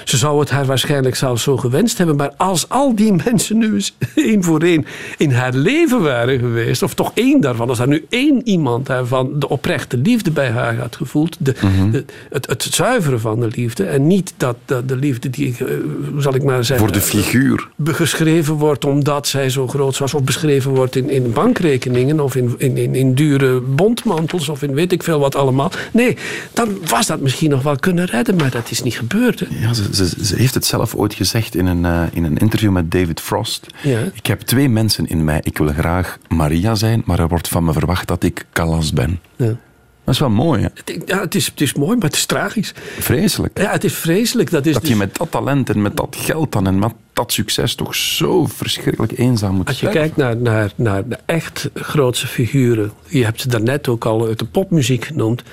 Ze 0.03 0.17
zou 0.17 0.39
het 0.39 0.49
haar 0.49 0.65
waarschijnlijk 0.65 1.15
zelfs 1.15 1.43
zo 1.43 1.57
gewenst 1.57 1.97
hebben. 1.97 2.15
Maar 2.15 2.31
als 2.37 2.69
al 2.69 2.95
die 2.95 3.13
mensen 3.25 3.57
nu 3.57 3.73
eens 3.73 3.95
één 4.15 4.43
voor 4.43 4.61
één 4.61 4.85
in 5.17 5.31
haar 5.31 5.53
leven 5.53 6.01
waren 6.01 6.39
geweest, 6.39 6.83
of 6.83 6.93
toch 6.93 7.11
één 7.13 7.41
daarvan, 7.41 7.69
als 7.69 7.79
er 7.79 7.87
nu 7.87 8.05
één 8.09 8.41
iemand 8.47 8.85
daarvan 8.85 9.31
de 9.39 9.49
oprechte 9.49 9.97
liefde 9.97 10.31
bij 10.31 10.49
haar 10.49 10.77
had 10.77 10.95
gevoeld, 10.95 11.35
de, 11.39 11.53
de- 11.91 12.05
het, 12.29 12.47
het 12.47 12.63
zuiveren 12.63 13.19
van 13.19 13.39
de 13.39 13.47
liefde, 13.55 13.83
en 13.83 14.07
niet 14.07 14.33
dat, 14.37 14.55
dat 14.65 14.87
de 14.87 14.95
liefde 14.95 15.29
die, 15.29 15.55
eh, 15.59 15.65
hoe 16.11 16.21
zal 16.21 16.35
ik 16.35 16.43
maar 16.43 16.63
zeggen, 16.63 16.85
Voor 16.87 16.95
de 16.95 17.01
figuur. 17.01 17.67
be- 17.75 17.93
geschreven 17.93 18.53
wordt 18.53 18.85
omdat 18.85 19.27
zij 19.27 19.49
zo 19.49 19.67
groot 19.67 19.97
was, 19.97 20.13
of 20.13 20.23
beschreven 20.23 20.71
wordt 20.71 20.95
in, 20.95 21.09
in 21.09 21.31
bankrekeningen, 21.31 22.19
of 22.19 22.35
in, 22.35 22.53
in, 22.57 22.77
in, 22.77 22.95
in 22.95 23.13
dure 23.13 23.59
bondmantels, 23.61 24.49
of 24.49 24.61
in 24.63 24.73
weet 24.73 24.91
ik 24.91 25.03
veel 25.03 25.19
wat 25.19 25.35
allemaal. 25.35 25.71
Nee, 25.91 26.17
dan 26.53 26.77
was 26.85 27.07
dat 27.07 27.19
misschien 27.19 27.49
nog 27.49 27.63
wel 27.63 27.75
kunnen 27.75 28.05
redden, 28.05 28.35
maar 28.35 28.49
dat 28.51 28.71
is 28.71 28.83
niet 28.83 28.95
gebeurd. 28.95 29.39
Hè? 29.39 29.45
Ja, 29.49 29.73
ze, 29.73 29.83
ze, 29.95 30.25
ze 30.25 30.35
heeft 30.35 30.53
het 30.53 30.65
zelf 30.65 30.95
ooit 30.95 31.13
gezegd 31.13 31.55
in 31.55 31.65
een, 31.65 31.85
eh, 31.85 32.01
in 32.11 32.23
een 32.23 32.37
interview 32.37 32.71
met 32.71 32.91
David 32.91 33.19
Frost. 33.19 33.67
Ja. 33.83 33.99
Ik 34.13 34.25
heb 34.25 34.41
twee 34.41 34.69
mensen 34.69 35.07
in 35.07 35.23
mij. 35.23 35.39
Ik 35.43 35.57
wil 35.57 35.67
graag 35.67 36.17
Maria 36.27 36.75
zijn, 36.75 37.01
maar 37.05 37.19
er 37.19 37.27
wordt 37.27 37.47
van 37.47 37.63
me 37.63 37.73
verwacht 37.73 38.07
dat 38.07 38.23
ik 38.23 38.45
Callas 38.53 38.93
ben. 38.93 39.19
Ja. 39.35 39.55
Dat 40.03 40.13
is 40.17 40.19
wel 40.19 40.29
mooi, 40.29 40.61
hè? 40.61 40.67
Het- 40.73 41.01
Ja, 41.05 41.19
het 41.21 41.35
is, 41.35 41.45
het 41.45 41.61
is 41.61 41.73
mooi, 41.73 41.95
maar 41.97 42.05
het 42.07 42.15
is 42.15 42.25
tragisch. 42.25 42.73
Vreselijk. 42.99 43.57
Ja, 43.61 43.71
het 43.71 43.83
is 43.83 43.93
vreselijk. 43.93 44.51
Dat 44.51 44.65
is 44.65 44.73
Dat 44.73 44.81
dus- 44.81 44.91
je 44.91 44.97
met 44.97 45.17
dat 45.17 45.31
talent 45.31 45.69
en 45.69 45.81
met 45.81 45.97
dat 45.97 46.15
geld 46.19 46.51
dan 46.51 46.67
en 46.67 46.79
met 46.79 46.91
dat 47.19 47.31
succes 47.31 47.75
toch 47.75 47.95
zo 47.95 48.45
verschrikkelijk 48.45 49.17
eenzaam 49.17 49.55
moet 49.55 49.67
Als 49.67 49.79
je 49.79 49.89
kijkt 49.89 50.15
naar, 50.15 50.37
naar, 50.37 50.71
naar 50.75 51.07
de 51.07 51.17
echt 51.25 51.69
grootste 51.73 52.27
figuren, 52.27 52.91
je 53.07 53.23
hebt 53.23 53.41
ze 53.41 53.47
daarnet 53.47 53.87
ook 53.87 54.05
al 54.05 54.27
uit 54.27 54.39
de 54.39 54.45
popmuziek 54.45 55.05
genoemd, 55.05 55.43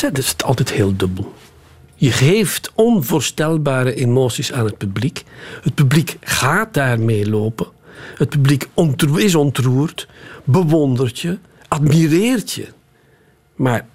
dan 0.00 0.10
is 0.12 0.28
het 0.28 0.44
altijd 0.44 0.72
heel 0.72 0.96
dubbel. 0.96 1.34
Je 1.94 2.12
geeft 2.12 2.70
onvoorstelbare 2.74 3.94
emoties 3.94 4.52
aan 4.52 4.64
het 4.64 4.76
publiek. 4.78 5.24
Het 5.62 5.74
publiek 5.74 6.16
gaat 6.20 6.74
daarmee 6.74 7.30
lopen. 7.30 7.66
Het 8.14 8.28
publiek 8.28 8.68
is 9.16 9.34
ontroerd, 9.34 10.08
bewondert 10.44 11.18
je, 11.18 11.38
admireert 11.68 12.52
je. 12.52 12.66
Maar 13.54 13.86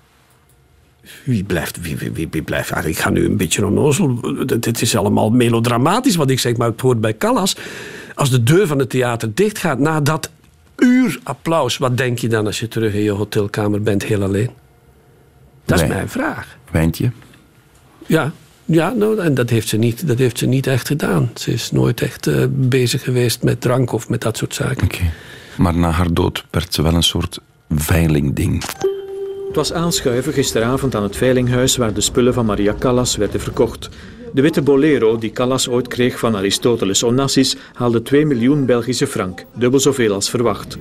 wie 1.24 1.44
blijft, 1.44 1.82
wie, 1.82 1.98
wie, 1.98 2.28
wie, 2.32 2.42
blijft 2.42 2.72
ah, 2.72 2.86
ik 2.86 2.98
ga 2.98 3.10
nu 3.10 3.26
een 3.26 3.38
beetje 3.38 3.66
onnozel. 3.66 4.20
Dit 4.60 4.82
is 4.82 4.96
allemaal 4.96 5.30
melodramatisch 5.30 6.16
wat 6.16 6.30
ik 6.30 6.40
zeg, 6.40 6.58
maar 6.58 6.68
het 6.68 6.82
hoort 6.82 7.02
bij 7.02 7.18
Callas. 7.18 7.56
Als 8.16 8.30
de 8.30 8.44
deur 8.44 8.68
van 8.68 8.80
het 8.80 8.90
theater 8.90 9.34
dichtgaat 9.34 9.80
na 9.80 10.02
dat 10.02 10.30
uur 10.78 11.20
applaus, 11.24 11.78
wat 11.78 11.98
denk 11.98 12.20
je 12.20 12.28
dan 12.28 12.46
als 12.46 12.60
je 12.60 12.68
terug 12.68 12.94
in 12.94 13.02
je 13.04 13.12
hotelkamer 13.12 13.82
bent, 13.82 14.04
heel 14.04 14.24
alleen? 14.24 14.50
Dat 15.66 15.78
is 15.82 15.84
Nee. 15.88 15.94
mijn 15.94 16.10
vraag. 16.10 16.58
Wijntje. 16.72 17.12
Ja, 18.06 18.32
ja 18.66 18.90
nou, 18.90 19.20
en 19.20 19.34
dat 19.34 19.50
heeft, 19.50 19.68
ze 19.68 19.78
niet, 19.78 20.08
dat 20.08 20.18
heeft 20.18 20.38
ze 20.38 20.46
niet 20.46 20.68
echt 20.68 20.88
gedaan. 20.88 21.32
Ze 21.36 21.52
is 21.52 21.72
nooit 21.72 22.02
echt 22.02 22.28
eh, 22.28 22.46
bezig 22.50 23.04
geweest 23.04 23.44
met 23.44 23.62
drank 23.62 23.92
of 23.92 24.10
met 24.10 24.22
dat 24.22 24.38
soort 24.38 24.54
zaken. 24.54 24.84
Oké. 24.84 25.12
Maar 25.58 25.76
na 25.76 25.90
haar 25.90 26.14
dood 26.14 26.46
werd 26.52 26.74
ze 26.74 26.82
wel 26.82 26.94
een 26.94 27.04
soort 27.04 27.40
veilingding. 27.70 28.64
Het 29.54 29.70
was 29.70 29.80
aanschuiven 29.82 30.34
gisteravond 30.34 30.96
aan 30.96 31.04
het 31.04 31.16
veilinghuis 31.16 31.78
waar 31.78 31.94
de 31.94 32.02
spullen 32.02 32.34
van 32.34 32.46
Maria 32.46 32.76
Callas 32.80 33.16
werden 33.16 33.40
verkocht. 33.40 33.90
De 34.32 34.42
witte 34.42 34.62
bolero 34.62 35.18
die 35.18 35.32
Callas 35.32 35.70
ooit 35.70 35.88
kreeg 35.88 36.20
van 36.20 36.36
Aristoteles 36.36 37.04
Onassis 37.04 37.56
haalde 37.74 38.02
2 38.02 38.26
miljoen 38.26 38.66
Belgische 38.66 39.08
frank, 39.08 39.46
dubbel 39.56 39.80
zoveel 39.80 40.14
als 40.14 40.30
verwacht. 40.30 40.78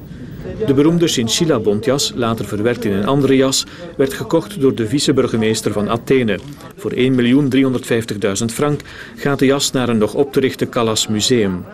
De 0.67 0.75
beroemde 0.75 1.07
chinchilla 1.07 1.59
bontjas, 1.59 2.13
later 2.15 2.45
verwerkt 2.45 2.85
in 2.85 2.93
een 2.93 3.07
andere 3.07 3.37
jas, 3.37 3.67
werd 3.97 4.13
gekocht 4.15 4.61
door 4.61 4.75
de 4.75 4.89
vice-burgemeester 4.89 5.73
van 5.73 5.91
Athene. 5.91 6.39
Voor 6.77 6.93
1.350.000 6.93 8.45
frank 8.47 8.81
gaat 9.17 9.39
de 9.39 9.47
jas 9.47 9.71
naar 9.71 9.89
een 9.89 9.99
nog 9.99 10.15
op 10.15 10.33
te 10.33 10.41
richten 10.41 10.69
Callas 10.69 11.09
museum. 11.09 11.65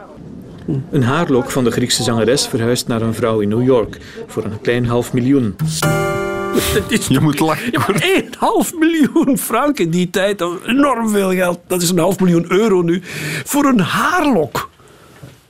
Een 0.90 1.02
haarlok 1.02 1.50
van 1.50 1.64
de 1.64 1.70
Griekse 1.70 2.02
zangeres 2.02 2.46
verhuist 2.46 2.88
naar 2.88 3.02
een 3.02 3.14
vrouw 3.14 3.40
in 3.40 3.48
New 3.48 3.64
York 3.64 3.98
voor 4.26 4.44
een 4.44 4.60
klein 4.60 4.86
half 4.86 5.12
miljoen. 5.12 5.54
Is 6.88 7.06
Je 7.06 7.20
moet 7.20 7.38
lachen. 7.38 7.68
Ja, 7.70 7.78
maar 7.78 8.02
1,5 8.70 8.78
miljoen 8.78 9.38
frank 9.38 9.78
in 9.78 9.90
die 9.90 10.10
tijd, 10.10 10.38
dat 10.38 10.64
enorm 10.66 11.08
veel 11.08 11.30
geld. 11.30 11.58
Dat 11.66 11.82
is 11.82 11.90
een 11.90 11.98
half 11.98 12.18
miljoen 12.20 12.44
euro 12.48 12.82
nu. 12.82 13.02
Voor 13.44 13.64
een 13.64 13.80
haarlok. 13.80 14.70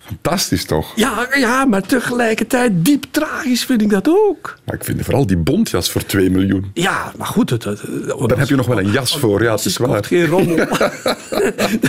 Fantastisch 0.09 0.64
toch? 0.64 0.92
Ja, 0.96 1.28
ja, 1.34 1.64
maar 1.64 1.82
tegelijkertijd 1.82 2.84
diep 2.84 3.04
tragisch 3.11 3.64
vind 3.64 3.82
ik 3.82 3.90
dat 3.90 4.09
ook. 4.09 4.59
Maar 4.64 4.74
ik 4.74 4.84
vind 4.84 5.04
vooral 5.04 5.26
die 5.26 5.36
bontjas 5.36 5.90
voor 5.90 6.04
2 6.04 6.30
miljoen. 6.30 6.70
Ja, 6.74 7.12
maar 7.16 7.26
goed. 7.26 7.50
Het, 7.50 7.64
het, 7.64 7.80
Daar 8.26 8.38
heb 8.38 8.48
je 8.48 8.54
nog 8.54 8.66
wel 8.66 8.78
een 8.78 8.90
jas 8.90 9.18
voor, 9.18 9.42
ja, 9.42 9.54
het 9.54 9.64
is 9.64 9.76
waar. 9.76 10.04
Geen 10.04 10.26
rommel. 10.26 10.56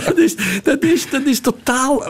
dat, 0.04 0.18
is, 0.18 0.34
dat, 0.62 0.82
is, 0.82 1.10
dat 1.10 1.26
is 1.26 1.40
totaal 1.40 2.02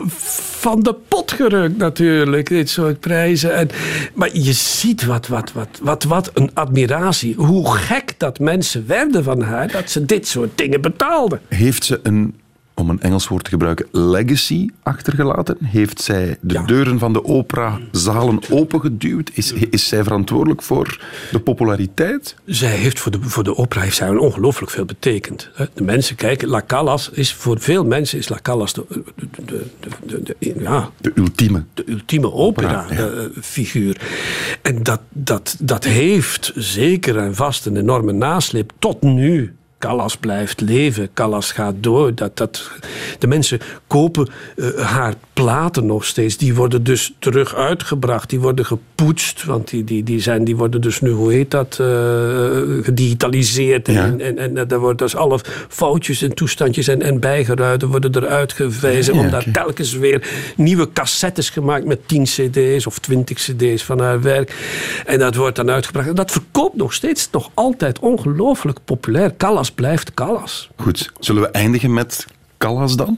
van 0.59 0.83
de 0.83 0.95
pot 1.07 1.31
gerukt 1.31 1.77
natuurlijk, 1.77 2.49
dit 2.49 2.69
soort 2.69 2.99
prijzen. 2.99 3.53
En, 3.53 3.69
maar 4.13 4.29
je 4.33 4.53
ziet 4.53 5.05
wat, 5.05 5.27
wat, 5.27 5.51
wat, 5.51 5.79
wat, 5.81 6.03
wat 6.03 6.31
een 6.33 6.51
admiratie. 6.53 7.35
Hoe 7.35 7.75
gek 7.75 8.13
dat 8.17 8.39
mensen 8.39 8.87
werden 8.87 9.23
van 9.23 9.41
haar, 9.41 9.71
dat 9.71 9.89
ze 9.89 10.05
dit 10.05 10.27
soort 10.27 10.57
dingen 10.57 10.81
betaalden. 10.81 11.41
Heeft 11.47 11.83
ze 11.83 11.99
een, 12.03 12.35
om 12.81 12.89
een 12.89 13.01
Engels 13.01 13.27
woord 13.27 13.43
te 13.43 13.49
gebruiken, 13.49 13.85
legacy 13.91 14.69
achtergelaten? 14.83 15.57
Heeft 15.63 16.01
zij 16.01 16.37
de 16.41 16.53
Ja. 16.53 16.63
deuren 16.65 16.99
van 16.99 17.13
de 17.13 17.23
operazalen 17.25 18.39
opengeduwd? 18.49 19.31
Is, 19.33 19.51
is 19.53 19.87
zij 19.87 20.03
verantwoordelijk 20.03 20.61
voor 20.61 20.99
de 21.31 21.39
populariteit? 21.39 22.35
Zij 22.45 22.69
heeft 22.75 22.99
voor 22.99 23.11
de, 23.11 23.17
voor 23.21 23.43
de 23.43 23.55
opera 23.57 23.81
heeft 23.81 23.95
zij 23.95 24.09
ongelooflijk 24.09 24.71
veel 24.71 24.85
betekend. 24.85 25.49
De 25.73 25.83
mensen 25.83 26.15
kijken, 26.15 26.47
La 26.47 26.63
Callas 26.67 27.09
is 27.09 27.33
voor 27.33 27.59
veel 27.59 27.85
mensen 27.85 28.17
is 28.17 28.29
La 28.29 28.39
Callas 28.41 28.73
de, 28.73 28.85
de, 29.45 29.65
de, 30.05 30.21
de, 30.23 30.35
ja, 30.59 30.89
De 31.01 31.11
ultieme. 31.15 31.63
de 31.73 31.83
ultieme 31.87 32.31
Opera, 32.31 32.83
opera-figuur. 32.83 34.01
en 34.61 34.83
dat, 34.83 35.01
dat, 35.09 35.55
dat 35.59 35.83
heeft 35.83 36.51
zeker 36.55 37.17
en 37.17 37.35
vast 37.35 37.65
een 37.65 37.77
enorme 37.77 38.11
nasleep 38.11 38.71
tot 38.79 39.01
nu. 39.01 39.55
Callas 39.81 40.17
blijft 40.17 40.61
leven, 40.61 41.09
Callas 41.13 41.51
gaat 41.51 41.73
door. 41.79 42.15
Dat, 42.15 42.37
dat, 42.37 42.71
de 43.19 43.27
mensen 43.27 43.59
kopen 43.87 44.27
eh, 44.55 44.67
haar 44.79 45.13
platen 45.33 45.85
nog 45.85 46.05
steeds. 46.05 46.37
Die 46.37 46.55
worden 46.55 46.83
dus 46.83 47.13
terug 47.19 47.55
uitgebracht, 47.55 48.29
die 48.29 48.39
worden 48.39 48.65
gepoetst. 48.65 49.43
Want 49.43 49.69
die, 49.69 49.83
die, 49.83 50.03
die, 50.03 50.19
zijn, 50.19 50.43
die 50.43 50.55
worden 50.55 50.81
dus 50.81 51.01
nu, 51.01 51.09
hoe 51.09 51.33
heet 51.33 51.51
dat, 51.51 51.77
eh, 51.79 51.87
gedigitaliseerd. 52.81 53.87
Ja. 53.87 54.05
En, 54.05 54.21
en, 54.21 54.37
en 54.37 54.67
daar 54.67 54.79
worden 54.79 54.97
dus 54.97 55.15
alle 55.15 55.39
foutjes 55.67 56.21
en 56.21 56.33
toestandjes 56.33 56.87
en, 56.87 57.01
en 57.01 57.19
bijgeruiden 57.19 57.87
worden 57.87 58.15
eruit 58.15 58.53
gewezen. 58.53 59.15
Ja, 59.15 59.29
daar 59.29 59.41
oké. 59.41 59.51
telkens 59.51 59.93
weer 59.93 60.29
nieuwe 60.55 60.91
cassettes 60.93 61.49
gemaakt 61.49 61.85
met 61.85 62.07
10 62.07 62.23
cd's 62.23 62.85
of 62.85 62.99
20 62.99 63.37
cd's 63.37 63.83
van 63.83 63.99
haar 63.99 64.21
werk. 64.21 64.55
En 65.05 65.19
dat 65.19 65.35
wordt 65.35 65.55
dan 65.55 65.69
uitgebracht. 65.69 66.07
En 66.07 66.15
dat 66.15 66.31
verkoopt 66.31 66.75
nog 66.75 66.93
steeds 66.93 67.29
nog 67.31 67.49
altijd 67.53 67.99
ongelooflijk 67.99 68.79
populair. 68.85 69.33
Callas 69.37 69.70
blijft 69.75 70.13
Callas. 70.13 70.69
Goed, 70.75 71.11
zullen 71.19 71.41
we 71.41 71.47
eindigen 71.49 71.93
met 71.93 72.25
Callas 72.57 72.95
dan? 72.95 73.07
Een 73.07 73.17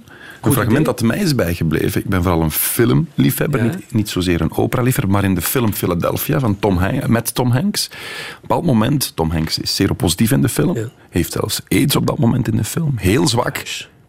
Goed 0.49 0.53
fragment 0.53 0.71
idee. 0.81 0.93
dat 0.93 1.01
mij 1.01 1.17
is 1.19 1.35
bijgebleven. 1.35 2.01
Ik 2.01 2.07
ben 2.09 2.23
vooral 2.23 2.41
een 2.41 2.51
filmliefhebber, 2.51 3.63
Ja. 3.65 3.75
niet, 3.75 3.93
niet 3.93 4.09
zozeer 4.09 4.41
een 4.41 4.51
operaliefhebber, 4.57 5.13
maar 5.13 5.23
in 5.23 5.35
de 5.35 5.41
film 5.41 5.73
Philadelphia 5.73 6.39
van 6.39 6.59
Tom 6.59 6.77
Han- 6.77 7.01
met 7.11 7.35
Tom 7.35 7.51
Hanks. 7.51 7.85
Op 7.87 7.93
een 7.93 8.37
bepaald 8.41 8.65
moment, 8.65 9.11
Tom 9.15 9.31
Hanks 9.31 9.59
is 9.59 9.75
zeer 9.75 9.93
positief 9.95 10.31
in 10.31 10.41
de 10.41 10.49
film, 10.49 10.75
Ja. 10.77 10.89
heeft 11.09 11.31
zelfs 11.31 11.61
aids 11.67 11.95
op 11.95 12.07
dat 12.07 12.17
moment 12.17 12.47
in 12.47 12.55
de 12.57 12.63
film. 12.63 12.93
Heel 12.97 13.27
zwak. 13.27 13.63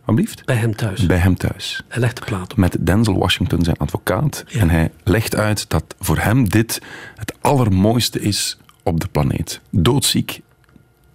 Wat 0.04 0.14
blieft? 0.14 0.44
Bij 0.44 0.56
hem 0.56 0.76
thuis. 0.76 1.06
Bij 1.06 1.16
hem 1.16 1.36
thuis. 1.36 1.82
Hij 1.88 2.00
legt 2.00 2.16
de 2.16 2.24
plaat 2.24 2.52
op. 2.52 2.56
Met 2.58 2.76
Denzel 2.80 3.18
Washington, 3.18 3.64
zijn 3.64 3.76
advocaat. 3.76 4.44
Ja. 4.46 4.60
En 4.60 4.70
hij 4.70 4.90
legt 5.04 5.36
uit 5.36 5.68
dat 5.70 5.84
voor 6.00 6.18
hem 6.18 6.48
dit 6.48 6.80
het 7.16 7.32
allermooiste 7.40 8.20
is 8.20 8.58
op 8.82 9.00
de 9.00 9.06
planeet. 9.12 9.60
Doodziek. 9.70 10.40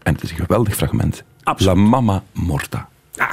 En 0.03 0.13
het 0.13 0.23
is 0.23 0.31
een 0.31 0.37
geweldig 0.37 0.75
fragment. 0.75 1.23
Absoluut. 1.43 1.75
La 1.75 1.81
Mama 1.81 2.23
Morta. 2.33 2.89
Ah. 3.17 3.31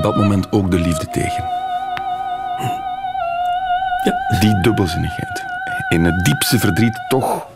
Op 0.00 0.14
dat 0.14 0.16
moment 0.16 0.52
ook 0.52 0.70
de 0.70 0.78
liefde 0.78 1.06
tegen. 1.06 1.44
Die 4.40 4.60
dubbelzinnigheid. 4.60 5.44
In 5.88 6.04
het 6.04 6.24
diepste 6.24 6.58
verdriet 6.58 7.00
toch 7.08 7.46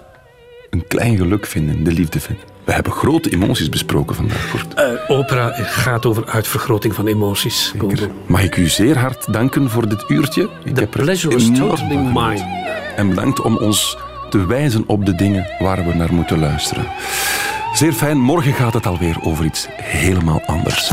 een 0.71 0.87
klein 0.89 1.17
geluk 1.17 1.47
vinden, 1.47 1.85
de 1.85 1.93
liefde 1.93 2.21
vinden. 2.21 2.45
We 2.65 2.73
hebben 2.73 2.93
grote 2.93 3.31
emoties 3.31 3.69
besproken 3.69 4.17
vandaag. 4.17 4.51
Kort. 4.51 4.75
Eh, 4.75 4.87
opera 5.09 5.53
gaat 5.53 6.07
over 6.07 6.27
uitvergroting 6.27 6.95
van 6.95 7.07
emoties. 7.07 7.75
Mag 8.27 8.43
ik 8.43 8.57
u 8.57 8.69
zeer 8.69 8.99
hard 8.99 9.33
danken 9.33 9.71
voor 9.71 9.89
dit 9.89 10.05
uurtje? 10.09 10.49
Ik 10.65 10.75
The 10.75 10.81
heb 10.81 10.91
pleasure 10.91 11.35
is 11.35 11.51
totally 11.59 11.97
mine. 11.97 12.63
En 12.97 13.09
bedankt 13.09 13.41
om 13.41 13.57
ons 13.57 13.97
te 14.31 14.47
wijzen 14.47 14.85
op 14.87 15.07
de 15.07 15.15
dingen 15.15 15.47
waar 15.59 15.87
we 15.87 15.95
naar 15.95 16.15
moeten 16.15 16.39
luisteren. 16.39 16.87
Zeer 17.75 17.93
fijn, 17.93 18.19
morgen 18.19 18.53
gaat 18.53 18.75
het 18.75 18.87
alweer 18.87 19.17
over 19.23 19.45
iets 19.45 19.67
helemaal 19.71 20.43
anders. 20.47 20.93